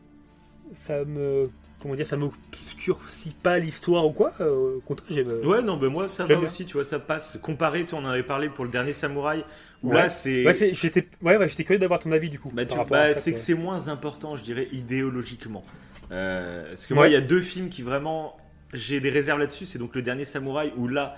[0.76, 1.50] Ça me.
[1.82, 4.32] Comment dire, ça m'obscurcit pas l'histoire ou quoi.
[4.40, 5.28] au contraire, j'aime.
[5.44, 6.44] Ouais, non, mais moi, ça va bien.
[6.46, 7.38] aussi, tu vois, ça passe.
[7.42, 9.44] Comparé, tu en avait parlé pour le dernier samouraï,
[9.84, 9.96] où Ouais.
[9.96, 10.46] là, c'est.
[10.46, 12.50] Ouais, j'étais ouais, ouais, curieux d'avoir ton avis du coup.
[12.54, 15.66] Bah, tu- bah, c'est que c'est moins important, je dirais, idéologiquement.
[16.12, 18.38] Euh, parce que moi, il y a deux films qui vraiment.
[18.74, 19.66] J'ai des réserves là-dessus.
[19.66, 21.16] C'est donc le dernier samouraï où là.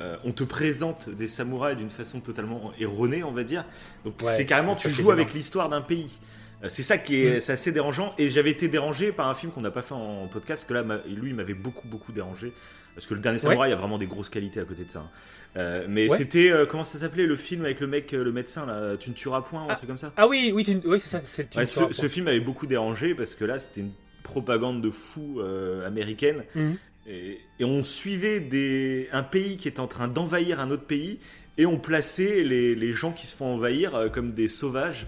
[0.00, 3.64] euh, on te présente des samouraïs d'une façon totalement erronée, on va dire.
[4.04, 6.18] Donc Ouais, c'est carrément tu joues avec l'histoire d'un pays.
[6.62, 7.40] Euh, C'est ça qui est, Mm.
[7.40, 8.14] c'est assez dérangeant.
[8.16, 10.84] Et j'avais été dérangé par un film qu'on n'a pas fait en podcast, que là,
[11.08, 12.52] lui, il m'avait beaucoup, beaucoup dérangé.
[12.94, 15.00] Parce que le dernier samouraï a vraiment des grosses qualités à côté de ça.
[15.00, 15.08] hein.
[15.56, 16.16] Euh, mais Ouais.
[16.16, 19.14] c'était, euh, comment ça s'appelait, le film avec le mec, le médecin, là, Tu ne
[19.16, 19.74] tueras point, ou un Ah.
[19.74, 21.20] truc comme ça Ah oui, oui, tu- oui c'est ça.
[21.26, 23.92] c'est- tu Ouais, ce, ce film avait beaucoup dérangé parce que là, c'était une
[24.22, 26.44] propagande de fou euh, américaine.
[26.54, 26.76] Mhm.
[27.08, 31.18] Et, et on suivait des, un pays qui est en train d'envahir un autre pays
[31.56, 35.06] et on plaçait les, les gens qui se font envahir euh, comme des sauvages.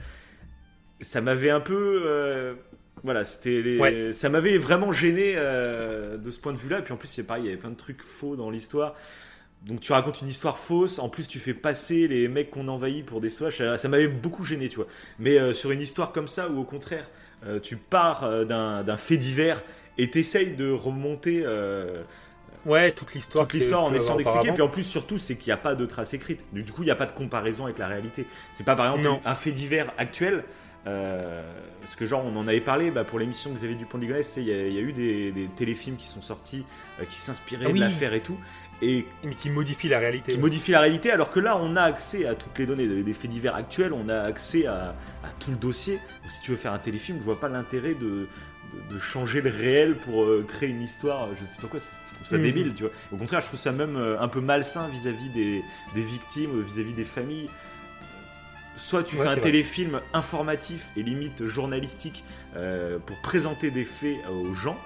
[1.01, 2.03] Ça m'avait un peu.
[2.07, 2.55] euh,
[3.05, 4.13] voilà, c'était les- Ouais.
[4.13, 6.81] ça m'avait vraiment gêné euh, de ce point de vue-là.
[6.81, 8.95] Et puis en plus, c'est pareil, il y avait plein de trucs faux dans l'histoire.
[9.67, 13.05] Donc tu racontes une histoire fausse, en plus tu fais passer les mecs qu'on envahit
[13.05, 14.87] pour des sauvages, ça, ça m'avait beaucoup gêné, tu vois.
[15.19, 17.11] Mais euh, sur une histoire comme ça, où au contraire,
[17.45, 19.63] euh, tu pars d'un fait divers
[20.03, 22.03] et t'essayes de remonter euh,
[22.67, 23.47] Ouais, toute l'histoire.
[23.47, 24.41] toute l'histoire en que- essayant que- d'expliquer.
[24.41, 24.71] Puis auparavant.
[24.71, 26.45] en plus, surtout, c'est qu'il n'y a pas de traces écrites.
[26.53, 28.27] Du du coup, il n'y a pas de comparaison avec la réalité.
[28.53, 29.21] C'est pas par exemple Non.
[29.25, 30.45] un fait divers actuel.
[30.87, 31.43] euh,
[31.83, 34.45] parce que genre on en avait parlé bah, pour l'émission Xavier Dupont de Ligonnès, il
[34.45, 36.65] y, a- il y a eu des, des téléfilms qui sont sortis
[36.99, 38.39] euh, qui s'inspiraient Ah de l'affaire et tout
[38.81, 40.33] et Mais qui modifie la réalité.
[40.33, 43.03] qui modifient la réalité alors que là on a accès à toutes les données des,
[43.03, 45.97] des faits divers actuels, on a accès à, à tout le dossier.
[46.23, 48.27] Donc, si tu veux faire un téléfilm, je vois pas l'intérêt de,
[48.91, 52.15] de, changer le réel pour euh, créer une histoire, je ne sais pas quoi, je
[52.15, 52.43] trouve ça Mhm.
[52.43, 52.93] débile, tu vois.
[53.13, 55.63] Au contraire, je trouve ça même euh, un peu malsain vis-à-vis des,
[55.95, 57.49] des victimes, euh, vis-à-vis des familles.
[58.77, 59.41] Soit tu Ouais, fais un vrai.
[59.43, 62.25] téléfilm informatif et limite journalistique
[62.57, 64.79] euh, pour présenter des faits euh, aux gens,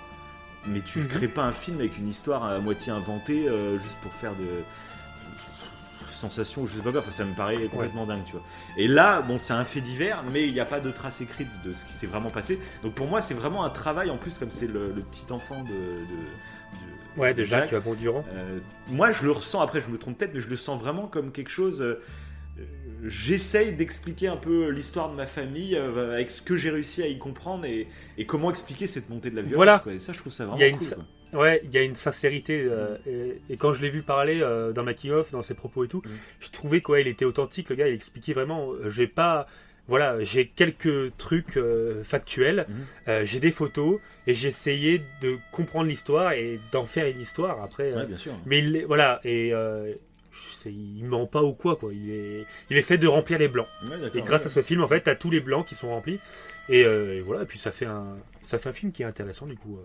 [0.66, 1.08] mais tu ne Mhm.
[1.10, 4.62] crées pas un film avec une histoire à moitié inventée euh, juste pour faire de
[6.14, 7.00] sensation je sais pas quoi.
[7.00, 8.42] Enfin, ça me paraît complètement dingue, tu vois.
[8.76, 11.48] Et là, bon, c'est un fait divers, mais il n'y a pas de trace écrite
[11.64, 12.58] de ce qui s'est vraiment passé.
[12.82, 15.62] Donc pour moi, c'est vraiment un travail en plus, comme c'est le, le petit enfant
[15.62, 15.68] de.
[15.68, 17.74] de- de- Ouais, Jack.
[17.84, 18.24] Bondurant.
[18.34, 18.58] Euh,
[18.88, 21.30] moi, je le ressens, après, je me trompe peut-être, mais je le sens vraiment comme
[21.30, 21.80] quelque chose.
[21.80, 22.00] euh,
[22.58, 22.62] euh,
[23.06, 27.06] j'essaye d'expliquer un peu l'histoire de ma famille euh, avec ce que j'ai réussi à
[27.06, 27.86] y comprendre et,
[28.18, 29.56] et comment expliquer cette montée de la violence.
[29.56, 29.78] Voilà.
[29.78, 29.92] quoi.
[29.92, 30.88] Et ça, je trouve ça Il y a vraiment une cool.
[31.34, 32.64] Ouais, il y a une sincérité.
[32.68, 35.84] euh, et, et quand je l'ai vu parler euh, dans Making Off, dans ses propos
[35.84, 36.12] et tout, Mhm.
[36.40, 37.68] je trouvais quoi, il était authentique.
[37.70, 38.72] Le gars, il expliquait vraiment.
[38.72, 39.46] euh, J'ai pas.
[39.86, 41.58] Voilà, j'ai quelques trucs
[42.02, 42.66] factuels,
[43.06, 47.62] euh, j'ai des photos et j'ai essayé de comprendre l'histoire et d'en faire une histoire
[47.62, 47.92] après.
[47.92, 48.32] Ouais, bien sûr.
[48.46, 49.52] mais il, voilà, et
[50.66, 51.92] il ment pas ou quoi, quoi.
[51.92, 53.68] Il, est, il essaie de remplir les blancs.
[53.84, 54.46] Ouais, Et grâce ouais.
[54.46, 56.18] à ce film, en fait, t'as tous les blancs qui sont remplis.
[56.70, 59.44] Et, et voilà, et puis ça fait un, ça fait un film qui est intéressant
[59.44, 59.78] du coup,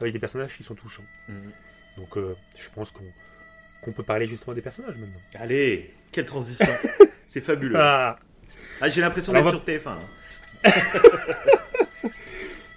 [0.00, 1.04] avec des personnages qui sont touchants.
[1.28, 1.52] Mhm.
[1.98, 5.20] Donc, euh, je pense qu'on peut parler justement des personnages maintenant.
[5.36, 6.66] Allez, quelle transition.
[7.26, 7.76] c'est fabuleux.
[7.78, 8.16] Ah,
[8.80, 9.84] Ah, j'ai l'impression d'être sur TF1.
[9.94, 10.00] là.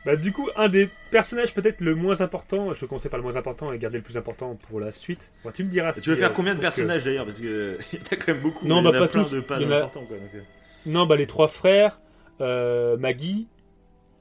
[0.06, 3.36] bah du coup, un des personnages peut-être le moins important, je commençais par le moins
[3.38, 5.32] important et garder le plus important pour la suite.
[5.44, 5.94] Bon, tu me diras.
[5.94, 8.06] tu si, veux faire euh, combien de que- personnages d'ailleurs Parce que il y en
[8.12, 8.66] a quand même beaucoup.
[8.68, 9.32] Non, bah, pas plein tous.
[9.32, 10.18] de pas a- importants, quoi.
[10.18, 10.42] donc, euh.
[10.86, 12.00] Non, bah les trois frères,
[12.40, 13.48] euh, Maggie,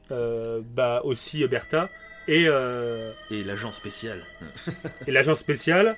[0.08, 1.88] bah aussi Bertha
[2.28, 4.24] et, euh, Et l'agent spécial.
[5.06, 5.96] et l'agent spécial.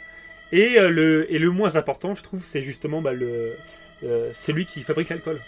[0.53, 3.55] Et, euh, le, et le moins important, je trouve, c'est justement bah, le,
[4.05, 5.41] euh, celui qui fabrique l'alcool.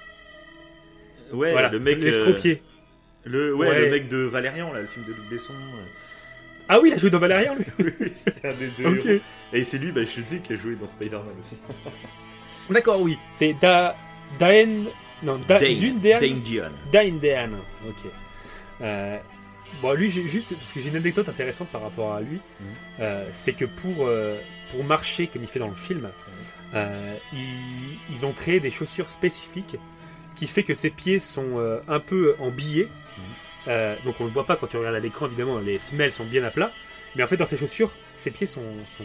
[1.33, 1.99] Ouais, voilà, le mec.
[1.99, 2.63] l'estropié.
[3.25, 3.81] Le, ouais, Ouais.
[3.81, 5.53] le mec de Valérian, là, le film de Luc Besson.
[6.69, 7.67] Ah oui, il a joué dans Valérian, lui.
[8.01, 9.21] Oui, c'est un des deux.
[9.53, 11.57] Et c'est lui, bah, je te dis, qui a joué dans Spider-Man aussi.
[12.71, 13.19] D'accord, oui.
[13.33, 13.97] C'est Da...
[14.39, 14.85] Daen...
[15.23, 15.59] Non, da...
[15.59, 16.71] Dune Dane Dion.
[16.93, 17.51] Daen Daen.
[17.87, 18.11] Ok.
[18.81, 19.19] Euh,
[19.83, 20.55] bon, lui, j'ai juste...
[20.55, 22.41] Parce que j'ai une anecdote intéressante par rapport à lui.
[22.61, 22.67] Mhm.
[23.01, 24.39] Euh, c'est que pour, euh,
[24.71, 26.09] pour marcher comme il fait dans le film,
[26.75, 29.77] euh, ils, ils ont créé des chaussures spécifiques
[30.37, 32.89] qui fait que ses pieds sont un peu en billets.
[33.69, 36.25] Euh, donc on le voit pas quand tu regardes à l'écran, évidemment, les semelles sont
[36.25, 36.73] bien à plat.
[37.17, 39.05] Mais en fait, dans ses chaussures, ses pieds sont, sont,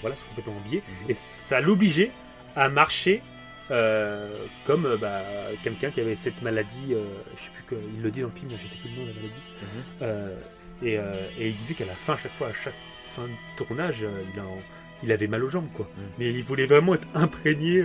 [0.00, 0.82] voilà, sont complètement en billets.
[1.02, 1.10] Mhm.
[1.10, 2.12] Et ça l'obligeait
[2.56, 3.22] à marcher
[3.70, 4.28] euh,
[4.66, 5.22] comme euh, bah,
[5.62, 6.92] quelqu'un qui avait cette maladie.
[6.92, 7.02] euh,
[7.36, 9.02] je sais plus que, il le dit dans le film, je sais plus le nom
[9.04, 9.42] de la maladie.
[9.62, 9.82] Mhm.
[10.02, 10.36] Euh,
[10.82, 10.94] et,
[11.42, 12.74] et il disait qu'à la fin, à chaque fois, à chaque
[13.14, 14.04] fin de tournage,
[14.34, 14.58] il, en-
[15.02, 15.88] il avait mal aux jambes, quoi.
[15.96, 16.04] Mhm.
[16.18, 17.82] Mais il voulait vraiment être imprégné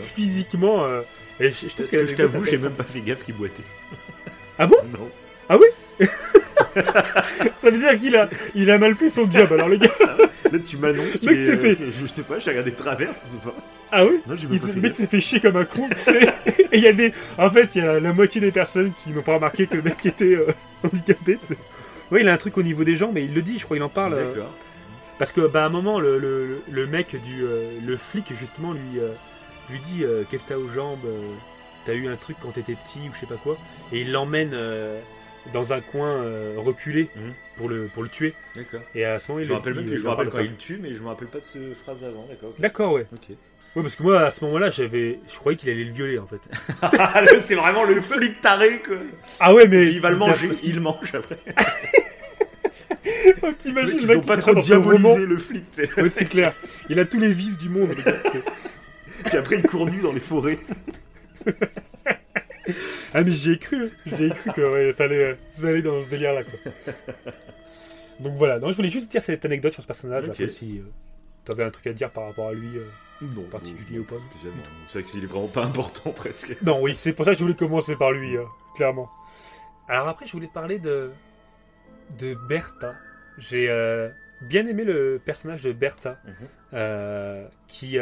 [0.00, 0.86] physiquement.
[1.40, 3.62] et je, je t'avoue, j'ai même pas fait gaffe qu'il boitait.
[4.58, 4.76] Ah bon?
[4.92, 5.10] Non.
[7.56, 9.88] Ça veut dire qu'il a, il a mal fait son job, alors le gars.
[10.52, 12.70] Là, tu m'annonces Le mec qu'il s'est est, fait- euh, Je sais pas, j'ai regardé
[12.70, 13.54] de travers, je sais pas.
[13.92, 14.20] Ah oui?
[14.26, 14.96] Non, j'ai Il même se- pas Le fait mec gaffe.
[14.96, 16.20] s'est fait chier comme un con, tu sais.
[16.72, 17.12] Et il y a des.
[17.38, 19.82] En fait, il y a la moitié des personnes qui n'ont pas remarqué que le
[19.82, 20.46] mec était euh,
[20.84, 21.38] handicapé.
[21.40, 21.58] tu sais.
[22.10, 23.76] Oui, il a un truc au niveau des jambes, mais il le dit, je crois,
[23.76, 24.14] il en parle.
[24.14, 24.52] euh, D'accord.
[25.18, 27.42] Parce que, bah, à un moment, le, le, le mec du.
[27.44, 29.12] euh, le flic, justement, lui, euh,
[29.70, 31.20] lui dit euh, Qu'est-ce que t'as aux jambes euh,
[31.84, 33.56] T'as eu un truc quand t'étais petit ou je sais pas quoi.
[33.92, 35.00] Et il l'emmène euh,
[35.52, 37.32] dans un coin euh, reculé Mhm.
[37.56, 38.34] pour, le, pour le tuer.
[38.54, 38.80] D'accord.
[38.94, 40.28] Et à ce moment, il Je me le rappelle même il plus, je me rappelle
[40.28, 42.52] quand il tue, mais je me rappelle pas de cette phrase avant, d'accord.
[42.58, 43.06] D'accord, ouais.
[43.12, 43.36] Ok.
[43.76, 45.18] Ouais, parce que moi, à ce moment-là, j'avais.
[45.28, 46.40] Je croyais qu'il allait le violer, en fait.
[46.82, 48.96] Ah, c'est vraiment le flic taré, quoi.
[49.38, 49.88] Ah ouais, mais.
[49.92, 51.38] Il va le manger, il le mange après.
[53.42, 55.64] Oh, T'imagines le Ils ont pas trop diabolisé le flic.
[55.96, 56.54] Ouais, c'est clair.
[56.88, 58.40] Il a tous les vices du monde, le
[59.24, 60.58] Puis après, il court nu dans les forêts.
[63.14, 63.90] Ah, mais j'y ai cru.
[64.06, 66.72] J'y ai cru que ouais, ça, allait, ça allait dans ce délire-là, quoi.
[68.20, 68.58] Donc voilà.
[68.58, 70.24] Non, je voulais juste dire cette anecdote sur ce personnage.
[70.24, 70.30] Ok.
[70.30, 70.82] Après, si euh,
[71.44, 72.76] t'avais un truc à dire par rapport à lui.
[72.76, 72.84] euh.
[73.22, 74.16] Non, Particulier ou pas.
[74.88, 76.56] C'est vrai qu'il est vraiment pas important, presque.
[76.62, 78.42] Non, oui, c'est pour ça que je voulais commencer par lui, euh,
[78.74, 79.08] clairement.
[79.88, 81.10] Alors après, je voulais te parler de,
[82.18, 82.94] de Bertha.
[83.38, 84.08] J'ai euh,
[84.42, 86.32] bien aimé le personnage de Bertha, Mhm.
[86.74, 87.98] euh, qui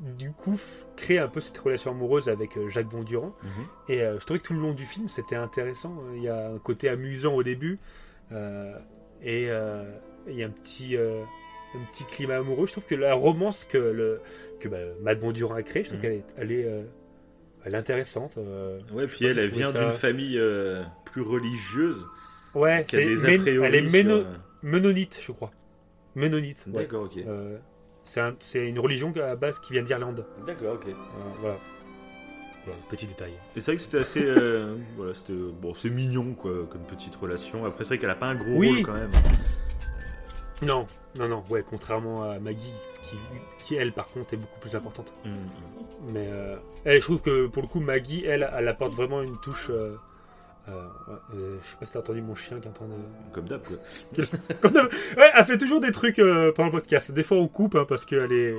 [0.00, 3.34] du coup f- crée un peu cette relation amoureuse avec euh, Jacques Bondurant.
[3.88, 5.94] Et euh, je trouvais que tout le long du film, c'était intéressant.
[6.16, 7.78] Il y a un côté amusant au début,
[8.32, 8.74] euh,
[9.22, 9.84] et euh,
[10.26, 12.66] il y a un petit, un petit climat amoureux.
[12.66, 14.20] Je trouve que la romance que, le,
[14.58, 16.02] que bah, Matt a créée, je trouve Mhm.
[16.02, 16.84] qu'elle est, elle est,
[17.64, 18.38] elle est intéressante.
[18.92, 20.40] Ouais, puis elle, vient ça- d'une famille
[21.04, 22.06] plus religieuse,
[22.54, 24.24] Ouais, c'est des elle est méno-
[24.62, 25.52] ménonite, je crois.
[26.16, 26.64] Ménonite.
[26.66, 26.72] ouais.
[26.82, 27.18] D'accord, ok.
[28.10, 30.24] Euh, c'est un- c'est une religion à la base qui vient d'Irlande.
[30.44, 30.86] D'accord, ok.
[30.88, 30.92] Euh,
[31.40, 31.56] voilà.
[32.66, 33.32] Voilà, petit détail.
[33.56, 34.22] Et c'est vrai que c'était assez.
[34.24, 35.32] euh, voilà, c'était.
[35.32, 37.64] Bon, c'est mignon, quoi, comme petite relation.
[37.64, 38.68] Après, c'est vrai qu'elle a pas un gros Oui.
[38.68, 39.10] rôle quand même.
[40.62, 40.86] Non,
[41.18, 43.16] non, non, ouais, contrairement à Maggie, qui,
[43.64, 45.10] qui elle, par contre, est beaucoup plus importante.
[45.24, 45.30] Mm,
[46.12, 49.38] Mais euh, elle, je trouve que pour le coup, Maggie, elle, elle apporte vraiment une
[49.40, 49.68] touche.
[49.70, 49.96] euh,
[50.70, 52.86] euh, ouais, euh, je sais pas si t'as entendu mon chien qui est en train
[52.86, 52.94] de.
[53.32, 53.76] Comme d'hab, quoi.
[54.60, 57.12] Comme d'hab- ouais, elle fait toujours des trucs euh, pendant le podcast.
[57.12, 58.54] Des fois, on coupe hein, parce qu'elle est,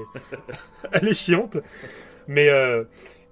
[0.91, 1.57] elle est chiante.
[2.27, 2.83] Mais euh,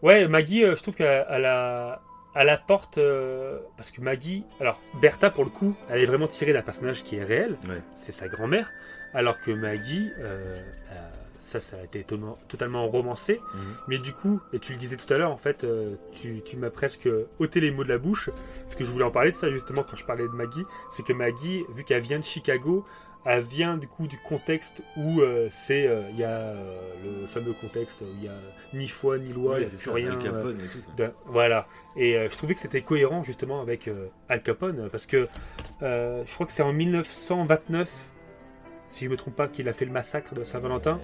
[0.01, 2.01] ouais, Maggie, je trouve qu'elle elle a,
[2.35, 2.99] elle apporte
[3.77, 7.15] parce que Maggie, alors Bertha pour le coup, elle est vraiment tirée d'un personnage qui
[7.17, 7.57] est réel.
[7.67, 7.81] Ouais.
[7.95, 8.71] C'est sa grand-mère,
[9.13, 10.57] alors que Maggie, euh,
[11.49, 13.41] ça, ça a été totalement, totalement romancé.
[13.53, 13.61] Mhm.
[13.87, 16.57] Mais du coup, et tu le disais tout à l'heure, en fait, euh, tu, tu
[16.57, 18.29] m'as presque ôté les mots de la bouche.
[18.63, 20.65] Parce que je voulais en parler de ça justement quand je parlais de Maggie.
[20.89, 22.85] C'est que Maggie, vu qu'elle vient de Chicago,
[23.25, 27.27] elle vient du coup du contexte où euh, c'est, euh, il y a euh, le
[27.27, 28.33] fameux contexte où il y a
[28.73, 30.11] ni foi ni loi, c'est ça, rien.
[30.13, 31.67] Al Capone et tout, de- voilà.
[31.97, 33.89] Et je trouvais que c'était cohérent justement avec
[34.29, 35.27] Al Capone parce que
[35.81, 37.89] je crois que c'est en 1929,
[38.89, 40.99] si je me trompe pas, qu'il a fait le massacre de Saint-Valentin.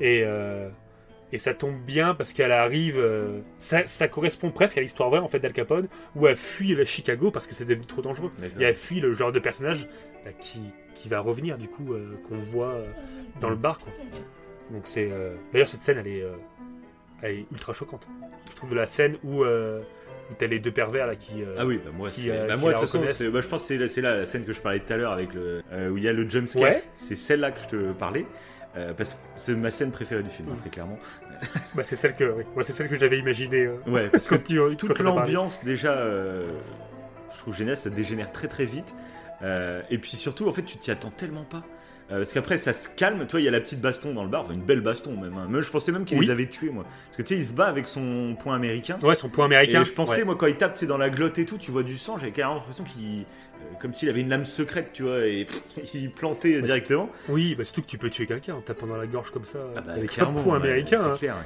[0.00, 0.68] Et, euh,
[1.32, 2.98] et ça tombe bien parce qu'elle arrive.
[2.98, 6.74] euh, ça, ça correspond presque à l'histoire vraie en fait d'Al Capone où elle fuit
[6.74, 8.30] le Chicago parce que c'est devenu trop dangereux.
[8.38, 8.60] D'accord.
[8.60, 9.88] Et elle fuit le genre de personnage
[10.24, 10.60] bah, qui,
[10.94, 12.86] qui va revenir du coup euh, qu'on voit euh,
[13.40, 13.78] dans le bar.
[13.78, 13.92] Quoi.
[14.70, 15.08] Donc c'est.
[15.10, 16.32] euh, D'ailleurs cette scène elle est, euh,
[17.22, 18.06] elle est ultra choquante.
[18.50, 20.03] Je trouve la scène où, euh, où
[20.38, 21.42] t'as les deux pervers là qui.
[21.42, 23.48] euh, Ah oui, bah moi, qui, euh, bah moi la de toute façon, bah, je
[23.48, 25.90] pense que c'est là la scène que je parlais tout à l'heure avec le euh,
[25.90, 26.62] où il y a le jump scare.
[26.62, 26.82] Ouais.
[26.96, 28.26] C'est celle-là que je te parlais.
[28.76, 30.98] euh, parce que c'est ma scène préférée du film, hein, très clairement.
[31.74, 32.44] bah, c'est celle que, oui.
[32.62, 33.68] C'est celle que j'avais imaginée.
[33.86, 36.06] Ouais, parce que tu, toute l'ambiance déjà,
[37.32, 38.94] je trouve génial, ça dégénère très très vite.
[39.90, 41.62] Et puis surtout, en fait, tu t'y attends tellement pas.
[42.10, 43.26] Euh, parce qu'après, ça se calme.
[43.26, 45.32] Toi, il y a la petite baston dans le bar, enfin, une belle baston même.
[45.38, 45.46] hein.
[45.48, 46.26] Moi, je pensais même qu'il Oui.
[46.26, 46.84] les avait tués, moi.
[47.06, 48.98] Parce que tu sais, il se bat avec son point américain.
[49.02, 49.80] Ouais, son point américain.
[49.80, 50.24] Et je pensais, ouais.
[50.24, 52.18] moi, quand il tape, tu sais, dans la glotte et tout, tu vois du sang,
[52.18, 53.24] j'avais carrément l'impression qu'il.
[53.60, 55.46] Euh, comme s'il avait une lame secrète, tu vois, et
[55.94, 57.10] il plantait directement.
[57.28, 59.58] Oui, bah, surtout que tu peux tuer quelqu'un en tapant dans la gorge comme ça.
[59.76, 60.98] Ah bah, avec un point américain.
[61.00, 61.10] hein.
[61.14, 61.36] c'est clair.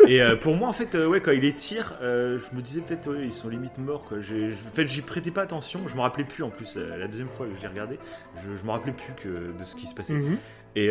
[0.00, 0.10] ouais.
[0.12, 2.62] et euh, pour moi, en fait, euh, ouais, quand il les tire, euh, je me
[2.62, 4.18] disais peut-être, ouais, ils sont limite morts, quoi.
[4.18, 7.46] En fait, j'y prêtais pas attention, je me rappelais plus en plus, la deuxième fois
[7.46, 7.98] que j'ai regardé,
[8.42, 10.14] je, je me rappelais plus que de ce qui se passait.
[10.14, 10.36] Mhm.
[10.76, 10.90] Et,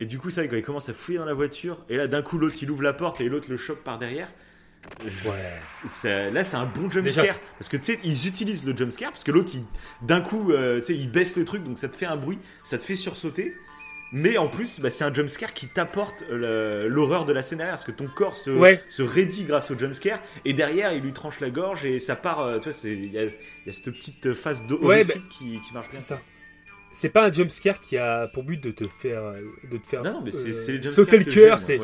[0.00, 2.22] et du coup, ça, quand il commence à fouiller dans la voiture, et là, d'un
[2.22, 4.28] coup, l'autre, il ouvre la porte et l'autre le chope par derrière.
[5.26, 5.32] Ouais.
[5.88, 7.40] ça- là, c'est un bon jump Déjà- scare.
[7.58, 9.52] Parce que tu sais, ils utilisent le jump scare, parce que l'autre,
[10.02, 12.38] d'un coup, euh, tu sais, il baisse le truc, donc ça te fait un bruit,
[12.62, 13.56] ça te fait sursauter.
[14.12, 17.58] Mais en plus, bah, c'est un jump scare qui t'apporte euh, l'horreur de la scène
[17.58, 18.80] derrière, parce que ton corps se, Ouais.
[18.88, 22.14] se raidit grâce au jump scare, et derrière, il lui tranche la gorge, et ça
[22.14, 23.30] part, euh, tu vois, c'est- il y a, il
[23.66, 26.06] y a cette petite phase de Ouais, horrifique qui, qui marche C'est bien.
[26.06, 26.20] ça.
[26.92, 29.20] C'est pas un jumpscare qui a pour but de te faire.
[29.68, 31.58] De te faire Non, mais c'est euh, c'est sauter le cœur.
[31.58, 31.80] C'est...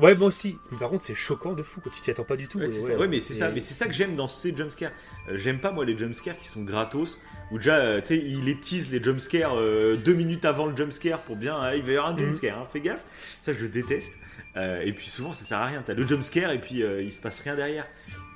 [0.00, 0.58] Ouais, moi aussi.
[0.72, 2.58] Mais par contre, c'est choquant de fou quand tu t'y attends pas du tout.
[2.58, 2.98] Ouais, et c'est ouais, ça.
[2.98, 3.50] Ouais, mais c'est ça.
[3.50, 4.92] Mais c'est ça que j'aime dans ces jumpscares.
[5.28, 7.20] Euh, j'aime pas moi les jumpscares qui sont gratos.
[7.50, 10.76] Où déjà, euh, tu sais, ils les teasent les jumpscares euh, deux minutes avant le
[10.76, 11.56] jumpscare pour bien.
[11.60, 12.18] ah, il va y avoir un Mhm.
[12.20, 13.04] jumpscare, hein, fais gaffe.
[13.42, 14.14] Ça, je déteste.
[14.56, 15.82] Et puis souvent, ça sert à rien.
[15.84, 17.86] T'as le jumpscare et puis il se passe rien derrière.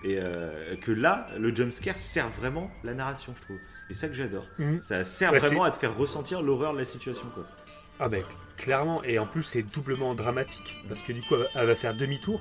[0.05, 0.19] Et
[0.81, 3.59] que là, le jumpscare sert vraiment la narration, je trouve.
[3.91, 4.47] Et ça que j'adore.
[4.59, 4.81] Mhm.
[4.83, 7.47] Ça sert Bah, vraiment à te faire ressentir l'horreur de la situation, quoi.
[8.01, 8.23] Ah, ben
[8.57, 9.03] clairement.
[9.05, 10.77] Et en plus, c'est doublement dramatique.
[10.89, 12.41] Parce que du coup, elle, va faire demi-tour.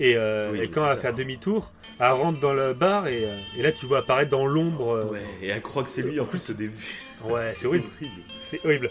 [0.00, 1.02] Et, euh, Oui, et mais quand elle va ça.
[1.02, 1.70] faire demi-tour,
[2.00, 4.90] elle rentre dans le bar et, euh, et là, tu vois apparaître dans l'ombre.
[4.90, 6.74] euh, Ouais, et elle croit que c'est lui en plus au début.
[7.24, 7.86] Ouais, c'est horrible.
[8.40, 8.90] C'est horrible.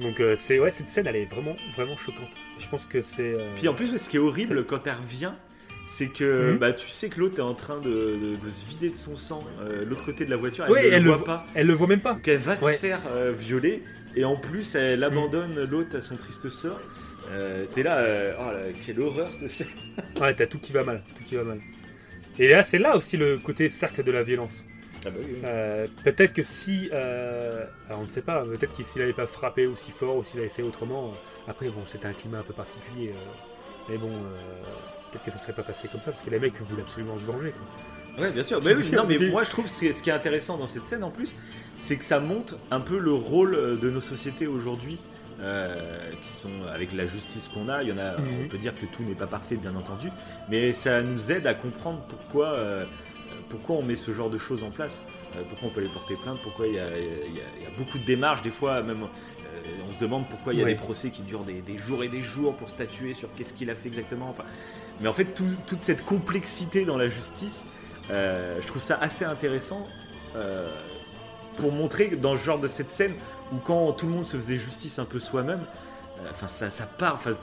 [0.00, 2.30] Donc, euh, c'est ouais, cette scène, elle est vraiment, vraiment choquante.
[2.58, 3.36] Je pense que c'est.
[3.54, 5.32] Puis en plus, ce qui est horrible quand elle revient,
[5.88, 8.90] c'est que bah, tu sais que l'autre est en train de, de- de se vider
[8.90, 10.64] de son sang euh, l'autre côté de la voiture.
[10.66, 11.46] Elle ne elle le voit pas.
[11.54, 12.12] Elle le voit même pas.
[12.14, 12.74] Donc elle va Ouais.
[12.74, 13.82] se faire euh, violer
[14.14, 16.78] et en plus elle abandonne l'autre à son triste sort.
[17.30, 19.66] Euh, T'es là, euh, oh là, quelle horreur cette scène.
[20.20, 21.02] Ouais, t'as tout qui va mal.
[21.16, 21.60] Tout qui va mal.
[22.38, 24.64] Et là, c'est là aussi le côté cercle de la violence.
[25.04, 25.90] Ah bah oui, oui.
[26.04, 26.90] Peut-être que si.
[26.92, 30.40] alors on ne sait pas, peut-être que s'il n'avait pas frappé aussi fort ou s'il
[30.40, 31.12] avait fait autrement.
[31.46, 33.12] après, bon, c'était un climat un peu particulier.
[33.88, 34.10] mais bon,
[35.10, 37.24] peut-être que ça serait pas passé comme ça parce que les mecs voulaient absolument se
[37.24, 37.52] venger.
[37.52, 38.22] quoi.
[38.24, 38.60] Ouais, bien sûr.
[38.64, 41.04] Mais oui, non, mais moi je trouve que ce qui est intéressant dans cette scène
[41.04, 41.34] en plus,
[41.76, 44.98] c'est que ça montre un peu le rôle euh, de nos sociétés aujourd'hui.
[45.40, 48.18] euh, qui sont avec la justice qu'on a, il y en a.
[48.18, 48.26] Mhm.
[48.46, 50.08] On peut dire que tout n'est pas parfait, bien entendu,
[50.48, 52.84] mais ça nous aide à comprendre pourquoi, euh,
[53.48, 55.00] pourquoi on met ce genre de choses en place,
[55.36, 58.04] euh, pourquoi on peut les porter plainte, pourquoi il y a, y y beaucoup de
[58.04, 59.06] démarches, des fois même.
[59.88, 60.72] on se demande pourquoi il y a Ouais.
[60.74, 63.70] des procès qui durent des, des jours et des jours pour statuer sur qu'est-ce qu'il
[63.70, 64.28] a fait exactement.
[64.30, 64.44] Enfin,
[65.00, 67.64] mais en fait, tout- toute cette complexité dans la justice,
[68.10, 69.86] euh, je trouve ça assez intéressant
[70.36, 70.70] euh,
[71.56, 73.14] pour montrer dans ce genre de cette scène
[73.52, 75.60] où quand tout le monde se faisait justice un peu soi-même,
[76.20, 77.36] euh, enfin ça, ça part, enfin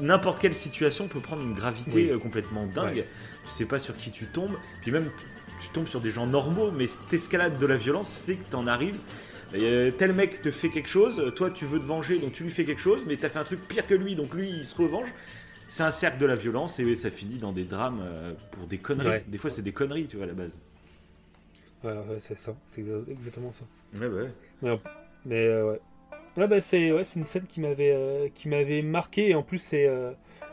[0.00, 2.20] n'importe quelle situation peut prendre une gravité Oui.
[2.20, 2.96] complètement dingue.
[2.96, 3.08] Ouais.
[3.44, 5.10] Tu sais pas sur qui tu tombes, puis même
[5.60, 8.66] tu tombes sur des gens normaux, mais cette escalade de la violence fait que t'en
[8.66, 8.98] arrives.
[9.52, 12.64] Tel mec te fait quelque chose, toi tu veux te venger, donc tu lui fais
[12.64, 15.08] quelque chose, mais t'as fait un truc pire que lui, donc lui il se revanche.
[15.70, 18.78] C'est un cercle de la violence et ça finit dans des drames euh, pour des
[18.78, 19.08] conneries.
[19.08, 19.24] Ouais.
[19.28, 20.58] Des fois c'est des conneries, tu vois, à la base.
[21.82, 22.56] Voilà, ouais, c'est ça.
[22.66, 23.64] C'est exa- exactement ça.
[23.94, 24.78] Ouais, ouais.
[25.24, 25.80] Mais euh, ouais.
[26.36, 29.58] Ouais, bah, c'est ouais, une scène qui m'avait euh, qui m'avait marqué et en plus
[29.58, 30.10] c'est euh,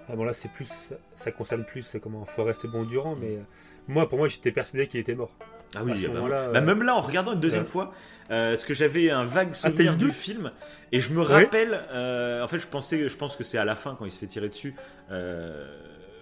[0.07, 3.43] ah, bon là c'est plus ça, concerne plus comment Forrest Bondurant mais euh,
[3.87, 5.31] moi pour moi j'étais persuadé qu'il était mort.
[5.75, 7.67] Ah oui, ce bah, bah, euh, même là, en regardant une deuxième ouais.
[7.69, 7.91] fois,
[8.31, 10.51] euh, parce que j'avais un vague Ah, souvenir du film,
[10.91, 13.75] et je me rappelle, euh, en fait, je pensais, je pense que c'est à la
[13.75, 14.75] fin quand il se fait tirer dessus,
[15.11, 15.67] euh,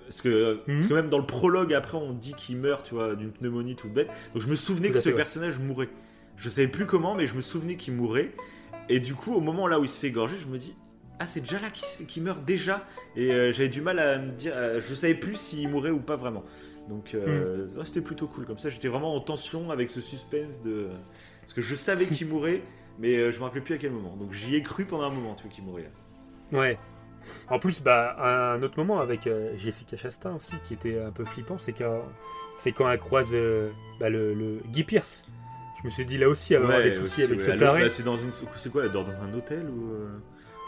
[0.07, 0.75] parce que, Mhm.
[0.75, 3.75] parce que même dans le prologue après, on dit qu'il meurt, tu vois, d'une pneumonie
[3.75, 4.09] toute bête.
[4.33, 5.15] Donc je me souvenais que ce ouais.
[5.15, 5.89] personnage mourait.
[6.37, 8.31] Je savais plus comment, mais je me souvenais qu'il mourait.
[8.89, 10.75] Et du coup, au moment là où il se fait égorger, je me dis.
[11.17, 12.85] Ah, c'est déjà là qu'il meurt déjà
[13.15, 14.51] Et euh, j'avais du mal à me dire.
[14.53, 16.43] euh, je savais plus s'il mourait ou pas vraiment.
[16.89, 18.45] Donc, euh, ouais, c'était plutôt cool.
[18.45, 20.89] Comme ça, j'étais vraiment en tension avec ce suspense de.
[21.41, 22.61] Parce que je savais qu'il mourait,
[22.99, 24.15] mais euh, je me rappelais plus à quel moment.
[24.15, 25.91] Donc, j'y ai cru pendant un moment, tu vois, qu'il mourait.
[26.51, 26.77] Ouais.
[27.49, 31.25] En plus, bah, un autre moment avec euh, Jessica Chastain aussi, qui était un peu
[31.25, 32.03] flippant, c'est quand,
[32.59, 35.23] c'est quand elle croise euh, bah, le, le Guy Pierce.
[35.81, 37.45] Je me suis dit là aussi, elle va avoir des soucis aussi, avec ouais.
[37.45, 37.81] ce taré.
[37.81, 38.31] bah, c'est dans une.
[38.55, 39.95] C'est quoi Elle dort dans un hôtel ou.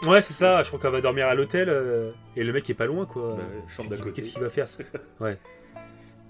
[0.06, 0.62] Ouais, c'est ça.
[0.62, 3.36] Je crois qu'elle va dormir à l'hôtel euh, et le mec est pas loin, quoi.
[3.36, 4.12] bah, chambre d'à côté.
[4.12, 4.78] Qu'est-ce qu'il va faire ça
[5.20, 5.36] Ouais.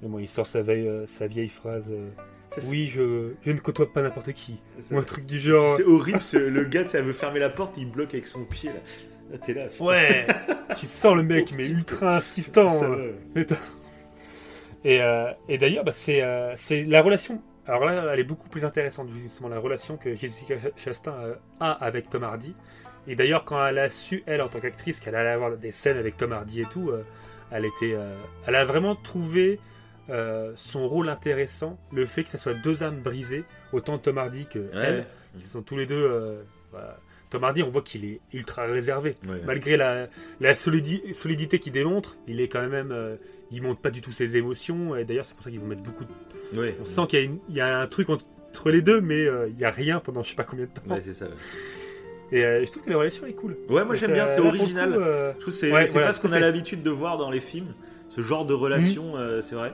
[0.03, 1.87] Bon, il sort sa vieille, euh, sa vieille phrase.
[1.91, 2.09] euh,
[2.51, 4.61] Ça, oui, je, je ne côtoie pas n'importe qui.
[4.93, 5.77] Ou un truc du genre.
[5.77, 8.71] C'est horrible, ce- le gars, elle veut fermer la porte, il bloque avec son pied
[8.71, 8.81] là.
[9.33, 9.67] Là, t'es là.
[9.67, 9.85] putain.
[9.85, 10.27] Ouais.
[10.79, 12.81] tu sens le mec, mais ultra insistant.
[12.81, 12.87] Ça.
[14.85, 17.43] Et, euh, et d'ailleurs, bah, c'est euh, c'est la relation.
[17.67, 21.15] Alors là, elle est beaucoup plus intéressante, justement, la relation que Jessica Chastain
[21.61, 22.55] a avec Tom Hardy.
[23.07, 25.99] Et d'ailleurs, quand elle a su, elle, en tant qu'actrice, qu'elle allait avoir des scènes
[25.99, 27.03] avec Tom Hardy et tout, euh,
[27.51, 27.97] elle, était,
[28.47, 29.59] elle a vraiment trouvé
[30.11, 34.47] euh, son rôle intéressant, le fait que ce soit deux âmes brisées, autant Tom Hardy
[34.47, 35.07] que elle,
[35.39, 35.95] qui sont tous les deux.
[36.03, 36.41] euh,
[36.73, 36.97] bah,
[37.31, 39.15] Tom Hardy, on voit qu'il est ultra réservé.
[39.29, 39.41] Ouais.
[39.45, 40.07] Malgré la,
[40.41, 42.91] la solidi- solidité qu'il démontre, il est quand même.
[42.93, 43.17] euh,
[43.51, 44.95] il montre pas du tout ses émotions.
[44.97, 46.05] Et d'ailleurs, c'est pour ça qu'ils vont mettre beaucoup.
[46.05, 46.59] De...
[46.61, 46.77] Ouais.
[46.81, 49.65] On sent qu'il y, a y un truc entre les deux, mais euh, il y
[49.65, 50.99] a rien pendant je sais pas combien de temps.
[51.03, 51.27] C'est ça.
[52.31, 53.57] Et euh, je trouve que la relation est cool.
[53.71, 54.93] Ouais, moi j'aime bien, c'est original.
[54.93, 56.91] coup, euh, Je trouve que c'est Ouais, c'est voilà, pas ce qu'on a l'habitude de
[56.91, 57.75] voir dans les films,
[58.11, 59.73] ce genre de relation, euh, c'est vrai.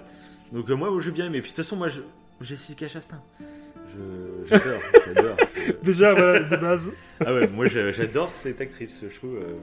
[0.55, 1.41] Donc euh, moi, j'ai bien aimé.
[1.41, 2.01] Puis de toute façon, moi, je...
[2.41, 3.21] Jessica Chastain.
[3.91, 4.81] Je- J'adore,
[5.15, 5.37] j'adore.
[5.55, 6.91] Je- Déjà, voilà, de base.
[7.25, 9.37] Ah ouais, moi j'a- j'adore cette actrice, je trouve.
[9.37, 9.55] euh,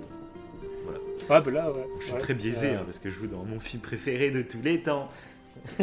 [1.30, 1.86] Ah, bah là, ouais.
[2.00, 2.20] Je suis Ouais.
[2.20, 4.82] très biaisé Euh, hein, parce que je joue dans mon film préféré de tous les
[4.82, 5.10] temps.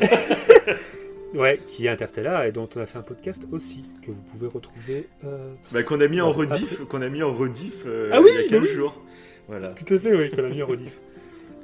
[1.34, 4.46] Ouais, qui est Interstellar et dont on a fait un podcast aussi, que vous pouvez
[4.46, 5.06] retrouver.
[5.24, 8.30] euh, Bah, qu'on a mis en rediff, qu'on a mis en rediff euh, Ah oui,
[8.32, 8.68] il y a bah 15 oui.
[8.74, 9.02] jours.
[9.46, 10.98] Voilà, Tout à fait, oui, qu'on a mis en rediff.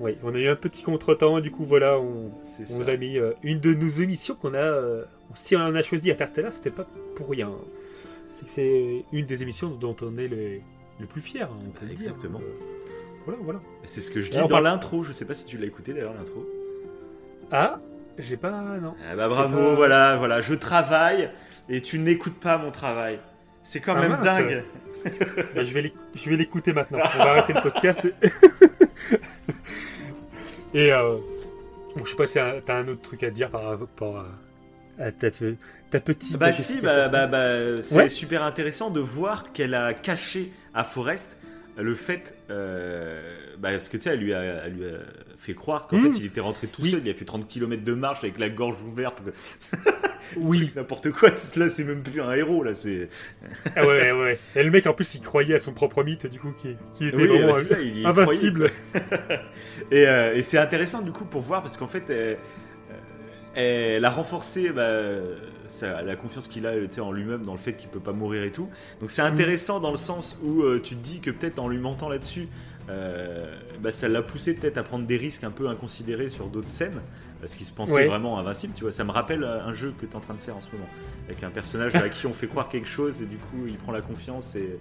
[0.05, 2.31] Oui, on a eu un petit contretemps, du coup, voilà, on,
[2.69, 4.59] vous a mis euh, une de nos émissions qu'on a.
[4.59, 6.87] euh, si on en a choisi Interstellar, c'était pas
[7.17, 7.51] pour rien.
[8.31, 10.59] C'est que c'est une des émissions dont on est le,
[11.01, 11.49] le plus fier.
[11.51, 12.09] on peut le dire.
[12.11, 12.41] Exactement.
[12.41, 12.85] Euh,
[13.25, 13.61] voilà, voilà.
[13.87, 15.03] C'est ce que je dis Alors, dans l'intro.
[15.05, 16.45] Je sais pas si tu l'as écouté d'ailleurs l'intro.
[17.51, 17.81] Ah,
[18.19, 18.51] j'ai pas.
[18.83, 18.95] Non.
[19.11, 21.31] Ah bah bravo, pas- voilà, voilà, je travaille
[21.71, 23.19] et tu n'écoutes pas mon travail.
[23.63, 24.25] C'est quand Ah, même mince.
[24.25, 24.65] dingue.
[25.55, 26.99] Bah, je vais l'éc- je vais l'écouter maintenant.
[27.15, 28.01] On va arrêter le podcast.
[30.75, 31.17] Et euh,
[31.97, 34.19] bon, je sais pas si t'as un autre truc à dire par rapport
[34.99, 35.29] à, à ta,
[35.91, 36.37] ta petite.
[36.37, 38.09] Bah si, bah, bah, bah, c'est Ouais.
[38.09, 41.39] super intéressant de voir qu'elle a caché à Forrest
[41.77, 43.21] le fait, euh,
[43.59, 44.99] bah, parce que tu sais, elle lui a, elle lui a
[45.37, 46.13] fait croire qu'en Mm.
[46.13, 46.91] fait il était rentré tout Oui.
[46.93, 49.23] seul, il a fait 30 km de marche avec la gorge ouverte,
[50.37, 50.73] Oui.
[50.75, 53.09] N'importe quoi, là c'est même plus un héros, là c'est...
[53.77, 54.39] Ah ouais, ouais, ouais.
[54.57, 57.09] Et le mec en plus il croyait à son propre mythe du coup qui, qui
[57.09, 58.71] était Oui, vraiment bah, c'est ça, il y invincible.
[59.91, 62.11] Et, euh, et c'est intéressant du coup pour voir parce qu'en fait,
[63.55, 64.85] elle a renforcé bah,
[66.05, 68.69] la confiance qu'il a en lui-même dans le fait qu'il peut pas mourir et tout.
[69.01, 71.79] Donc c'est intéressant dans le sens où euh, tu te dis que peut-être en lui
[71.79, 72.49] mentant là-dessus,
[72.91, 73.47] euh,
[73.81, 77.01] bah, ça l'a poussé peut-être à prendre des risques un peu inconsidérés sur d'autres scènes
[77.41, 78.07] parce qu'il se pensait Ouais.
[78.07, 78.75] vraiment invincible.
[78.75, 80.57] Tu vois, ça me rappelle euh, un jeu que tu es en train de faire
[80.57, 80.89] en ce moment
[81.29, 83.93] avec un personnage à qui on fait croire quelque chose et du coup il prend
[83.93, 84.79] la confiance et,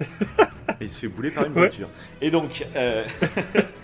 [0.00, 1.60] et il se fait bouler par une Ouais.
[1.60, 1.88] voiture.
[2.20, 2.66] Et donc.
[2.76, 3.04] euh,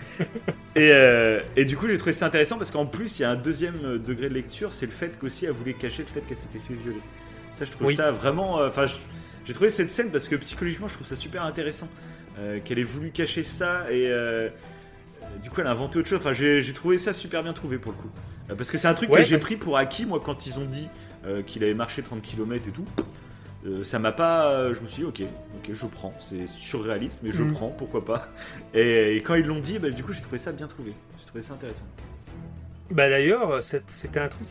[0.75, 3.31] Et, euh, et du coup, j'ai trouvé ça intéressant parce qu'en plus, il y a
[3.31, 6.21] un deuxième euh, degré de lecture, c'est le fait qu'aussi elle voulait cacher le fait
[6.21, 7.01] qu'elle s'était fait violer.
[7.53, 7.95] Ça, je trouve Oui.
[7.95, 8.59] ça vraiment.
[8.59, 8.85] euh, Enfin,
[9.45, 11.87] j'ai trouvé cette scène parce que psychologiquement, je trouve ça super intéressant
[12.37, 14.11] euh, qu'elle ait voulu cacher ça et
[15.43, 16.19] du coup, elle a inventé autre chose.
[16.19, 18.09] Enfin, j'ai trouvé ça super bien trouvé pour le coup.
[18.55, 20.65] Parce que c'est un truc Ouais, que j'ai pris pour acquis, moi, quand ils ont
[20.65, 20.87] dit
[21.47, 22.85] qu'il avait marché 30 km et tout.
[23.65, 24.51] Euh, ça m'a pas.
[24.51, 25.21] euh, je me suis dit, ok,
[25.57, 26.13] ok, je prends.
[26.19, 27.51] C'est surréaliste, mais je Mhm.
[27.53, 28.27] prends, pourquoi pas.
[28.73, 30.93] Et, et quand ils l'ont dit, bah, du coup, j'ai trouvé ça bien trouvé.
[31.19, 31.83] J'ai trouvé ça intéressant.
[32.91, 34.47] Bah d'ailleurs, c'est- c'était un truc,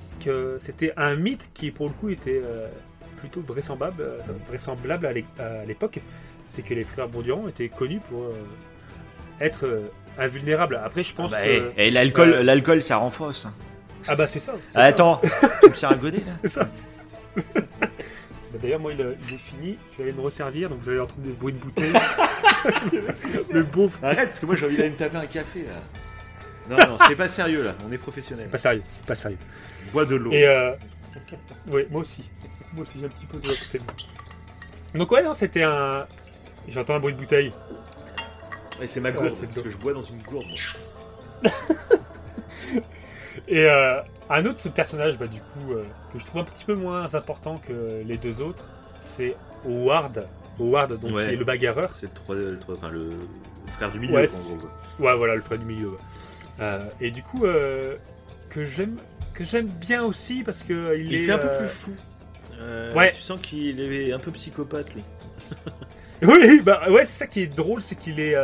[0.60, 2.68] c'était un mythe qui pour le coup était euh,
[3.16, 5.98] plutôt vraisemblable, euh, vraisemblable à l'é- à l'époque.
[6.46, 8.32] C'est que les frères Bondurant étaient connus pour euh,
[9.40, 10.80] être euh, invulnérables.
[10.84, 13.48] Après, je pense bah, que et, et l'alcool, euh, l'alcool, ça renforce.
[14.06, 14.52] ah bah c'est ça.
[14.54, 15.20] c'est Ah, ça, attends,
[15.62, 16.68] tu me sers à godet là c'est ça.
[18.52, 19.78] Bah, D'ailleurs, moi, il, a- il est fini.
[19.92, 21.92] Je vais aller me resservir, donc vous allez entendre des bruits de bouteille.
[23.52, 23.90] le beau.
[24.02, 25.80] Arrête, parce que moi j'ai envie d'aller me taper un café là.
[26.68, 28.44] Non, non, c'est pas sérieux là, on est professionnel.
[28.46, 28.82] C'est pas sérieux.
[28.90, 29.38] C'est pas sérieux.
[29.92, 30.32] Bois de l'eau.
[30.32, 30.72] Et euh,
[31.68, 32.28] Oui, moi aussi.
[32.74, 33.94] Moi aussi, j'ai un petit peu de côté de moi.
[34.94, 36.06] Donc ouais, non, c'était un...
[36.68, 37.52] J'entends un bruit de bouteille.
[38.78, 40.44] Ouais, c'est ma Ouais, gourde, c'est parce que je bois dans une gourde.
[41.42, 41.50] moi.
[43.48, 44.00] Et euh,
[44.30, 47.56] un autre personnage, bah, du coup, euh, que je trouve un petit peu moins important
[47.58, 48.64] que les deux autres,
[49.00, 49.34] c'est
[49.66, 50.26] Howard.
[50.60, 51.28] Howard, donc, Ouais.
[51.28, 51.94] qui est le bagarreur.
[51.94, 53.12] C'est le, trois- le trois- enfin, le
[53.68, 54.68] frère du milieu, Ouais, en gros.
[55.06, 55.92] Ouais, voilà, le frère du milieu.
[56.60, 57.44] Euh, et du coup,
[58.50, 58.96] que j'aime
[59.34, 61.92] que j'aime bien aussi parce que il, Il est fait un peu plus fou.
[62.96, 63.12] Ouais.
[63.12, 65.02] Tu sens qu'il est un peu psychopathe, lui.
[66.22, 68.34] Oui, bah ouais, c'est ça qui est drôle, c'est qu'il est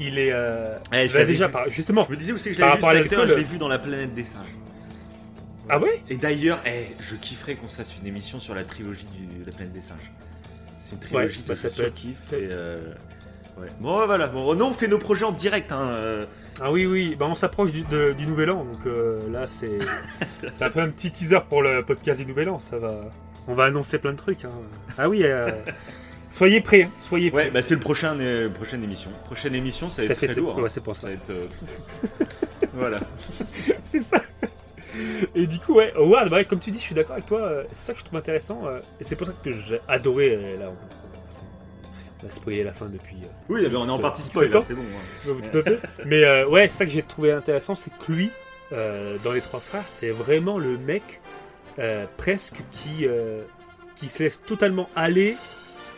[0.00, 2.04] il est euh, Eh, je bah, déjà par- justement.
[2.04, 3.58] Je me disais où c'est que je Par l'avais vu, rapport à je l'ai vu
[3.58, 4.54] dans La planète des singes.
[5.68, 6.02] Ah ouais?
[6.08, 9.06] Et d'ailleurs, eh, je kifferais qu'on se fasse une émission sur la trilogie
[9.40, 10.10] de La planète des singes.
[10.80, 11.84] C'est une trilogie Ouais, bah, que ça je.
[12.36, 12.92] Et euh,
[13.58, 13.68] ouais.
[13.78, 14.26] Bon, voilà.
[14.26, 15.70] Bon, non, on fait nos projets en direct.
[15.70, 15.88] Hein.
[15.90, 16.26] euh.
[16.62, 17.84] Ah oui, oui, bah on s'approche du,
[18.26, 19.78] nouvel an, donc euh, là c'est
[20.52, 23.00] c'est un peu un petit teaser pour le podcast du nouvel an, ça va.
[23.48, 24.44] On va annoncer plein de trucs.
[24.44, 24.50] hein.
[24.98, 25.22] Ah oui,
[26.30, 27.44] soyez prêts, hein, soyez prêts.
[27.44, 29.10] Ouais, bah c'est le prochain, euh, prochaine émission.
[29.26, 30.56] Prochaine émission, ça va être fait, très lourd.
[30.58, 30.62] hein.
[30.62, 31.02] ouais, c'est pour ça.
[31.02, 31.30] Ça va être.
[31.30, 32.24] euh,
[32.72, 33.00] voilà.
[33.82, 34.22] c'est ça.
[35.34, 37.64] Et du coup, ouais, Howard, bah comme tu dis, je suis d'accord avec toi, euh,
[37.72, 40.66] c'est ça que je trouve intéressant, euh, et c'est pour ça que j'ai adoré, là,
[40.68, 40.76] on,
[42.22, 43.16] on va spoiler la fin depuis...
[43.48, 44.82] Oui, on est en partie spoil, c'est bon.
[44.82, 45.32] hein.
[45.54, 45.78] Ouais.
[46.06, 48.30] Mais ouais, c'est ça que j'ai trouvé intéressant, c'est que lui,
[48.72, 51.20] dans les trois frères, c'est vraiment le mec
[52.16, 53.06] presque qui,
[53.94, 55.36] qui se laisse totalement aller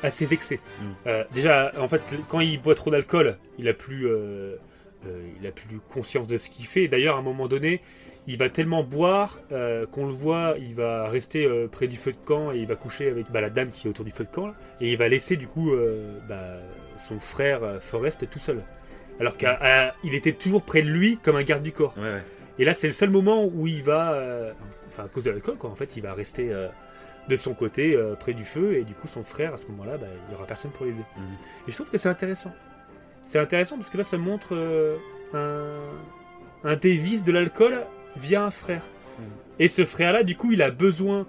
[0.02, 0.56] à ses excès.
[0.56, 0.84] Mm.
[1.06, 4.56] Euh, déjà, en fait, quand il boit trop d'alcool, il a plus, euh,
[5.06, 6.88] euh, il a plus conscience de ce qu'il fait.
[6.88, 7.80] D'ailleurs, à un moment donné,
[8.26, 9.40] il va tellement boire
[9.90, 13.08] qu'on le voit, il va rester près du feu de camp et il va coucher
[13.08, 15.08] avec bah, la dame qui est autour du feu de camp là, et il va
[15.08, 15.72] laisser du coup
[16.28, 16.60] bah,
[16.96, 18.62] son frère Forrest tout seul.
[19.18, 21.94] Alors qu'il était toujours près de lui comme un garde du corps.
[21.96, 22.22] Ouais, ouais.
[22.60, 24.16] Et là, c'est le seul moment où il va,
[24.86, 25.70] enfin à cause de l'alcool, quoi.
[25.70, 26.52] En fait, il va rester
[27.28, 29.96] de son côté euh, près du feu et du coup, son frère à ce moment-là,
[29.96, 31.04] bah, il n'y aura personne pour l'aider.
[31.16, 31.24] Mhm.
[31.68, 32.52] Et je trouve que c'est intéressant.
[33.26, 34.96] C'est intéressant parce que là, ça montre euh,
[35.34, 37.80] un, un de l'alcool
[38.16, 38.82] via un frère.
[39.18, 39.24] Mhm.
[39.60, 41.26] Et ce frère-là, du coup, il a besoin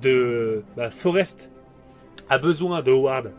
[0.00, 1.50] de bah, Forrest
[2.28, 3.30] a besoin de Howard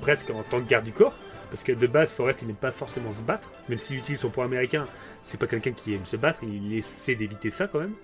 [0.00, 1.18] presque en tant que garde du corps.
[1.50, 3.52] Parce que de base, Forrest, il n'aime pas forcément se battre.
[3.68, 4.86] Même s'il utilise son point américain,
[5.22, 6.40] c'est pas quelqu'un qui aime se battre.
[6.44, 7.94] Il essaie d'éviter ça quand même.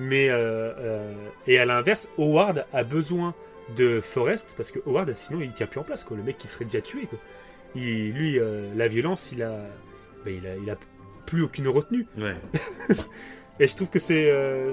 [0.00, 1.12] Mais, euh, euh,
[1.46, 3.34] et à l'inverse, Howard a besoin
[3.76, 4.54] de Forrest.
[4.56, 6.04] Parce que Howard, sinon, il tient plus en place.
[6.04, 6.16] Quoi.
[6.16, 7.02] Le mec, qui serait déjà tué.
[7.06, 7.18] Quoi.
[7.74, 9.58] Il, lui, euh, la violence, il a,
[10.24, 10.76] ben, il a, il a
[11.26, 12.06] plus aucune retenue.
[12.18, 12.34] Ouais,
[13.60, 14.72] Et je trouve que c'est euh,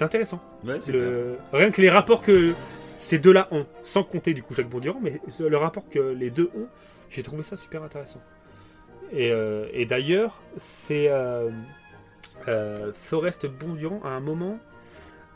[0.00, 0.42] intéressant.
[0.64, 0.78] ouais.
[0.88, 2.54] Le- Rien que les rapports que
[2.98, 6.50] ces deux-là ont, sans compter du coup Jacques Bondurant, mais le rapport que les deux
[6.56, 6.66] ont,
[7.08, 8.20] j'ai trouvé ça super intéressant.
[9.12, 11.50] Et, euh, et d'ailleurs, c'est euh,
[12.48, 14.58] euh, Forrest Bondurant, à un moment,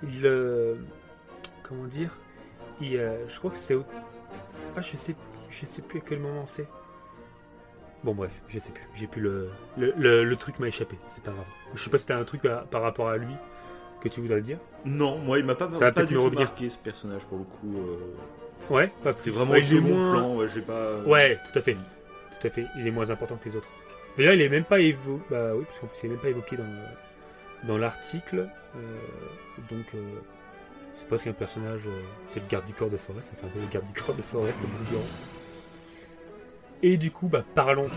[0.03, 0.25] il.
[0.27, 0.75] euh,
[1.63, 2.17] comment dire
[2.81, 3.77] il, euh, Je crois que c'est.
[4.77, 5.15] Ah, je sais,
[5.51, 6.67] je sais plus à quel moment c'est.
[8.03, 8.85] Bon, bref, je sais plus.
[8.95, 9.51] J'ai plus le.
[9.79, 11.47] Le, le- le truc m'a échappé, c'est pas grave.
[11.75, 13.35] Je sais pas si t'as un truc à- par rapport à lui
[14.01, 14.59] que tu voudrais dire.
[14.85, 17.79] Non, moi, il m'a pas, pas du tout marqué ce personnage pour le coup.
[17.79, 19.31] euh, Ouais, pas C'est plus.
[19.31, 20.99] vraiment Ouais, il est moins- plan, ouais, j'ai pas.
[21.07, 21.75] Ouais, tout à fait.
[21.75, 22.67] Tout à fait.
[22.79, 23.69] Il est moins important que les autres.
[24.17, 25.23] D'ailleurs, il est même pas évoqué.
[25.31, 28.49] Bah oui, parce qu'en plus, il est même pas évoqué dans, le- dans l'article.
[28.77, 28.79] Euh,
[29.71, 29.99] donc, euh,
[30.93, 31.81] c'est parce qu'un personnage.
[31.87, 33.31] euh, c'est le garde du corps de Forrest.
[33.37, 35.05] Enfin, le garde du corps de Forrest, Bondurant.
[36.83, 37.89] Et du coup, bah, parlons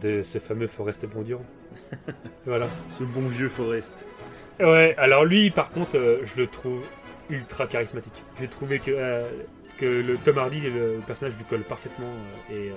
[0.00, 1.44] de ce fameux Forrest Bondurant.
[2.46, 2.68] voilà.
[2.98, 4.06] Ce bon vieux Forrest.
[4.60, 6.82] Ouais, alors lui, par contre, euh, je le trouve
[7.28, 8.22] ultra charismatique.
[8.40, 9.22] J'ai trouvé que,
[9.78, 12.12] que le Tom Hardy, le personnage lui colle parfaitement
[12.52, 12.68] et,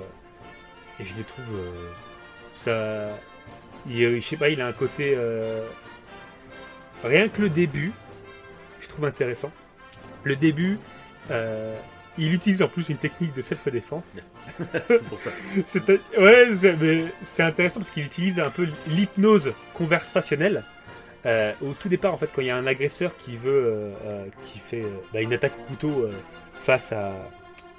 [1.00, 1.46] et je le trouve
[2.58, 3.10] ça.
[3.90, 5.14] Il, je sais pas, il a un côté.
[5.16, 5.66] euh,
[7.04, 7.92] rien que le début,
[8.82, 9.52] je trouve intéressant.
[10.24, 10.78] Le début,
[11.32, 11.78] euh,
[12.18, 14.18] il utilise en plus une technique de self-défense.
[14.60, 15.30] C'est pour ça.
[16.20, 20.64] Ouais, c'est mais c'est intéressant parce qu'il utilise un peu l'hypnose conversationnelle.
[21.26, 23.92] Euh, au tout départ, en fait, quand il y a un agresseur qui veut,
[24.42, 26.10] qui fait bah, une attaque au couteau
[26.56, 27.10] face à,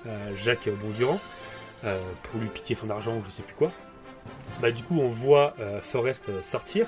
[0.07, 1.21] à Jacques Bondurant
[1.83, 3.73] pour lui piquer son argent ou je sais plus quoi,
[4.61, 6.87] bah du coup on voit euh, Forrest sortir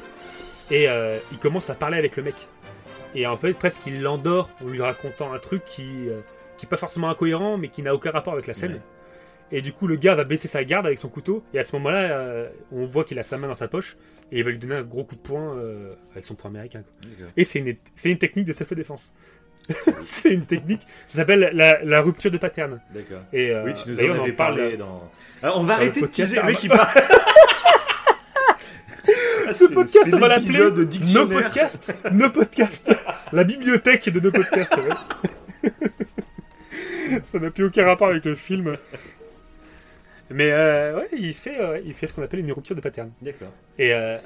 [0.70, 2.48] et euh, il commence à parler avec le mec.
[3.14, 6.20] Et en fait, presque il l'endort en lui racontant un truc qui, euh,
[6.56, 8.74] qui est pas forcément incohérent, mais qui n'a aucun rapport avec la scène.
[8.74, 8.80] Ouais.
[9.52, 11.42] Et du coup, le gars va baisser sa garde avec son couteau.
[11.52, 13.96] Et à ce moment-là, euh, on voit qu'il a sa main dans sa poche.
[14.30, 16.82] Et il va lui donner un gros coup de poing euh, avec son poing américain.
[16.82, 17.26] quoi.
[17.36, 19.12] Et c'est une, c'est une technique de self-défense.
[20.02, 20.86] c'est une technique.
[21.06, 22.80] Ça s'appelle la, la rupture de pattern.
[22.94, 23.20] D'accord.
[23.32, 25.10] Et, euh, Oui, tu nous en on avais parlé dans.
[25.42, 26.36] On va dans arrêter de teaser.
[26.36, 26.88] Le mec, il parle.
[29.48, 30.58] Ah, Ce c'est- podcast, on va l'appeler
[31.14, 31.92] Nos podcasts.
[32.12, 32.94] Nos podcasts.
[33.32, 34.76] La bibliothèque de nos podcasts.
[34.76, 35.70] ouais.
[37.24, 38.74] Ça n'a plus aucun rapport avec le film.
[40.30, 43.10] Mais euh, ouais, il fait, euh, il fait ce qu'on appelle une rupture de pattern.
[43.20, 43.48] D'accord.
[43.78, 44.18] Et, euh,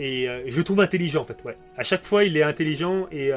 [0.00, 1.38] et euh, je le trouve intelligent en fait.
[1.44, 1.56] Ouais.
[1.76, 3.30] À chaque fois, il est intelligent et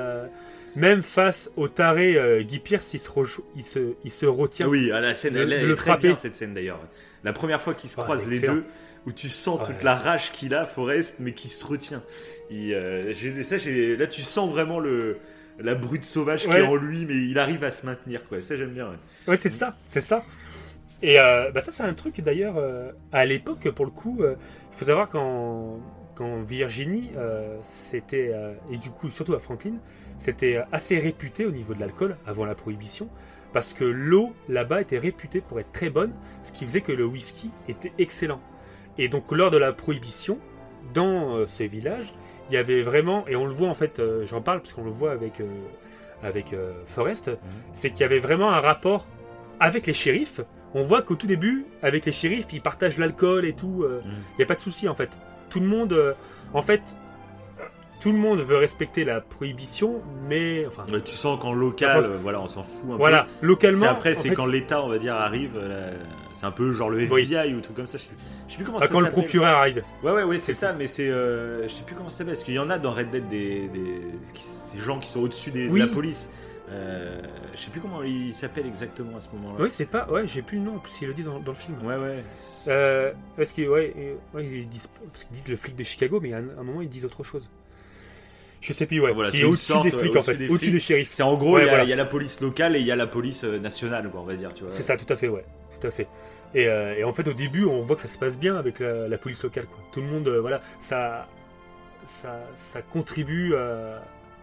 [0.75, 4.67] même face au taré euh, Guy Pierce, il se, rejo- il se, il se retient.
[4.67, 6.07] Oui, à la scène, De- elle, de elle le est très frapper.
[6.07, 6.79] bien cette scène d'ailleurs.
[7.23, 8.65] La première fois qu'ils se Ouais, croisent les deux,
[9.07, 9.83] où tu sens toute Ouais.
[9.83, 12.03] la rage qu'il a, Forrest, mais qui se retient.
[12.49, 15.17] Il, euh, j'ai- ça, j'ai- là, tu sens vraiment le,
[15.59, 16.59] la brute sauvage qui Ouais.
[16.59, 18.27] est en lui, mais il arrive à se maintenir.
[18.27, 18.41] Quoi.
[18.41, 18.89] Ça, j'aime bien.
[18.89, 18.97] ouais.
[19.29, 20.23] Ouais, c'est ça, c'est ça.
[21.01, 24.35] Et euh, bah ça, c'est un truc d'ailleurs, euh, à l'époque, pour le coup, euh,
[24.71, 25.79] il faut savoir qu'en
[26.47, 27.09] Virginie,
[27.61, 28.31] c'était,
[28.71, 29.75] et du coup, surtout à Franklin,
[30.17, 33.07] c'était assez réputé au niveau de l'alcool avant la prohibition,
[33.53, 36.11] parce que l'eau là-bas était réputée pour être très bonne,
[36.41, 38.41] ce qui faisait que le whisky était excellent.
[38.97, 40.39] Et donc, lors de la prohibition,
[40.93, 42.13] dans euh, ces villages,
[42.49, 44.83] il y avait vraiment, et on le voit en fait, euh, j'en parle parce qu'on
[44.85, 45.47] le voit avec, euh,
[46.23, 47.31] avec euh, Forrest,
[47.73, 49.07] c'est qu'il y avait vraiment un rapport
[49.59, 50.41] avec les shérifs.
[50.73, 53.83] On voit qu'au tout début, avec les shérifs, ils partagent l'alcool et tout.
[53.83, 55.09] euh, Il n'y a pas de souci en fait.
[55.49, 56.13] Tout le monde, euh,
[56.53, 56.81] en fait,
[58.05, 59.99] tout le monde veut respecter la prohibition,
[60.29, 63.25] mais enfin, Ouais, tu sens qu'en local, Enfin, euh, voilà, on s'en fout un voilà,
[63.41, 63.47] peu.
[63.47, 63.79] localement.
[63.81, 65.53] C'est après, en c'est quand l'État, on va dire, arrive.
[65.55, 65.91] euh,
[66.35, 67.23] c'est un peu genre le Oui.
[67.23, 67.97] FBI ou truc comme ça.
[67.97, 68.09] Je sais,
[68.47, 69.23] je sais plus comment ah, ça quand le s'appelle.
[69.23, 69.83] procureur arrive.
[70.03, 71.09] Ouais, ouais, ouais, c'est ça, mais c'est.
[71.09, 73.27] euh, je sais plus comment ça s'appelle, parce qu'il y en a dans Red Dead
[73.27, 73.69] des.
[73.69, 74.01] des
[74.37, 75.67] ces gens qui sont au-dessus Oui.
[75.67, 76.29] de la police.
[76.69, 77.21] Euh,
[77.55, 79.63] je sais plus comment ils s'appellent exactement à ce moment-là.
[79.63, 80.07] Oui, c'est pas.
[80.11, 81.75] Ouais, j'ai plus le nom, parce qu'il le dit dans, dans le film.
[81.83, 82.23] Ouais, ouais.
[82.67, 86.33] Euh, parce que ouais, ouais, ils disent, parce qu'ils disent le flic de Chicago, mais
[86.33, 87.47] à un, un moment ils disent autre chose.
[88.65, 89.13] Je sais plus, ouais.
[89.13, 91.09] Voilà, qui c'est est une au-dessus des ouais, flics en fait, des au-dessus des shérifs.
[91.11, 91.83] C'est en gros, Ouais, il y, a- voilà.
[91.83, 94.21] il y a la police locale et il y a la police euh, nationale, quoi,
[94.21, 94.71] on va dire, tu vois.
[94.71, 95.45] C'est ça, tout à fait, ouais,
[95.79, 96.07] tout à fait.
[96.53, 98.79] Et, euh, et en fait, au début, on voit que ça se passe bien avec
[98.79, 99.65] la, la police locale.
[99.65, 99.83] Quoi.
[99.91, 101.27] Tout le monde, euh, voilà, ça,
[102.05, 103.97] ça, ça contribue euh,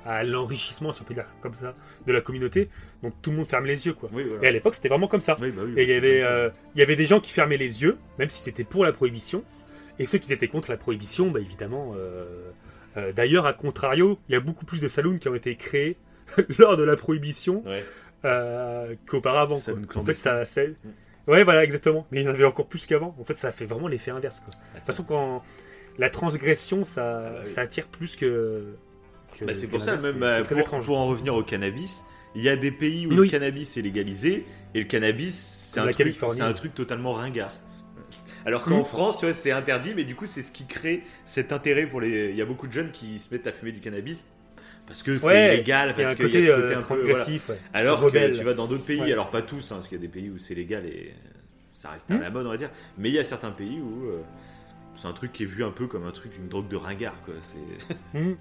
[0.05, 1.75] à l'enrichissement, si on peut dire comme ça,
[2.07, 2.69] de la communauté.
[3.03, 4.09] Donc tout le monde ferme les yeux, quoi.
[4.13, 5.37] Oui, Et à l'époque, c'était vraiment comme ça.
[5.41, 7.57] Oui, bah oui, Et il y avait, euh, il y avait des gens qui fermaient
[7.57, 9.43] les yeux, même si c'était pour la prohibition,
[9.99, 11.95] et ceux qui étaient contre la prohibition, bah évidemment.
[12.97, 15.97] Euh, D'ailleurs, à contrario, il y a beaucoup plus de saloons qui ont été créés
[16.59, 17.85] lors de la prohibition Ouais.
[18.25, 19.57] euh, qu'auparavant.
[19.97, 20.75] En fait, ça, c'est-
[21.27, 22.07] ouais, voilà, exactement.
[22.11, 23.15] Mais il y en avait encore plus qu'avant.
[23.21, 24.41] En fait, ça fait vraiment l'effet inverse.
[24.41, 24.51] Quoi.
[24.73, 25.43] De toute façon, quand
[25.99, 27.51] la transgression, ça, Ah bah oui.
[27.51, 28.75] ça attire plus que.
[29.39, 30.87] que- Bah, c'est pour ça, même c'est très pour, étrange.
[30.87, 32.03] pour en revenir au cannabis,
[32.35, 33.17] il y a des pays où Oui.
[33.17, 35.35] le cannabis est légalisé et le cannabis,
[35.73, 35.87] c'est un,
[36.47, 37.53] un truc totalement ringard.
[38.47, 38.85] Alors qu'en Mhm.
[38.85, 42.01] France, tu vois, c'est interdit, mais du coup, c'est ce qui crée cet intérêt pour
[42.01, 42.31] les.
[42.31, 44.25] Il y a beaucoup de jeunes qui se mettent à fumer du cannabis
[44.87, 46.83] parce que c'est Ouais, légal, parce qu'il y a y côté, ce côté euh, un
[46.83, 47.03] peu.
[47.11, 47.27] voilà.
[47.27, 47.41] ouais.
[47.73, 48.33] Alors rebelle.
[48.33, 49.13] que tu vas dans d'autres pays, Ouais.
[49.13, 51.15] alors pas tous, hein, parce qu'il y a des pays où c'est légal et
[51.75, 52.21] ça reste à Mhm.
[52.23, 52.71] la mode, on va dire.
[52.99, 54.21] Mais il y a certains pays où euh,
[54.95, 57.15] c'est un truc qui est vu un peu comme un truc, une drogue de ringard,
[57.25, 57.35] quoi.
[57.43, 57.59] C'est.
[58.19, 58.37] Mhm.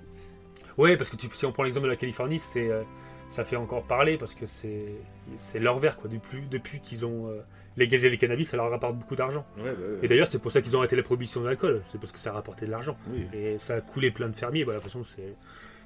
[0.77, 2.81] Ouais, parce que tu- si on prend l'exemple de la Californie, c'est euh,
[3.29, 4.95] ça fait encore parler parce que c'est
[5.37, 6.09] c'est leur verre quoi.
[6.09, 7.29] Depuis, depuis qu'ils ont
[7.77, 9.45] légalisé les cannabis, ça leur rapporte beaucoup d'argent.
[9.57, 9.99] Ouais, bah, ouais.
[10.03, 11.81] Et d'ailleurs, c'est pour ça qu'ils ont arrêté la prohibition de l'alcool.
[11.85, 12.97] C'est parce que ça rapportait de l'argent.
[13.09, 13.25] Oui.
[13.33, 14.63] Et ça a coulé plein de fermiers.
[14.63, 15.35] Voilà, de toute façon, c'est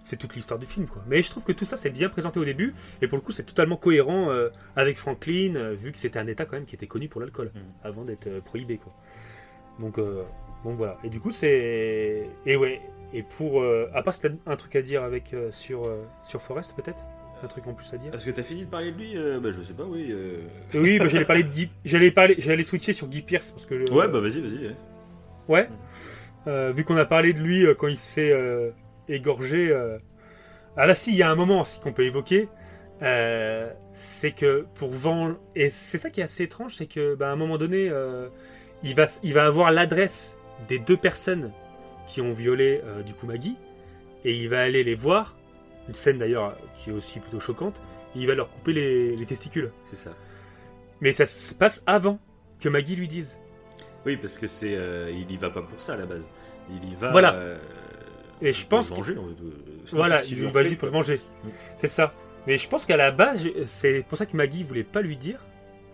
[0.03, 1.01] c'est toute l'histoire du film quoi.
[1.07, 3.31] Mais je trouve que tout ça c'est bien présenté au début et pour le coup
[3.31, 6.75] c'est totalement cohérent euh, avec Franklin euh, vu que c'était un État quand même qui
[6.75, 7.61] était connu pour l'alcool Mhm.
[7.83, 8.93] avant d'être euh, prohibé quoi.
[9.79, 10.99] Donc donc voilà.
[11.03, 12.81] Et du coup c'est et ouais
[13.13, 13.63] et pour
[13.95, 14.13] à part
[14.45, 15.89] un truc à dire avec sur
[16.23, 17.03] sur Forrest peut-être?
[17.43, 18.13] Un truc en plus à dire.
[18.13, 20.07] Est-ce que t'as fini de parler de lui euh, Bah je sais pas, oui.
[20.11, 20.37] euh.
[20.73, 23.77] Oui, bah, j'allais parler de Guy, j'allais parler, j'allais switcher sur Guy Pierce parce que
[23.85, 24.67] je- Ouais, bah vas-y, vas-y.
[24.67, 24.75] ouais.
[25.47, 25.69] Ouais.
[26.47, 28.33] Euh, vu qu'on a parlé de lui euh, quand il se fait
[29.09, 29.75] égorger.
[30.77, 32.47] Ah là, si, il y a un moment aussi qu'on peut évoquer.
[33.93, 35.37] c'est que pour vendre.
[35.55, 37.91] Et c'est ça qui est assez étrange, c'est que bah, à un moment donné,
[38.83, 40.35] il, va, il va avoir l'adresse
[40.67, 41.51] des deux personnes
[42.07, 43.55] qui ont violé du coup Maggie.
[44.23, 45.35] Et il va aller les voir.
[45.87, 47.81] Une scène d'ailleurs qui est aussi plutôt choquante.
[48.15, 49.71] il va leur couper les, les testicules.
[49.89, 50.11] C'est ça.
[51.01, 52.19] Mais ça se passe avant
[52.59, 53.37] que Maggie lui dise.
[54.05, 56.29] Oui, parce que c'est, euh, il y va pas pour ça à la base.
[56.69, 57.11] Il y va.
[57.11, 57.33] Voilà.
[57.33, 57.57] euh,
[58.41, 59.13] Et je pour pense se que- venger.
[59.15, 59.51] euh,
[59.91, 61.19] Voilà, il va juste pour venger.
[61.77, 62.13] C'est ça.
[62.47, 65.39] Mais je pense qu'à la base, c'est pour ça que Maggie voulait pas lui dire.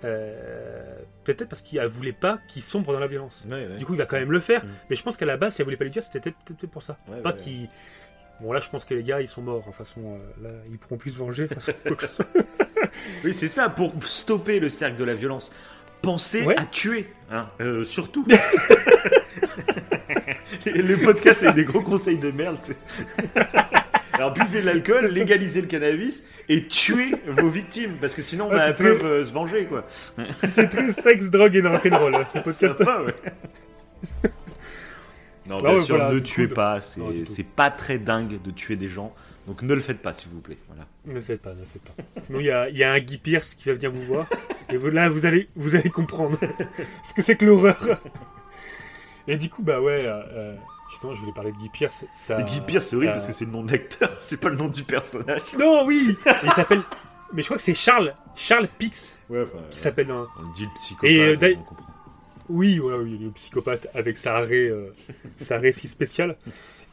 [0.03, 3.43] Euh, Peut-être parce qu'il voulait pas qu'il sombre dans la violence.
[3.47, 3.77] Ouais, ouais.
[3.77, 4.65] Du coup, il va quand même le faire.
[4.65, 4.69] Mm.
[4.89, 6.71] Mais je pense qu'à la base, si elle voulait pas lui dire, c'était peut-être peut-être
[6.71, 6.97] pour ça.
[7.07, 7.69] Ouais, pas qu'il.
[8.41, 9.67] Bon, là, je pense que les gars, ils sont morts.
[9.67, 10.01] En façon,
[10.41, 11.43] euh, là, ils pourront plus se venger.
[11.43, 12.23] de toute façon.
[13.23, 15.51] Oui, c'est ça, pour stopper le cercle de la violence.
[16.01, 16.59] Pensez Ouais.
[16.59, 18.25] à tuer, hein, euh, surtout.
[20.65, 22.57] le podcast avec des gros conseils de merde.
[24.13, 28.55] Alors buvez de l'alcool, légalisez le cannabis et tuez vos victimes parce que sinon Ah,
[28.55, 29.85] bah, c'est elles très- peuvent euh, se venger quoi.
[30.49, 32.77] c'est très sexe, drogue et rock'n'roll, hein, ce podcast.
[32.77, 34.31] Sympa, ouais.
[35.51, 36.79] Non, Non, bien ouais, sûr, voilà, ne tuez pas.
[36.81, 37.11] C'est non,
[37.55, 39.13] pas très dingue de tuer des gens.
[39.47, 40.57] Donc ne le faites pas, s'il vous plaît.
[40.67, 40.85] Voilà.
[41.05, 42.21] Ne le faites pas, ne le faites pas.
[42.25, 44.27] Sinon, il y a, il y a un Guy Pierce qui va venir vous voir.
[44.69, 46.37] Et vous- là, vous allez, vous allez comprendre
[47.03, 47.99] ce que c'est que l'horreur.
[49.27, 50.55] Et du coup, bah ouais, euh, euh,
[50.91, 52.05] justement, je voulais parler de Guy Pierce.
[52.15, 54.57] Ça, Guy Pierce, c'est horrible parce que c'est le nom de l'acteur, c'est pas le
[54.57, 55.41] nom du personnage.
[55.57, 56.81] Non, oui Il s'appelle.
[57.33, 60.27] Mais je crois que c'est Charles, Charles Pix Ouais, enfin, qui s'appelle dans.
[60.39, 61.09] on dit le psychopathe.
[61.09, 61.90] Et, euh, on.
[62.49, 64.93] Oui, voilà, oui, le psychopathe avec sa raie, euh,
[65.37, 66.37] sa raie si spéciale.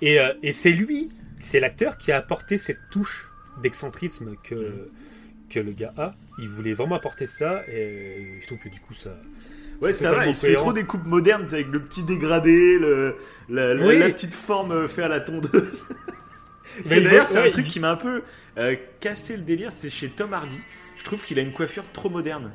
[0.02, 1.10] Et, euh, et c'est lui,
[1.40, 3.28] c'est l'acteur qui a apporté cette touche
[3.62, 4.86] d'excentrisme que,
[5.50, 6.14] que le gars a.
[6.40, 9.10] Il voulait vraiment apporter ça et je trouve que du coup ça.
[9.80, 12.02] Ouais, c'est ça va, totalement il se fait trop des coupes modernes avec le petit
[12.02, 13.16] dégradé, le,
[13.48, 13.98] la, la- Oui.
[13.98, 15.84] la petite forme euh, fait à la tondeuse.
[16.86, 18.22] D'ailleurs, c'est un ouais, truc il- qui m'a un peu
[18.58, 20.60] euh, cassé le délire, c'est chez Tom Hardy.
[20.96, 22.52] Je trouve qu'il a une coiffure trop moderne.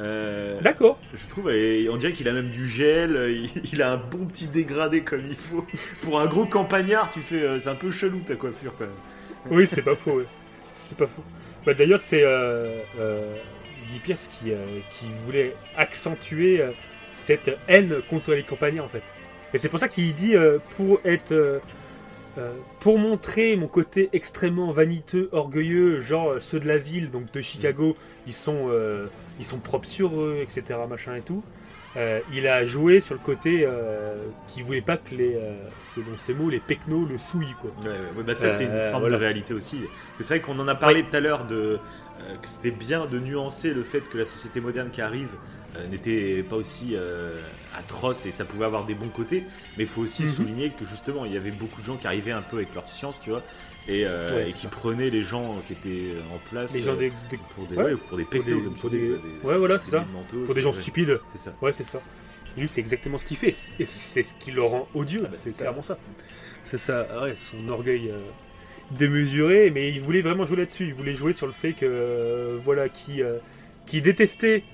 [0.00, 0.98] Euh, D'accord.
[1.12, 3.96] je trouve, et on dirait qu'il a même du gel, euh, il, il a un
[3.96, 5.66] bon petit dégradé comme il faut.
[6.02, 8.94] Pour un gros campagnard, tu fais, euh, c'est un peu chelou ta coiffure quand même.
[9.50, 10.18] Oui, c'est pas faux.
[10.18, 10.24] ouais.
[10.78, 11.24] C'est pas faux.
[11.66, 13.34] Bah, D'ailleurs, c'est euh, euh,
[13.88, 14.52] Guy Pierce qui,
[14.90, 16.62] qui voulait accentuer
[17.10, 19.02] cette haine contre les campagnards en fait.
[19.52, 20.34] Et c'est pour ça qu'il dit
[20.76, 21.60] pour être.
[22.38, 27.32] Euh, pour montrer mon côté extrêmement vaniteux, orgueilleux, genre euh, ceux de la ville, donc
[27.32, 27.96] de Chicago,
[28.28, 29.06] ils sont, euh,
[29.40, 31.42] ils sont propres sur eux, etc., machin et tout.
[32.32, 33.66] il a joué sur le côté
[34.46, 35.36] qui voulait pas que les,
[35.96, 37.72] selon ses mots, les pecnos le souillent quoi.
[37.82, 39.16] Ouais, ouais, bah ça c'est une forme voilà.
[39.16, 39.80] de réalité aussi.
[40.20, 41.80] C'est vrai qu'on en a parlé tout à l'heure de
[42.40, 45.30] que c'était bien de nuancer le fait que la société moderne qui arrive
[45.86, 47.40] n'était pas aussi euh,
[47.76, 49.44] atroce et ça pouvait avoir des bons côtés.
[49.76, 50.32] Mais il faut aussi Mhm.
[50.32, 52.88] souligner que justement il y avait beaucoup de gens qui arrivaient un peu avec leur
[52.88, 53.42] science, tu vois,
[53.86, 54.68] et, euh, Ouais, et c'est qui ça.
[54.68, 57.84] prenaient les gens qui étaient en place Les gens euh, des, des- pour des, ouais,
[57.84, 60.00] ouais, pour des pour des, comme pour dis, des- quoi, des- ouais voilà c'est ça
[60.00, 61.54] des mentaux, pour des gens stupides C'est ça.
[61.62, 62.00] ouais c'est ça
[62.56, 65.28] et lui c'est exactement ce qu'il fait et c'est ce qui le rend odieux Ah
[65.30, 65.96] bah, c'est clairement ça
[66.64, 67.06] c'est ça
[67.36, 68.18] son orgueil euh,
[68.90, 72.58] démesuré mais il voulait vraiment jouer là-dessus il voulait jouer sur le fait que euh,
[72.64, 73.38] voilà qui euh,
[73.86, 74.64] qui détestait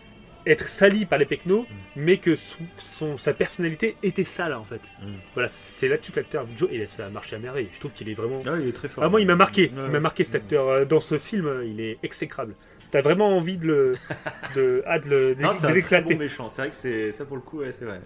[0.47, 1.75] être sali par les pecnos Mm.
[1.97, 5.07] mais que son, son- sa personnalité était sale en fait Mm.
[5.35, 8.09] voilà c'est là-dessus que l'acteur joue et ça a marché à merveille je trouve qu'il
[8.09, 9.05] est vraiment Ah, il est très fort.
[9.05, 9.71] ah, moi, il m'a marqué.
[9.73, 11.63] Il m'a marqué cet acteur euh, dans ce film.
[11.67, 12.55] Il est exécrable.
[12.91, 13.95] T'as vraiment envie de le,
[14.57, 16.49] de, ah, de le, Non, c'est un très bon méchant.
[16.49, 18.01] C'est vrai que c'est ça pour le coup, ouais, c'est vrai.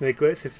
[0.00, 0.16] Ouais,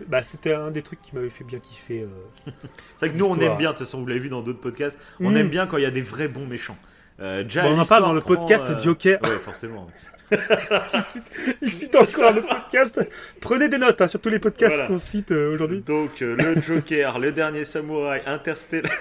[0.07, 2.03] bah, c'était un des trucs qui m'avait fait bien kiffer.
[2.03, 2.51] euh.
[2.97, 4.61] C'est vrai que nous, on aime bien, de toute façon, vous l'avez vu dans d'autres
[4.61, 5.37] podcasts, on Mm.
[5.37, 6.77] aime bien quand il y a des vrais bons méchants.
[7.20, 9.20] Euh, déjà, Bon, on en parle dans le prend, podcast euh, Joker.
[9.23, 9.89] Ouais, forcément.
[10.94, 11.22] il, cite,
[11.62, 13.00] il cite encore le podcast.
[13.40, 14.88] Prenez des notes hein, sur tous les podcasts Voilà.
[14.88, 15.80] qu'on cite euh, aujourd'hui.
[15.80, 18.90] Donc, euh, le Joker, le dernier samouraï, Interstellar.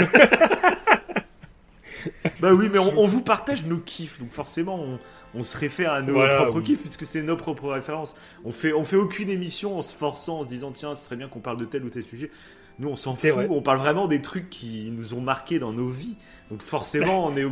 [2.40, 5.00] bah oui, mais on, on vous partage nos kiffs, donc forcément, on,
[5.36, 6.64] on se réfère à nos Voilà, propres oui.
[6.64, 8.16] kiffs, puisque c'est nos propres références.
[8.44, 11.16] On fait, on fait aucune émission en se forçant, en se disant, tiens, ce serait
[11.16, 12.32] bien qu'on parle de tel ou tel sujet.
[12.80, 13.48] Nous, on s'en fout, vrai.
[13.50, 16.18] on parle vraiment des trucs qui nous ont marqués dans nos vies.
[16.50, 17.46] Donc forcément, on est...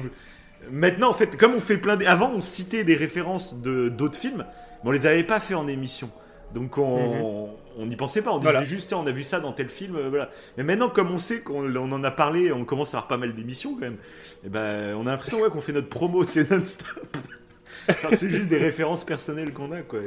[0.72, 1.96] Maintenant, en fait, comme on fait plein...
[1.98, 4.46] d'- Avant, on citait des références de d'autres films,
[4.84, 6.10] mais on les avait pas fait en émission.
[6.54, 8.66] Donc on on n'y pensait pas, on disait Voilà.
[8.66, 10.30] juste, on a vu ça dans tel film, voilà.
[10.58, 13.18] Mais maintenant, comme on sait qu'on on en a parlé, on commence à avoir pas
[13.18, 13.98] mal d'émissions quand même,
[14.44, 17.18] et ben, on a l'impression ouais, qu'on fait notre promo, c'est non-stop.
[18.14, 20.00] C'est juste des références personnelles qu'on a, quoi.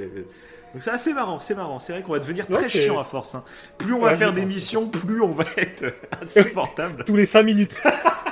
[0.73, 1.79] Donc c'est assez marrant, c'est marrant.
[1.79, 3.35] C'est vrai qu'on va devenir très chiant à force.
[3.35, 3.45] hein.
[3.77, 4.41] Plus on va faire je pense.
[4.41, 5.93] d'émissions, plus on va être
[6.23, 7.05] insupportable.
[7.05, 7.83] Tous les 5 minutes.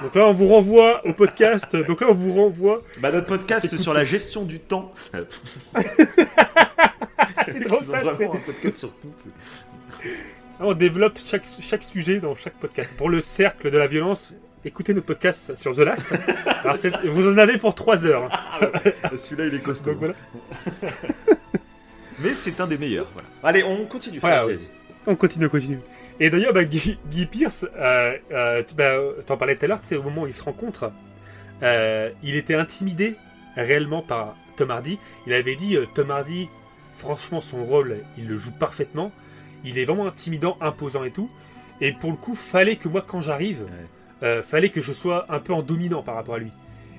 [0.01, 1.77] Donc là, on vous renvoie au podcast.
[1.77, 2.81] Donc là, on vous renvoie.
[3.01, 4.91] bah, notre podcast sur la gestion du temps.
[7.53, 9.11] C'est trop ça, vraiment un podcast sur tout.
[10.61, 12.93] On développe chaque, chaque sujet dans chaque podcast.
[12.97, 14.33] Pour le cercle de la violence,
[14.65, 16.07] écoutez notre podcast sur The Last.
[16.65, 18.29] Alors, vous en avez pour 3 heures.
[18.61, 18.71] hein.
[19.17, 19.91] Celui-là, il est costaud.
[19.95, 20.15] Donc voilà.
[22.21, 23.09] Mais c'est un des meilleurs.
[23.15, 23.29] Voilà.
[23.43, 24.19] Allez, on continue.
[24.19, 24.61] Voilà, Vas-y, ouais.
[25.07, 25.79] On continue, on continue.
[26.19, 29.81] Et d'ailleurs, bah, Guy, Guy Pierce, euh, euh, tu bah, t'en parlais tout à l'heure,
[29.83, 30.93] c'est au moment où ils se rencontrent,
[31.63, 33.17] euh, il était intimidé
[33.57, 34.99] réellement par Tom Hardy.
[35.27, 36.49] Il avait dit, euh, Tom Hardy,
[36.99, 39.13] franchement, son rôle, il le joue parfaitement.
[39.65, 41.31] Il est vraiment intimidant, imposant et tout.
[41.81, 43.87] Et pour le coup, fallait que moi, quand j'arrive, Ouais.
[44.23, 46.53] Euh, fallait que je sois un peu en dominant par rapport à lui.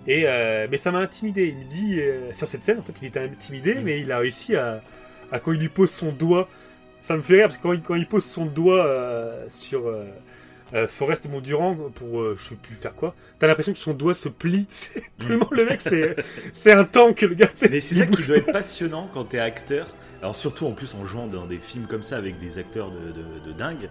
[0.07, 1.47] Et euh, mais ça m'a intimidé.
[1.49, 3.83] Il me dit euh, sur cette scène, en fait, il était intimidé, Mm.
[3.83, 4.81] mais il a réussi à,
[5.31, 6.47] à quand il lui pose son doigt.
[7.01, 8.87] Ça me fait rire parce que quand il, quand il pose son doigt
[9.49, 9.91] sur
[10.87, 14.67] Forest Mondurant pour je sais plus faire quoi, t'as l'impression que son doigt se plie.
[15.19, 17.49] Tellement le mec, c'est un tank le gars.
[17.69, 19.87] Mais c'est ça qui doit être passionnant quand t'es acteur.
[20.21, 23.11] Alors surtout en plus en jouant dans des films comme ça avec des acteurs de,
[23.11, 23.89] de, de dingue.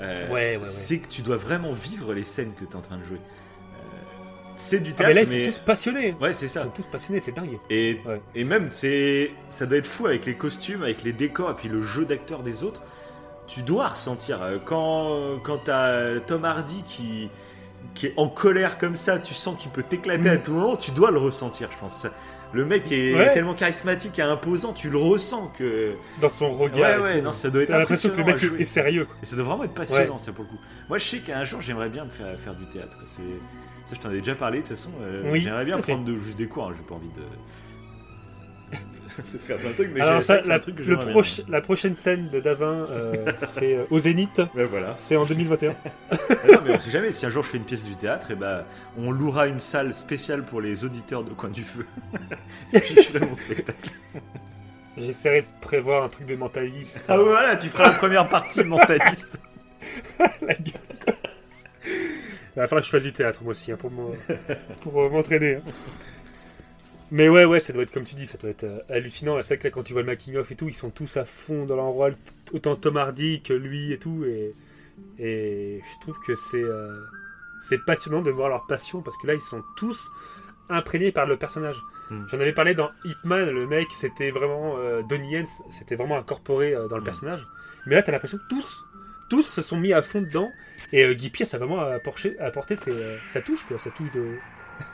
[0.00, 0.64] Euh, Ouais, ouais, ouais.
[0.64, 3.18] C'est que tu dois vraiment vivre les scènes que t'es en train de jouer.
[3.18, 3.96] Euh,
[4.56, 5.50] c'est du Ah, théâtre, mais là, ils mais...
[5.50, 6.16] sont tous passionnés.
[6.20, 6.62] Ouais, c'est Ils ça.
[6.62, 7.58] sont tous passionnés, c'est dingue.
[7.70, 8.00] Et,
[8.34, 11.68] et même, c'est, ça doit être fou avec les costumes, avec les décors et puis
[11.68, 12.82] le jeu d'acteur des autres.
[13.46, 14.42] tu dois ressentir.
[14.42, 17.30] Euh, Quand, quand t'as Tom Hardy qui,
[17.94, 20.32] qui est en colère comme ça, tu sens qu'il peut t'éclater Mm.
[20.32, 21.94] à tout moment, tu dois le ressentir, je pense.
[22.02, 22.12] Ça-
[22.52, 23.34] Le mec est Ouais.
[23.34, 25.92] tellement charismatique et imposant, tu le ressens que.
[26.20, 27.02] Dans son regard.
[27.02, 29.04] Ouais, ouais, non, ça doit être T'as l'impression que le mec est sérieux.
[29.04, 29.16] Quoi.
[29.22, 30.58] Et ça doit vraiment être passionnant, ça pour le coup.
[30.88, 32.96] Moi, je sais qu'un jour, j'aimerais bien me faire, faire du théâtre.
[33.04, 33.22] C'est...
[33.84, 34.90] Ça, je t'en ai déjà parlé, de toute façon.
[35.02, 36.68] euh, Oui, j'aimerais bien prendre de, juste des cours.
[36.68, 37.22] Hein, j'ai pas envie de.
[39.32, 41.60] de faire plein de trucs, mais Alors ça, la, un truc que le proche- la
[41.60, 44.40] prochaine scène de Davin, euh, c'est euh, au Zénith.
[44.54, 44.94] Ouais, voilà.
[44.94, 45.74] C'est en 2021.
[46.10, 47.10] Ah non, mais on sait jamais.
[47.12, 48.64] Si un jour je fais une pièce du théâtre, et ben,
[48.96, 51.84] on louera une salle spéciale pour les auditeurs de Coin du Feu.
[52.72, 53.90] et puis je ferai mon spectacle.
[54.96, 57.00] J'essaierai de prévoir un truc de mentaliste.
[57.08, 59.40] Ah voilà, tu feras la première partie mentaliste.
[60.18, 60.74] La gueule.
[61.86, 63.78] Il va falloir que je fasse du théâtre moi aussi hein,
[64.80, 65.56] pour euh, m'entraîner.
[65.56, 65.60] hein.
[67.10, 69.36] Mais ouais, ouais, ça doit être comme tu dis, ça doit être euh, hallucinant.
[69.42, 71.16] C'est vrai que là, quand tu vois le making of et tout, ils sont tous
[71.16, 72.16] à fond dans leur rôle,
[72.52, 74.24] autant Tom Hardy que lui et tout.
[74.26, 74.54] Et,
[75.18, 77.00] et je trouve que c'est euh,
[77.62, 80.10] c'est passionnant de voir leur passion parce que là, ils sont tous
[80.68, 81.76] imprégnés par le personnage.
[82.10, 82.24] Hmm.
[82.28, 86.18] J'en avais parlé dans Ip Man, le mec, c'était vraiment euh, Donnie Yen, c'était vraiment
[86.18, 87.04] incorporé euh, dans le Hmm.
[87.04, 87.46] personnage.
[87.86, 88.84] Mais là, t'as l'impression que tous,
[89.30, 90.50] tous se sont mis à fond dedans.
[90.92, 94.38] Et Guy Pierce a vraiment apporté, apporté ses, sa touche, quoi, sa touche de,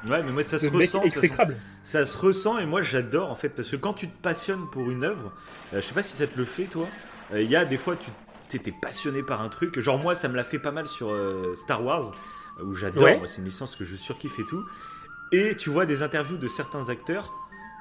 [0.08, 1.02] Ouais, mais moi ça se ressent.
[1.02, 1.56] exécrable.
[1.82, 4.90] Ça se ressent et moi j'adore en fait parce que quand tu te passionnes pour
[4.90, 5.32] une œuvre,
[5.72, 6.86] euh, je sais pas si ça te le fait toi,
[7.32, 8.10] euh, il y a des fois tu
[8.48, 11.54] t'es passionné par un truc, genre moi ça me l'a fait pas mal sur euh,
[11.56, 12.12] Star Wars
[12.62, 13.20] où j'adore, Ouais.
[13.26, 14.64] c'est une licence que je surkiffe et tout.
[15.32, 17.32] Et tu vois des interviews de certains acteurs,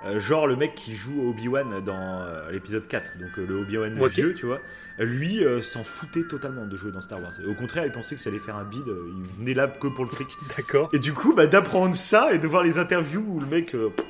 [0.06, 3.98] euh, genre le mec qui joue Obi-Wan dans euh, l'épisode 4, donc euh, le Obi-Wan
[4.02, 4.12] Ok.
[4.12, 4.60] vieux, tu vois,
[5.00, 7.34] lui s'en foutait totalement de jouer dans Star Wars.
[7.48, 10.04] Au contraire, il pensait que ça allait faire un bide, il venait là que pour
[10.06, 10.28] le fric.
[10.58, 10.90] D'accord.
[10.94, 14.06] Et du coup, bah, d'apprendre ça et de voir les interviews où le mec, pff,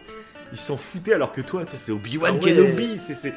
[0.52, 2.54] il s'en foutait alors que toi, toi c'est Obi-Wan Ah ouais.
[2.54, 3.00] Kenobi.
[3.00, 3.34] C'est,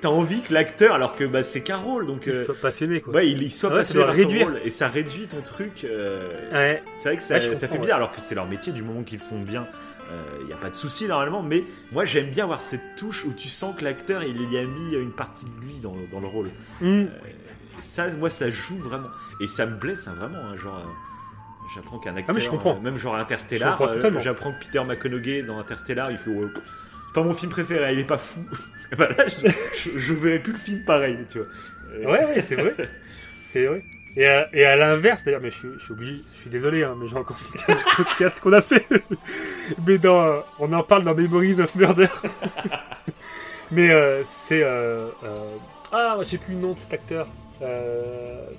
[0.00, 3.14] t'as envie que l'acteur, alors que bah, c'est qu'un rôle, donc euh, soit passionné, quoi.
[3.14, 4.46] ouais, il, il soit Ah ouais, passionné par réduire.
[4.48, 5.86] son rôle et ça réduit ton truc.
[6.52, 6.82] Ouais.
[6.98, 9.20] c'est vrai que ça, ça fait bizarre, alors que c'est leur métier du moment qu'ils
[9.20, 9.66] font bien.
[10.40, 13.32] Il n'y a pas de souci normalement, mais moi j'aime bien avoir cette touche où
[13.32, 16.26] tu sens que l'acteur il y a mis une partie de lui dans, dans le
[16.26, 16.50] rôle.
[16.80, 17.04] Hmm.
[17.80, 19.08] Ça, moi, ça joue vraiment.
[19.40, 20.38] Et ça me blesse hein, vraiment.
[20.38, 22.76] hein, genre, euh, j'apprends qu'un acteur, Ah, mais je comprends.
[22.76, 27.14] euh, même genre Interstellar, euh, j'apprends que Peter McConaughey dans Interstellar, il fait ouais, c'est
[27.14, 28.44] pas mon film préféré, il est pas fou.
[28.92, 29.48] Et là, je,
[29.90, 31.48] je, je verrai plus le film pareil, tu vois.
[31.94, 32.74] Euh, Ouais, ouais, c'est vrai.
[33.40, 33.82] C'est vrai.
[34.16, 36.84] Et à, et à l'inverse, d'ailleurs, mais je suis, je suis obligé, je suis désolé,
[36.84, 38.86] hein, mais j'ai encore cité le podcast qu'on a fait.
[39.86, 42.08] mais dans, on en parle dans Memories of Murder.
[43.70, 44.62] mais euh, c'est.
[44.62, 45.56] Euh, euh,
[45.92, 47.28] ah, j'ai plus le nom de cet acteur.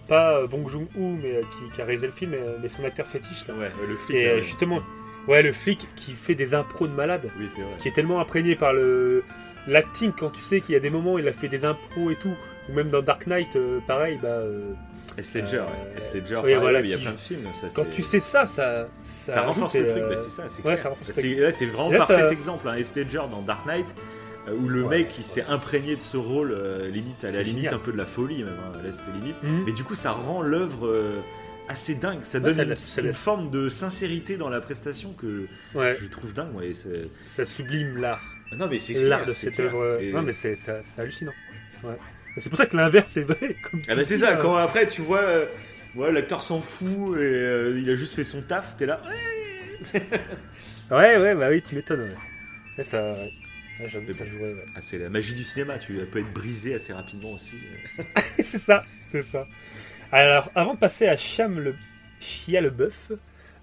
[0.07, 3.45] Pas Bong Joon-ho, mais qui, qui a réalisé le film, mais, mais son acteur fétiche.
[3.47, 3.53] Là.
[3.55, 4.17] Ouais, le flic.
[4.17, 4.81] Et là, justement,
[5.27, 7.73] ouais, le flic qui fait des impros de malade Oui, c'est vrai.
[7.79, 9.23] qui est tellement imprégné par le
[9.67, 12.09] l'acting quand tu sais qu'il y a des moments où il a fait des impros
[12.09, 12.35] et tout
[12.69, 14.73] ou même dans Dark Knight euh, pareil bah euh,
[15.17, 17.47] Ledger, euh, Ledger, pareil, voilà, il y a qui- plein de films.
[17.53, 20.43] Ça, quand tu sais ça ça ça, ça renforce le truc, euh, bah, c'est ça,
[20.49, 22.67] c'est ouais, ça renforce le C'est- là, vraiment là, parfait exemple.
[22.67, 22.75] Hein.
[22.95, 23.93] Ledger dans Dark Knight,
[24.47, 24.99] euh, où le Ouais.
[25.03, 26.57] mec il s'est imprégné de ce rôle,
[26.91, 27.75] limite à la limite génial.
[27.75, 28.55] un peu de la folie même.
[28.59, 28.81] hein.
[28.83, 29.35] Là, c'était limite.
[29.43, 29.63] Mhm.
[29.67, 31.21] Mais du coup, ça rend l'œuvre
[31.69, 32.23] assez dingue.
[32.23, 35.45] Ça Ouais, donne ça une, forme de sincérité dans la prestation que
[35.75, 36.55] ouais je trouve dingue.
[36.55, 36.71] ouais,
[37.27, 38.23] ça sublime l'art
[38.57, 40.55] Non, mais c'est l'art de cette œuvre Et- non mais c'est
[40.97, 41.31] hallucinant
[41.83, 41.97] ouais
[42.37, 44.87] c'est pour ça que l'inverse est vrai comme Ah bah c'est ça, euh, quand après
[44.87, 45.45] tu vois, euh,
[45.95, 49.01] ouais, l'acteur s'en fout et euh, il a juste fait son taf, t'es là.
[50.91, 52.15] ouais ouais bah oui tu m'étonnes ouais.
[52.77, 53.31] Ouais, ça ouais.
[53.79, 54.65] Ouais, j'avoue que ça jouerait ouais.
[54.75, 57.55] Ah, c'est la magie du cinéma, tu peux être brisé assez rapidement aussi.
[58.37, 59.47] c'est ça, c'est ça.
[60.11, 61.15] Alors, avant de passer à
[61.47, 61.75] le
[62.19, 63.11] Chia le bœuf,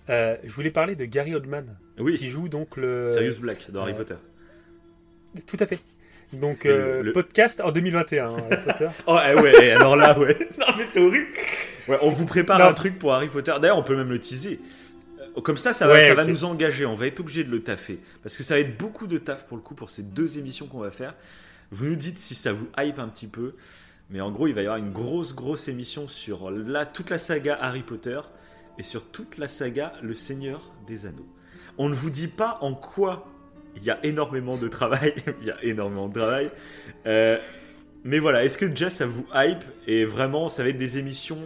[0.08, 3.06] euh, je voulais parler de Gary Oldman, Oui, qui joue donc le.
[3.06, 4.16] Sirius Black dans Harry Potter.
[5.46, 5.78] Tout à fait.
[6.32, 8.88] Donc, euh, le- podcast en 2021, hein, Harry Potter.
[9.06, 10.36] Oh eh ouais, alors là, ouais.
[10.58, 11.26] Non mais c'est horrible.
[11.88, 12.66] Ouais, on vous prépare Non.
[12.66, 13.52] un truc pour Harry Potter.
[13.60, 14.60] D'ailleurs, on peut même le teaser.
[15.36, 16.86] Euh, Comme ça, ça va, Ouais, ça va nous engager.
[16.86, 17.98] On va être obligé de le taffer.
[18.22, 20.66] Parce que ça va être beaucoup de taf pour le coup pour ces deux émissions
[20.66, 21.14] qu'on va faire.
[21.72, 23.54] Vous nous dites si ça vous hype un petit peu.
[24.10, 27.18] Mais en gros, il va y avoir une grosse, grosse émission sur la, toute la
[27.18, 28.20] saga Harry Potter
[28.78, 31.28] et sur toute la saga Le Seigneur des Anneaux.
[31.78, 33.26] On ne vous dit pas en quoi
[33.80, 35.14] il y a énormément de travail.
[35.40, 36.50] il y a énormément de travail.
[37.06, 37.38] Euh,
[38.04, 41.40] mais voilà, est-ce que déjà ça vous hype et vraiment ça va être des émissions.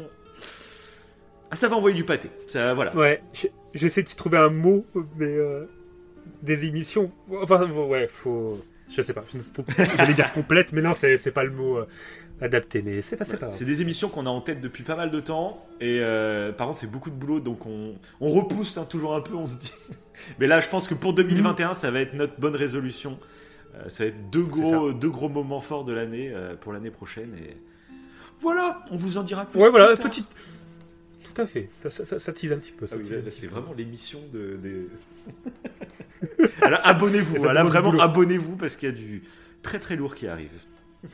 [1.51, 2.31] Ah, ça va envoyer du pâté.
[2.47, 2.94] Ça, voilà.
[2.97, 3.23] Ouais,
[3.74, 4.85] j'essaie de trouver un mot,
[5.16, 5.66] mais euh,
[6.43, 7.11] des émissions.
[7.43, 8.61] Enfin, ouais, faut.
[8.90, 9.24] Je sais pas,
[9.97, 11.89] j'allais dire complète, mais non, c'est pas le mot euh,
[12.40, 13.56] adapté, mais c'est pas, c'est pas grave.
[13.56, 15.65] C'est des émissions qu'on a en tête depuis pas mal de temps.
[15.81, 17.40] Et euh, par contre, c'est beaucoup de boulot.
[17.40, 19.73] Donc on, on repousse hein, toujours un peu, on se dit.
[20.39, 23.19] Mais là, je pense que pour 2021, ça va être notre bonne résolution.
[23.77, 26.90] Euh, ça va être deux gros, deux gros moments forts de l'année euh, pour l'année
[26.90, 27.35] prochaine.
[27.36, 27.56] Et
[28.40, 29.61] Voilà, on vous en dira plus.
[29.61, 30.06] Ouais, voilà, tard.
[30.06, 30.28] petite.
[31.24, 31.70] Tout à fait.
[31.82, 32.86] Ça, ça, ça, ça tease un petit peu.
[32.90, 34.59] Ah oui, là, là, c'est vraiment l'émission de.
[34.62, 34.89] de...
[36.62, 39.23] Alors, abonnez-vous, voilà, demande du vraiment abonnez-vous parce qu'il y a du
[39.62, 40.51] très très lourd qui arrive.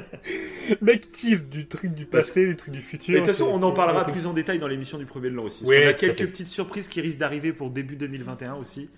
[0.80, 3.12] Mec tease du truc du passé, des trucs du futur.
[3.14, 5.34] Mais de toute façon, on en parlera plus en détail dans l'émission du premier de
[5.34, 5.64] l'an aussi.
[5.64, 8.88] Ouais, qu'on a quelques petites surprises qui risquent d'arriver pour début 2021 aussi.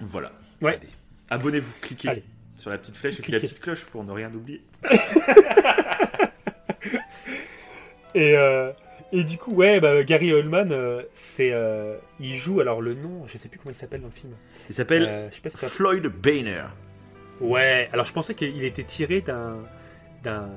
[0.00, 0.32] Voilà.
[0.62, 0.78] Ouais.
[1.30, 2.22] Abonnez-vous, cliquez Allez.
[2.56, 4.62] sur la petite flèche et puis la petite cloche pour ne rien oublier.
[8.14, 8.72] Et, euh,
[9.12, 13.26] et du coup, ouais, bah, Gary Oldman, euh, c'est, euh, il joue, alors le nom,
[13.26, 14.32] je sais plus comment il s'appelle dans le film.
[14.68, 16.64] Il s'appelle si Floyd Boehner.
[17.40, 19.58] Ouais, alors je pensais qu'il était tiré d'un,
[20.22, 20.48] d'un,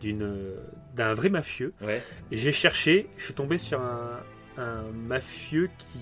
[0.00, 0.54] d'une,
[0.94, 1.72] d'un vrai mafieux.
[1.82, 2.02] Ouais.
[2.32, 4.20] J'ai cherché, je suis tombé sur un,
[4.58, 5.98] un mafieux qui,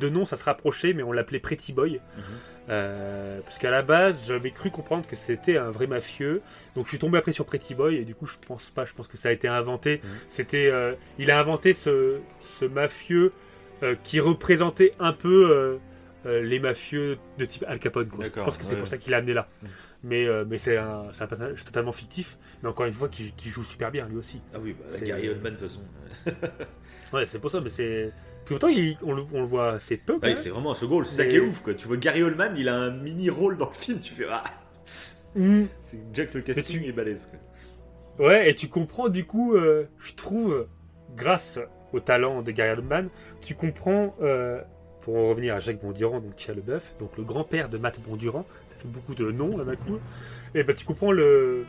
[0.00, 2.00] de nom, ça se rapprochait, mais on l'appelait Pretty Boy.
[2.16, 2.22] Mhm.
[2.70, 6.42] Euh, parce qu'à la base, j'avais cru comprendre que c'était un vrai mafieux.
[6.74, 8.84] Donc je suis tombé après sur Pretty Boy et du coup, je pense pas.
[8.84, 10.02] Je pense que ça a été inventé.
[10.04, 10.10] Mhm.
[10.28, 13.32] C'était, euh, il a inventé ce, ce mafieux
[13.82, 15.78] euh, qui représentait un peu
[16.26, 18.08] les mafieux de type Al Capone.
[18.08, 18.26] quoi.
[18.26, 18.78] Je pense que c'est ouais.
[18.78, 19.48] pour ça qu'il l'a amené là.
[19.62, 19.68] Mhm.
[20.04, 22.38] Mais, euh, mais c'est un, un personnage totalement fictif.
[22.62, 24.40] Mais encore une fois, qui, qui joue super bien lui aussi.
[24.54, 25.80] Ah oui, bah, Gary Oldman de toute façon.
[27.12, 28.12] Ouais, c'est pour ça, mais c'est.
[28.44, 30.18] Puis autant, il- on, le, on le voit assez peu.
[30.22, 31.74] Ouais, c'est vraiment un second rôle, c'est ça qui est ouf quoi.
[31.74, 34.44] Tu vois Gary Oldman, il a un mini rôle dans le film, tu fais ah,
[35.34, 35.64] Mm.
[35.80, 37.28] c'est Jack le casting tu- est balèze
[38.16, 38.26] quoi.
[38.26, 40.66] Ouais, et tu comprends du coup, euh, je trouve,
[41.16, 41.58] grâce
[41.92, 43.08] au talent de Gary Oldman,
[43.40, 44.60] tu comprends, euh,
[45.08, 48.44] pour en revenir à Jacques Bondurant, donc Tia Leboeuf, donc le grand-père de Matt Bondurant,
[48.66, 49.98] ça fait beaucoup de noms là d'un coup,
[50.54, 51.64] et ben tu comprends le,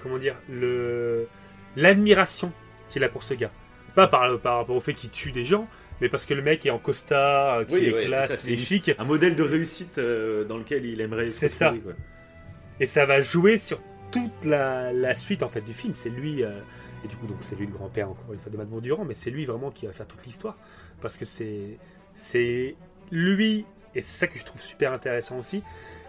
[0.00, 1.26] comment dire, le,
[1.74, 2.52] l'admiration
[2.88, 3.50] qu'il a pour ce gars.
[3.96, 5.66] Pas par, par rapport au fait qu'il tue des gens,
[6.00, 8.92] mais parce que le mec est en costard, euh, Oui, est ouais, classe, c'est chic,
[8.96, 11.74] Un modèle de réussite euh, dans lequel il aimerait C'est ça.
[11.82, 11.92] quoi.
[12.78, 13.80] Et ça va jouer sur
[14.12, 15.94] toute la, la suite en fait du film.
[15.96, 16.52] C'est lui, euh,
[17.04, 19.14] et du coup donc c'est lui le grand-père encore une fois de Matt Durand, mais
[19.14, 20.54] c'est lui vraiment qui va faire toute l'histoire
[21.02, 21.78] parce que c'est
[22.16, 22.74] c'est
[23.12, 23.64] lui
[23.94, 25.62] et c'est ça que je trouve super intéressant aussi.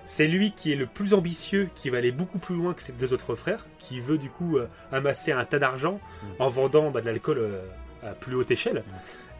[0.06, 2.94] C'est lui qui est le plus ambitieux, qui va aller beaucoup plus loin que ses
[2.94, 6.00] deux autres frères, qui veut du coup euh, amasser un tas d'argent
[6.40, 7.62] en vendant bah, de l'alcool euh,
[8.04, 8.84] à plus haute échelle.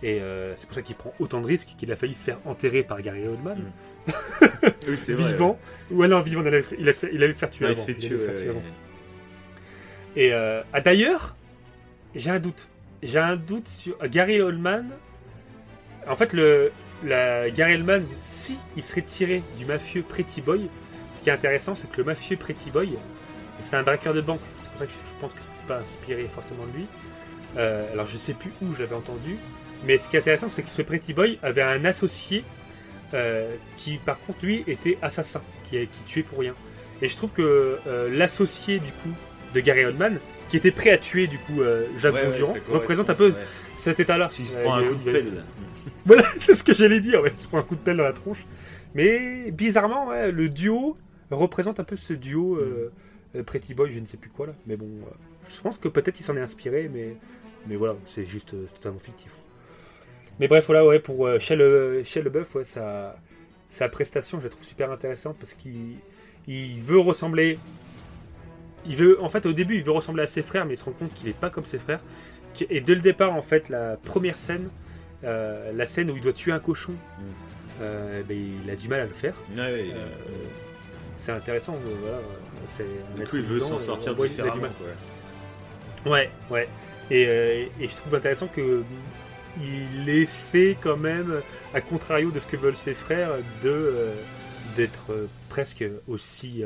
[0.04, 2.38] Et euh, c'est pour ça qu'il prend autant de risques qu'il a failli se faire
[2.46, 3.58] enterrer par Gary Oldman.
[4.88, 5.32] Oui, c'est vrai.
[5.34, 5.60] vivant.
[5.92, 7.82] Ou alors vivant, il allait, il allait- il allait se faire tuer Ouais, il avant.
[7.82, 8.16] se fait tuer.
[8.16, 8.60] ouais, avant.
[8.60, 8.64] ouais.
[10.16, 11.36] Et ah, d'ailleurs,
[12.16, 12.70] j'ai un doute.
[13.04, 14.90] J'ai un doute sur Gary Oldman.
[16.10, 16.72] En fait, le
[17.04, 20.70] la, Gary Oldman, si il serait tiré du mafieux Pretty Boy,
[21.14, 22.98] ce qui est intéressant, c'est que le mafieux Pretty Boy,
[23.60, 24.40] c'est un braqueur de banque.
[24.62, 26.88] C'est pour ça que je pense que c'était pas inspiré forcément de lui.
[27.58, 29.38] Euh, alors, je sais plus où je l'avais entendu,
[29.86, 32.44] mais ce qui est intéressant, c'est que ce Pretty Boy avait un associé
[33.14, 36.54] euh, qui, par contre, lui, était assassin, qui, qui tuait pour rien.
[37.02, 39.14] Et je trouve que euh, l'associé du coup
[39.54, 40.20] de Gary Oldman,
[40.50, 41.62] qui était prêt à tuer du coup
[42.00, 43.44] Jacques Ouais, Bondurant, représente un peu ouais.
[43.82, 44.30] Cet état-là.
[44.30, 45.44] S'il se prend un il- coup de il- pelle.
[46.06, 47.22] Voilà, c'est ce que j'allais dire.
[47.22, 48.46] Ouais, il se prend un coup de pelle dans la tronche.
[48.96, 50.98] Mais bizarrement, ouais, le duo
[51.32, 52.92] représente un peu ce duo euh,
[53.36, 54.54] euh, Pretty Boy, je ne sais plus quoi là.
[54.66, 55.10] Mais bon, euh,
[55.50, 57.16] je pense que peut-être il s'en est inspiré, mais
[57.68, 59.32] mais voilà, c'est juste euh, totalement fictif.
[60.40, 62.04] Mais bref, voilà, ouais, pour Shia Le-
[62.56, 63.16] ouais, sa,
[63.70, 65.96] sa prestation, je la trouve super intéressante parce qu'il
[66.48, 67.58] il veut ressembler.
[68.86, 70.86] Il veut, en fait, au début, il veut ressembler à ses frères, mais il se
[70.86, 72.00] rend compte qu'il n'est pas comme ses frères.
[72.70, 74.70] Et dès le départ, en fait, la première scène,
[75.24, 76.94] euh, la scène où il doit tuer un cochon,
[77.82, 79.36] euh, ben, il a du mal à le faire.
[79.56, 80.08] Ouais, ouais, Euh,
[81.18, 82.18] c'est intéressant, voilà.
[83.18, 84.62] Du coup, il veut s'en sortir voit différemment.
[84.62, 84.72] mal.
[86.04, 86.12] quoi.
[86.12, 86.68] Ouais, ouais.
[87.10, 87.22] Et,
[87.80, 88.84] et je trouve intéressant que
[89.60, 91.42] il essaie quand même,
[91.74, 93.32] à contrario de ce que veulent ses frères,
[93.64, 93.94] de
[94.76, 96.64] d'être presque aussi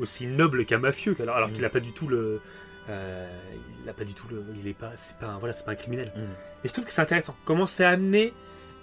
[0.00, 1.14] aussi noble qu'un mafieux.
[1.20, 1.52] Alors, alors Mm.
[1.52, 2.40] qu'il n'a pas du tout le,
[2.88, 3.28] euh,
[3.82, 5.72] il a pas du tout le, il est pas, c'est pas, un, voilà, c'est pas
[5.72, 6.12] un criminel.
[6.16, 6.20] Mm.
[6.64, 7.36] Et je trouve que c'est intéressant.
[7.44, 8.32] Comment c'est amené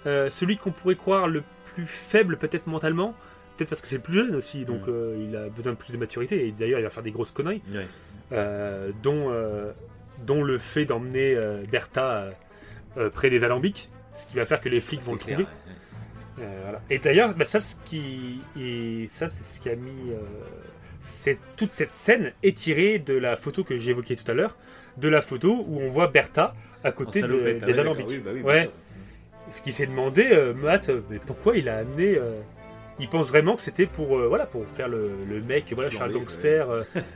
[0.06, 1.42] euh, celui qu'on pourrait croire le
[1.74, 3.14] plus faible peut-être mentalement.
[3.56, 4.90] Peut-être parce que c'est le plus jeune aussi, donc Mm.
[4.90, 6.46] euh, il a besoin de plus de maturité.
[6.48, 7.62] Et d'ailleurs, il va faire des grosses conneries
[9.02, 9.32] dont,
[10.26, 11.38] dont le fait d'emmener
[11.70, 12.30] Bertha
[13.12, 15.50] près des alambics, ce qui va faire que les flics vont le clair, trouver.
[16.38, 16.46] ouais.
[16.62, 16.80] Voilà.
[16.88, 20.12] Et d'ailleurs, bah, ça, ce qui, et ça, c'est ce qui a mis.
[21.56, 24.56] Toute cette scène est tirée de la photo que j'évoquais tout à l'heure,
[24.96, 26.54] de la photo où on voit Bertha
[26.84, 28.06] à côté de- ah des ouais, d'accord, alambics.
[28.08, 28.70] oui, bah oui, ouais.
[29.52, 32.16] Ce qui s'est demandé, euh, Matt, euh, mais pourquoi il a amené.
[32.16, 32.40] euh,
[33.02, 35.94] il pense vraiment que c'était pour, euh, voilà, pour faire le, le mec, voilà, je
[35.96, 36.68] suis un gangster.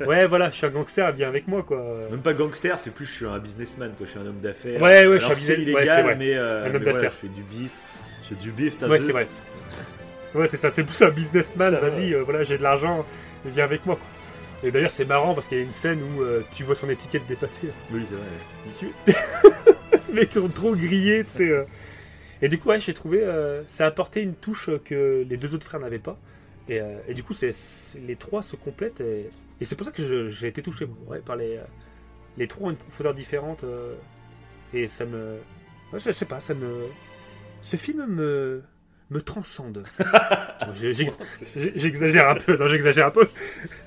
[0.07, 1.85] ouais, voilà, je suis un gangster, viens avec moi, quoi.
[2.11, 4.07] Même pas gangster, c'est plus je suis un businessman, quoi.
[4.07, 4.81] Je suis un homme d'affaires.
[4.81, 7.73] Ouais, ouais, je suis un illégal, mais, Un homme mais voilà, je fais du bif.
[8.23, 9.27] Je fais du bif, t'as Ouais, vu c'est vrai.
[10.35, 13.05] Ouais, c'est ça, c'est plus un businessman, vas-y, voilà, j'ai de l'argent,
[13.51, 13.97] viens avec moi.
[13.97, 14.07] quoi.
[14.69, 16.89] Et d'ailleurs, c'est marrant parce qu'il y a une scène où euh, tu vois son
[16.89, 17.69] étiquette dépasser.
[17.91, 18.93] Oui, c'est vrai.
[19.07, 19.13] Tu-
[20.09, 21.49] Les mecs sont trop grillés, tu sais.
[21.51, 21.65] euh.
[22.41, 23.21] Et du coup, ouais, j'ai trouvé.
[23.23, 26.19] euh, ça a apporté une touche que les deux autres frères n'avaient pas.
[26.69, 27.51] Et, et du coup, c'est,
[28.07, 29.01] les trois se complètent.
[29.01, 29.29] Et,
[29.61, 31.59] et c'est pour ça que j'ai été touché ouais, par les.
[32.39, 33.65] les trois ont une profondeur différente.
[34.73, 35.35] et ça me.
[35.93, 36.87] ouais, je, je sais pas, ça me.
[37.61, 38.63] Ce film me.
[39.11, 39.85] Me transcende.
[41.77, 43.29] J'exagère un peu, non, j'exagère un peu.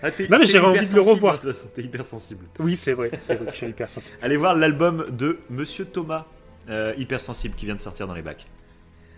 [0.01, 1.35] Ah, Non, mais j'ai envie de le revoir.
[1.39, 2.45] De toute façon, t'es hyper sensible.
[2.59, 4.15] Oui, c'est vrai, c'est vrai que je suis hyper sensible.
[4.21, 6.25] Allez voir l'album de Monsieur Thomas,
[6.69, 8.47] euh, hypersensible, qui vient de sortir dans les bacs.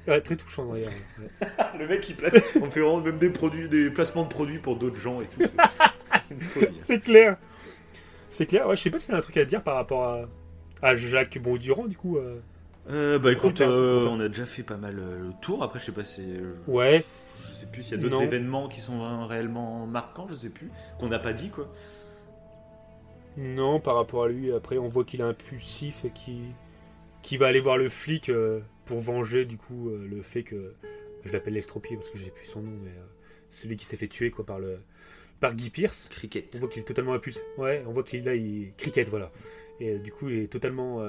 [0.08, 0.92] Ouais, très touchant d'ailleurs.
[1.20, 1.48] ouais.
[1.80, 4.76] Le mec qui place, on fait vraiment même des produits, des placements de produits pour
[4.78, 5.42] d'autres gens et tout.
[5.42, 5.56] c'est-
[6.28, 6.80] C'est une folie.
[6.86, 7.38] C'est clair.
[8.30, 8.68] C'est clair.
[8.68, 10.22] Ouais, je sais pas si t'as un truc à dire par rapport à,
[10.88, 12.18] à Jacques Bondurand, du coup.
[12.18, 12.40] euh.
[12.90, 15.62] Euh, bah écoute, euh, on a déjà fait pas mal euh, le tour.
[15.64, 16.22] Après, je sais pas si.
[16.24, 17.04] euh, Ouais.
[17.48, 20.70] Je sais plus s'il y a d'autres événements qui sont réellement marquants, je sais plus.
[21.00, 21.72] Qu'on n'a pas dit quoi.
[23.38, 26.42] Non, par rapport à lui, après, on voit qu'il est impulsif et qui
[27.22, 30.74] qui va aller voir le flic euh, pour venger, du coup, euh, le fait que.
[31.26, 32.90] Je l'appelle l'estropié parce que j'ai plus son nom, mais.
[32.92, 33.04] euh,
[33.50, 34.78] celui qui s'est fait tuer, quoi, par le.
[35.40, 36.08] Par Guy Pierce.
[36.12, 36.58] On Cricket.
[36.60, 37.44] voit qu'il est totalement impulsif.
[37.58, 39.30] Ouais, on voit qu'il là, il cricket, voilà.
[39.80, 41.02] Et du coup, il est totalement.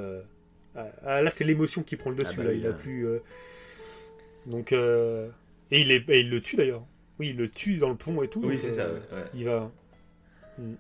[0.77, 2.35] Ah, ah, là, c'est l'émotion qui prend le dessus.
[2.35, 3.07] Ah bah là, il a plus.
[3.07, 3.19] euh,
[4.47, 5.29] Donc, euh,
[5.71, 6.85] et il est, et il le tue d'ailleurs.
[7.19, 8.41] Oui, il le tue dans le pont et tout.
[8.45, 8.83] Oui, c'est ça.
[8.87, 9.25] euh, ouais.
[9.35, 9.71] Il va.
[10.59, 10.75] Hmm.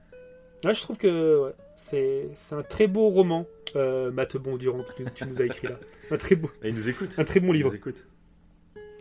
[0.65, 3.47] Là, je trouve que ouais, c'est un très beau roman,
[3.77, 5.75] euh, Matt Bondurant, que tu, nous as écrit là.
[6.11, 7.15] Un très beau, Et il nous écoute.
[7.19, 7.71] un très bon Il livre.
[7.71, 8.05] nous écoute.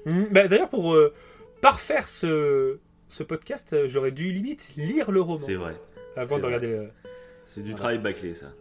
[0.06, 0.98] Hmm, bah, d'ailleurs, pour
[1.62, 2.78] parfaire ce,
[3.10, 5.76] ce podcast, j'aurais dû limite lire le roman C'est vrai.
[6.16, 6.56] avant c'est de vrai.
[6.56, 6.68] regarder.
[6.68, 6.90] le-
[7.46, 7.78] C'est du Voilà.
[7.78, 8.54] travail bâclé ça.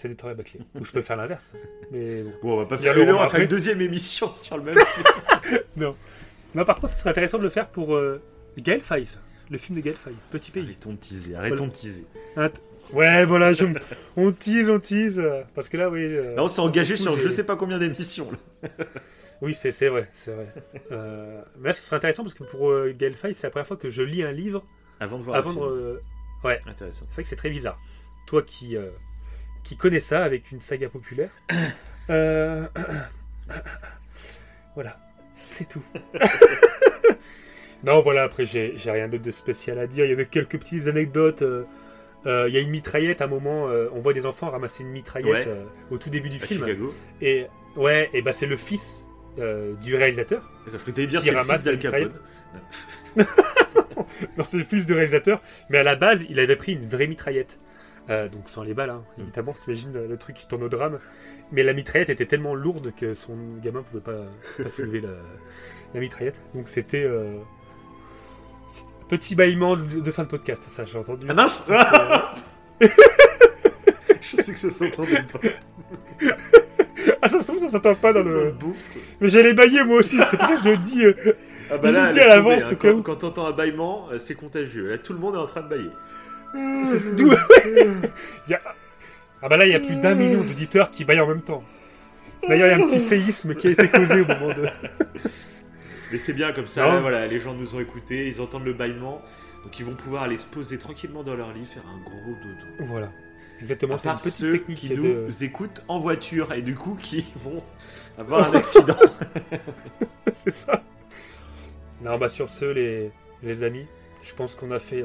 [0.00, 0.60] C'est du travail bâclé.
[0.78, 1.52] Ou je peux faire l'inverse.
[1.90, 2.30] Mais bon.
[2.42, 4.74] Bon, on va pas faire le on va faire une deuxième émission sur le même.
[6.54, 8.22] Non, par contre, ce serait intéressant de le faire pour euh,
[8.56, 8.96] ça.
[9.50, 10.62] le film de Gaël Faye, Petit Pays.
[10.64, 11.34] Arrêtons de teaser.
[11.34, 12.04] Arrêtons de teaser.
[12.92, 13.66] Ouais, voilà, je...
[14.16, 15.20] on tease, on tease.
[15.54, 16.00] Parce que là, oui.
[16.04, 18.30] euh, Là, on s'est engagé sur je sais pas combien d'émissions.
[19.40, 20.52] Oui, c'est vrai, c'est vrai.
[20.90, 23.76] Euh, Mais là, ce serait intéressant parce que pour euh, Faye, c'est la première fois
[23.76, 24.64] que je lis un livre
[24.98, 25.36] Avant de voir.
[25.36, 25.58] avant de.
[25.58, 26.00] film.
[26.42, 27.04] Ouais, Intéressant.
[27.08, 27.78] c'est vrai que c'est très bizarre.
[28.26, 28.88] Toi qui, euh,
[29.68, 31.30] qui connais ça avec une saga populaire.
[32.10, 32.66] Euh,
[34.74, 34.98] Voilà,
[35.50, 35.82] c'est tout.
[37.84, 40.06] non, voilà, après, j'ai rien d'autre de spécial à dire.
[40.06, 41.42] Il y avait quelques petites anecdotes.
[41.42, 41.64] euh,
[42.24, 44.84] euh, Il y a une mitraillette à un moment, euh, on voit des enfants ramasser
[44.84, 45.66] une mitraillette Ouais.
[45.90, 46.64] au tout début du À film.
[46.64, 46.94] Chicago.
[47.20, 47.46] Et
[47.76, 50.50] ouais, et bah c'est le fils du réalisateur.
[50.66, 52.12] Je dire c'est le ramasse fils d'Al la Capone.
[54.38, 55.40] Non, c'est le fils du réalisateur.
[55.68, 57.58] Mais à la base, il avait pris une vraie mitraillette.
[58.10, 59.22] Euh, donc sans les balles, hein, Mm.
[59.22, 60.98] évidemment, t'imagines le, truc qui tourne au drame.
[61.52, 64.24] Mais la mitraillette était tellement lourde que son gamin pouvait pas,
[64.62, 65.10] pas soulever la,
[65.94, 66.40] la mitraillette.
[66.54, 67.36] Donc c'était euh,
[69.08, 71.26] petit bâillement de, fin de podcast, ça j'ai entendu.
[71.28, 71.70] Ah mince
[72.80, 75.40] Je sais que ça s'entendait pas.
[77.20, 78.54] Ah ça se trouve ça s'entend pas dans Le.
[79.20, 81.04] Mais j'allais bailler moi aussi, c'est pour ça que je le dis.
[81.04, 81.14] euh.
[81.70, 82.76] Ah bah là, dis à l'avance, hein.
[82.78, 84.88] quand, quand t'entends un bâillement, euh, c'est contagieux.
[84.88, 85.90] Là, tout le monde est en train de bailler.
[86.54, 87.32] D'où-
[88.46, 88.60] Il y a-
[89.42, 91.62] Ah bah là, il y a plus d'un million d'auditeurs qui baillent en même temps.
[92.48, 94.66] D'ailleurs, il y a un petit séisme qui a été causé au moment de...
[96.12, 98.72] Mais c'est bien comme ça, là, voilà, les gens nous ont écoutés, ils entendent le
[98.72, 99.20] bâillement,
[99.62, 102.86] donc ils vont pouvoir aller se poser tranquillement dans leur lit, faire un gros dodo.
[102.90, 103.12] Voilà.
[103.60, 104.94] Exactement, À part ceux qui de...
[104.94, 107.62] nous écoutent en voiture et du coup qui vont
[108.16, 108.96] avoir un accident.
[110.32, 110.82] c'est ça.
[112.00, 113.10] Non, bah sur ce, les,
[113.42, 113.84] les amis,
[114.22, 115.04] je pense qu'on a fait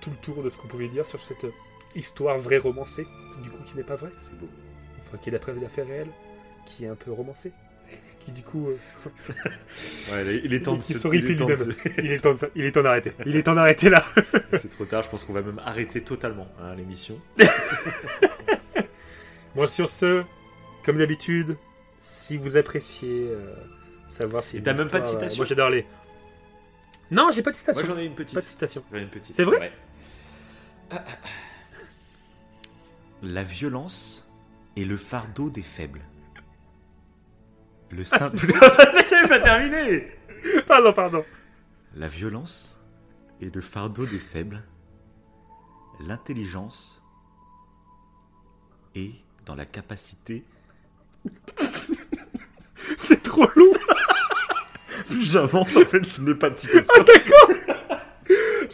[0.00, 1.52] tout le tour de ce qu'on pouvait dire sur cette euh,
[1.94, 3.06] histoire vraie romancée,
[3.42, 4.10] du coup qui n'est pas vraie.
[4.18, 4.48] C'est beau.
[5.00, 6.10] Enfin, qui est d'après une affaire réelle,
[6.66, 7.52] qui est un peu romancée.
[8.20, 8.68] Qui du coup...
[8.68, 8.76] euh,
[10.12, 11.56] Ouais, il est temps de se il est temps de
[11.98, 13.12] il est temps de- il est temps d'arrêter.
[13.26, 14.04] Il est temps d'arrêter là.
[14.58, 17.18] C'est trop tard, je pense qu'on va même arrêter totalement hein, l'émission.
[19.56, 20.22] Bon, sur ce,
[20.84, 21.56] comme d'habitude,
[22.00, 23.54] si vous appréciez euh,
[24.08, 24.58] savoir si.
[24.58, 25.86] Et t'as même pas de histoire, euh, citation moi j'adore les.
[27.10, 27.86] Non, j'ai pas de Moi citation.
[27.86, 28.34] j'en ai une petite.
[28.36, 28.84] pas de citation.
[28.92, 29.34] J'en ai une petite.
[29.34, 29.58] C'est vrai?
[29.58, 29.72] Ouais.
[33.22, 34.28] La violence
[34.76, 36.02] est le fardeau des faibles.
[37.90, 38.52] Le simple.
[39.10, 40.06] c'est pas terminé
[40.66, 41.24] Pardon, pardon.
[41.96, 42.78] La violence
[43.42, 44.62] est le fardeau des faibles.
[46.06, 47.02] L'intelligence
[48.94, 49.12] est
[49.44, 50.44] dans la capacité.
[52.96, 53.76] C'est trop lourd.
[55.06, 57.04] Plus j'invente, en fait, je n'ai pas de citation.
[57.04, 57.49] Parce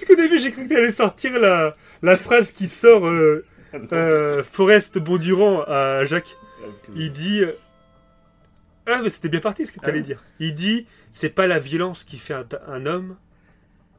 [0.07, 3.45] qu'au début, j'ai cru que t'allais sortir la, la phrase qui sort euh,
[3.93, 6.37] euh, Forest Bondurant à Jacques.
[6.95, 7.41] Il dit.
[7.43, 7.53] euh,
[8.87, 10.03] Ah, mais c'était bien parti ce que t'allais Ah oui.
[10.07, 10.23] dire.
[10.41, 13.17] Il dit c'est pas la violence qui fait un, un homme.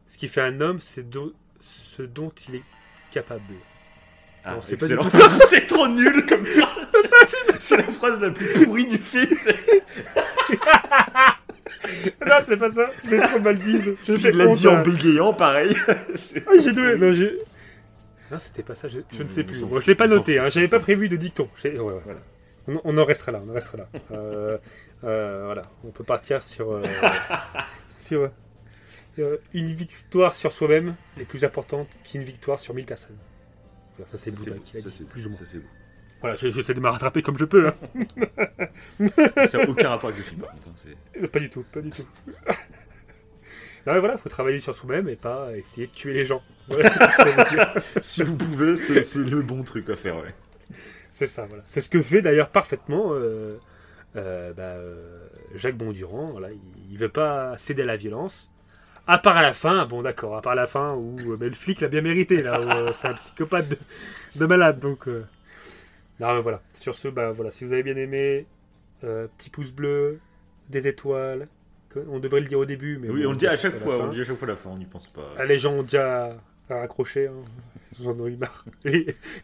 [0.07, 2.63] Ce qui fait un homme, c'est d'o- ce dont il est
[3.11, 3.41] capable.
[4.45, 5.09] Ah, Non, c'est pas du excellent.
[5.09, 5.45] tout ça.
[5.47, 6.79] c'est trop nul comme phrase.
[7.59, 9.27] c'est la phrase la plus pourrie du film.
[9.41, 9.83] c'est-
[12.25, 12.89] Non, c'est pas ça.
[13.09, 13.81] J'ai trop mal dit.
[13.81, 15.75] Je Puis fais il l'a dit en bégayant, pareil.
[15.87, 16.97] Ah, j'ai deux.
[16.97, 17.37] Non, j'ai.
[18.31, 18.87] Non, c'était pas ça.
[18.87, 19.63] Je, je ne sais On plus.
[19.63, 20.37] Moi, je l'ai pas noté.
[20.39, 21.49] Hein, J'avais pas prévu de dicton.
[21.61, 22.19] J'ai- ouais, ouais, voilà.
[22.67, 23.41] On, on en restera là.
[23.45, 23.87] On en restera là.
[24.11, 24.57] Euh,
[25.03, 25.63] euh, voilà.
[25.85, 26.83] On peut partir sur euh,
[27.89, 28.29] sur
[29.19, 33.15] euh, une victoire sur soi-même est plus importante qu'une victoire sur 1000 personnes.
[33.97, 35.39] Voilà, ça c'est Ça, Bouddha qui l'a ça, dit, c'est plus ou moins.
[35.39, 35.59] ça, c'est.
[36.21, 37.67] Voilà, je- j'essaie de me rattraper comme je peux.
[37.67, 37.75] hein.
[39.47, 40.67] Ça n'a aucun rapport avec le film, par contre.
[40.69, 40.89] hein,
[41.23, 42.05] Euh, Pas du tout, pas du tout.
[43.85, 46.41] non mais voilà, faut travailler sur soi-même et pas essayer de tuer les gens.
[46.67, 46.89] Voilà.
[48.01, 50.33] Si vous pouvez, c'est le bon truc à faire, ouais.
[51.09, 51.63] C'est ça, voilà.
[51.67, 53.57] C'est ce que fait d'ailleurs parfaitement euh,
[54.15, 56.31] euh, bah, euh, Jacques Bondurand.
[56.31, 56.59] Voilà, il,
[56.91, 58.49] il veut pas céder à la violence.
[59.07, 61.53] À part à la fin, bon d'accord, à part à la fin où bah, le
[61.53, 63.77] flic l'a bien mérité, là, où, c'est un psychopathe de,
[64.35, 65.07] de malade, donc...
[66.19, 68.45] Non mais voilà, sur ce, bah voilà, si vous avez bien aimé,
[69.03, 70.19] euh, petit pouce bleu,
[70.69, 71.47] des étoiles,
[71.89, 73.73] que- on devrait le dire au début, mais Oui, bon, on le dit à chaque
[73.75, 75.33] fois, on le dit à chaque fois à la fin, on n'y pense pas.
[75.37, 76.35] Ah, les gens ont déjà
[76.69, 77.33] raccroché, hein.
[77.99, 78.65] ils en ont eu marre.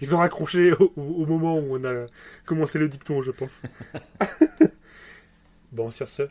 [0.01, 2.07] Ils ont raccroché au, au moment où on a
[2.45, 3.61] commencé le dicton, je pense.
[5.71, 6.23] bon, sur ce,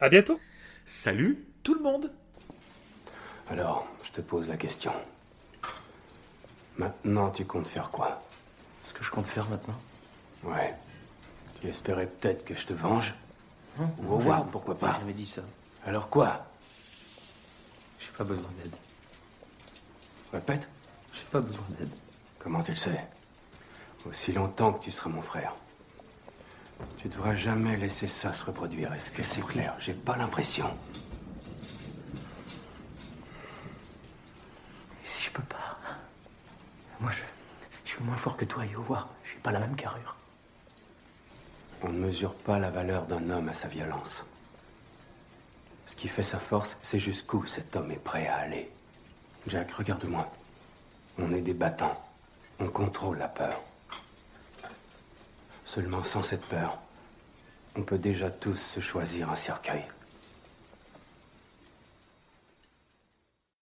[0.00, 0.38] à bientôt.
[0.84, 2.12] Salut tout le monde
[3.48, 4.92] Alors, je te pose la question.
[6.78, 8.22] Maintenant, tu comptes faire quoi?
[8.96, 9.78] Que je compte faire maintenant
[10.42, 10.74] Ouais.
[11.60, 13.14] Tu espérais peut-être que je te venge
[13.78, 15.42] Hein Ou Howard, pourquoi J'ai pas jamais dit ça.
[15.84, 16.46] Alors quoi
[18.00, 18.74] J'ai pas besoin d'aide.
[20.32, 20.66] Répète
[21.14, 21.90] J'ai pas besoin d'aide.
[22.38, 23.06] Comment tu le sais
[24.06, 25.54] Aussi longtemps que tu seras mon frère.
[26.98, 28.92] Tu devras jamais laisser ça se reproduire.
[28.92, 30.70] Est-ce que c'est clair J'ai pas l'impression.
[35.04, 35.78] Et si je peux pas
[37.00, 37.22] Moi, je, je
[37.96, 39.08] suis moins fort que toi Howard.
[39.24, 40.16] Je suis pas la même carrure.
[41.82, 44.24] On ne mesure pas la valeur d'un homme à sa violence.
[45.86, 48.70] Ce qui fait sa force, c'est jusqu'où cet homme est prêt à aller.
[49.46, 50.30] Jack, regarde-moi.
[51.18, 52.02] On est des battants.
[52.58, 53.62] On contrôle la peur.
[55.64, 56.78] Seulement sans cette peur,
[57.76, 59.84] on peut déjà tous se choisir un cercueil.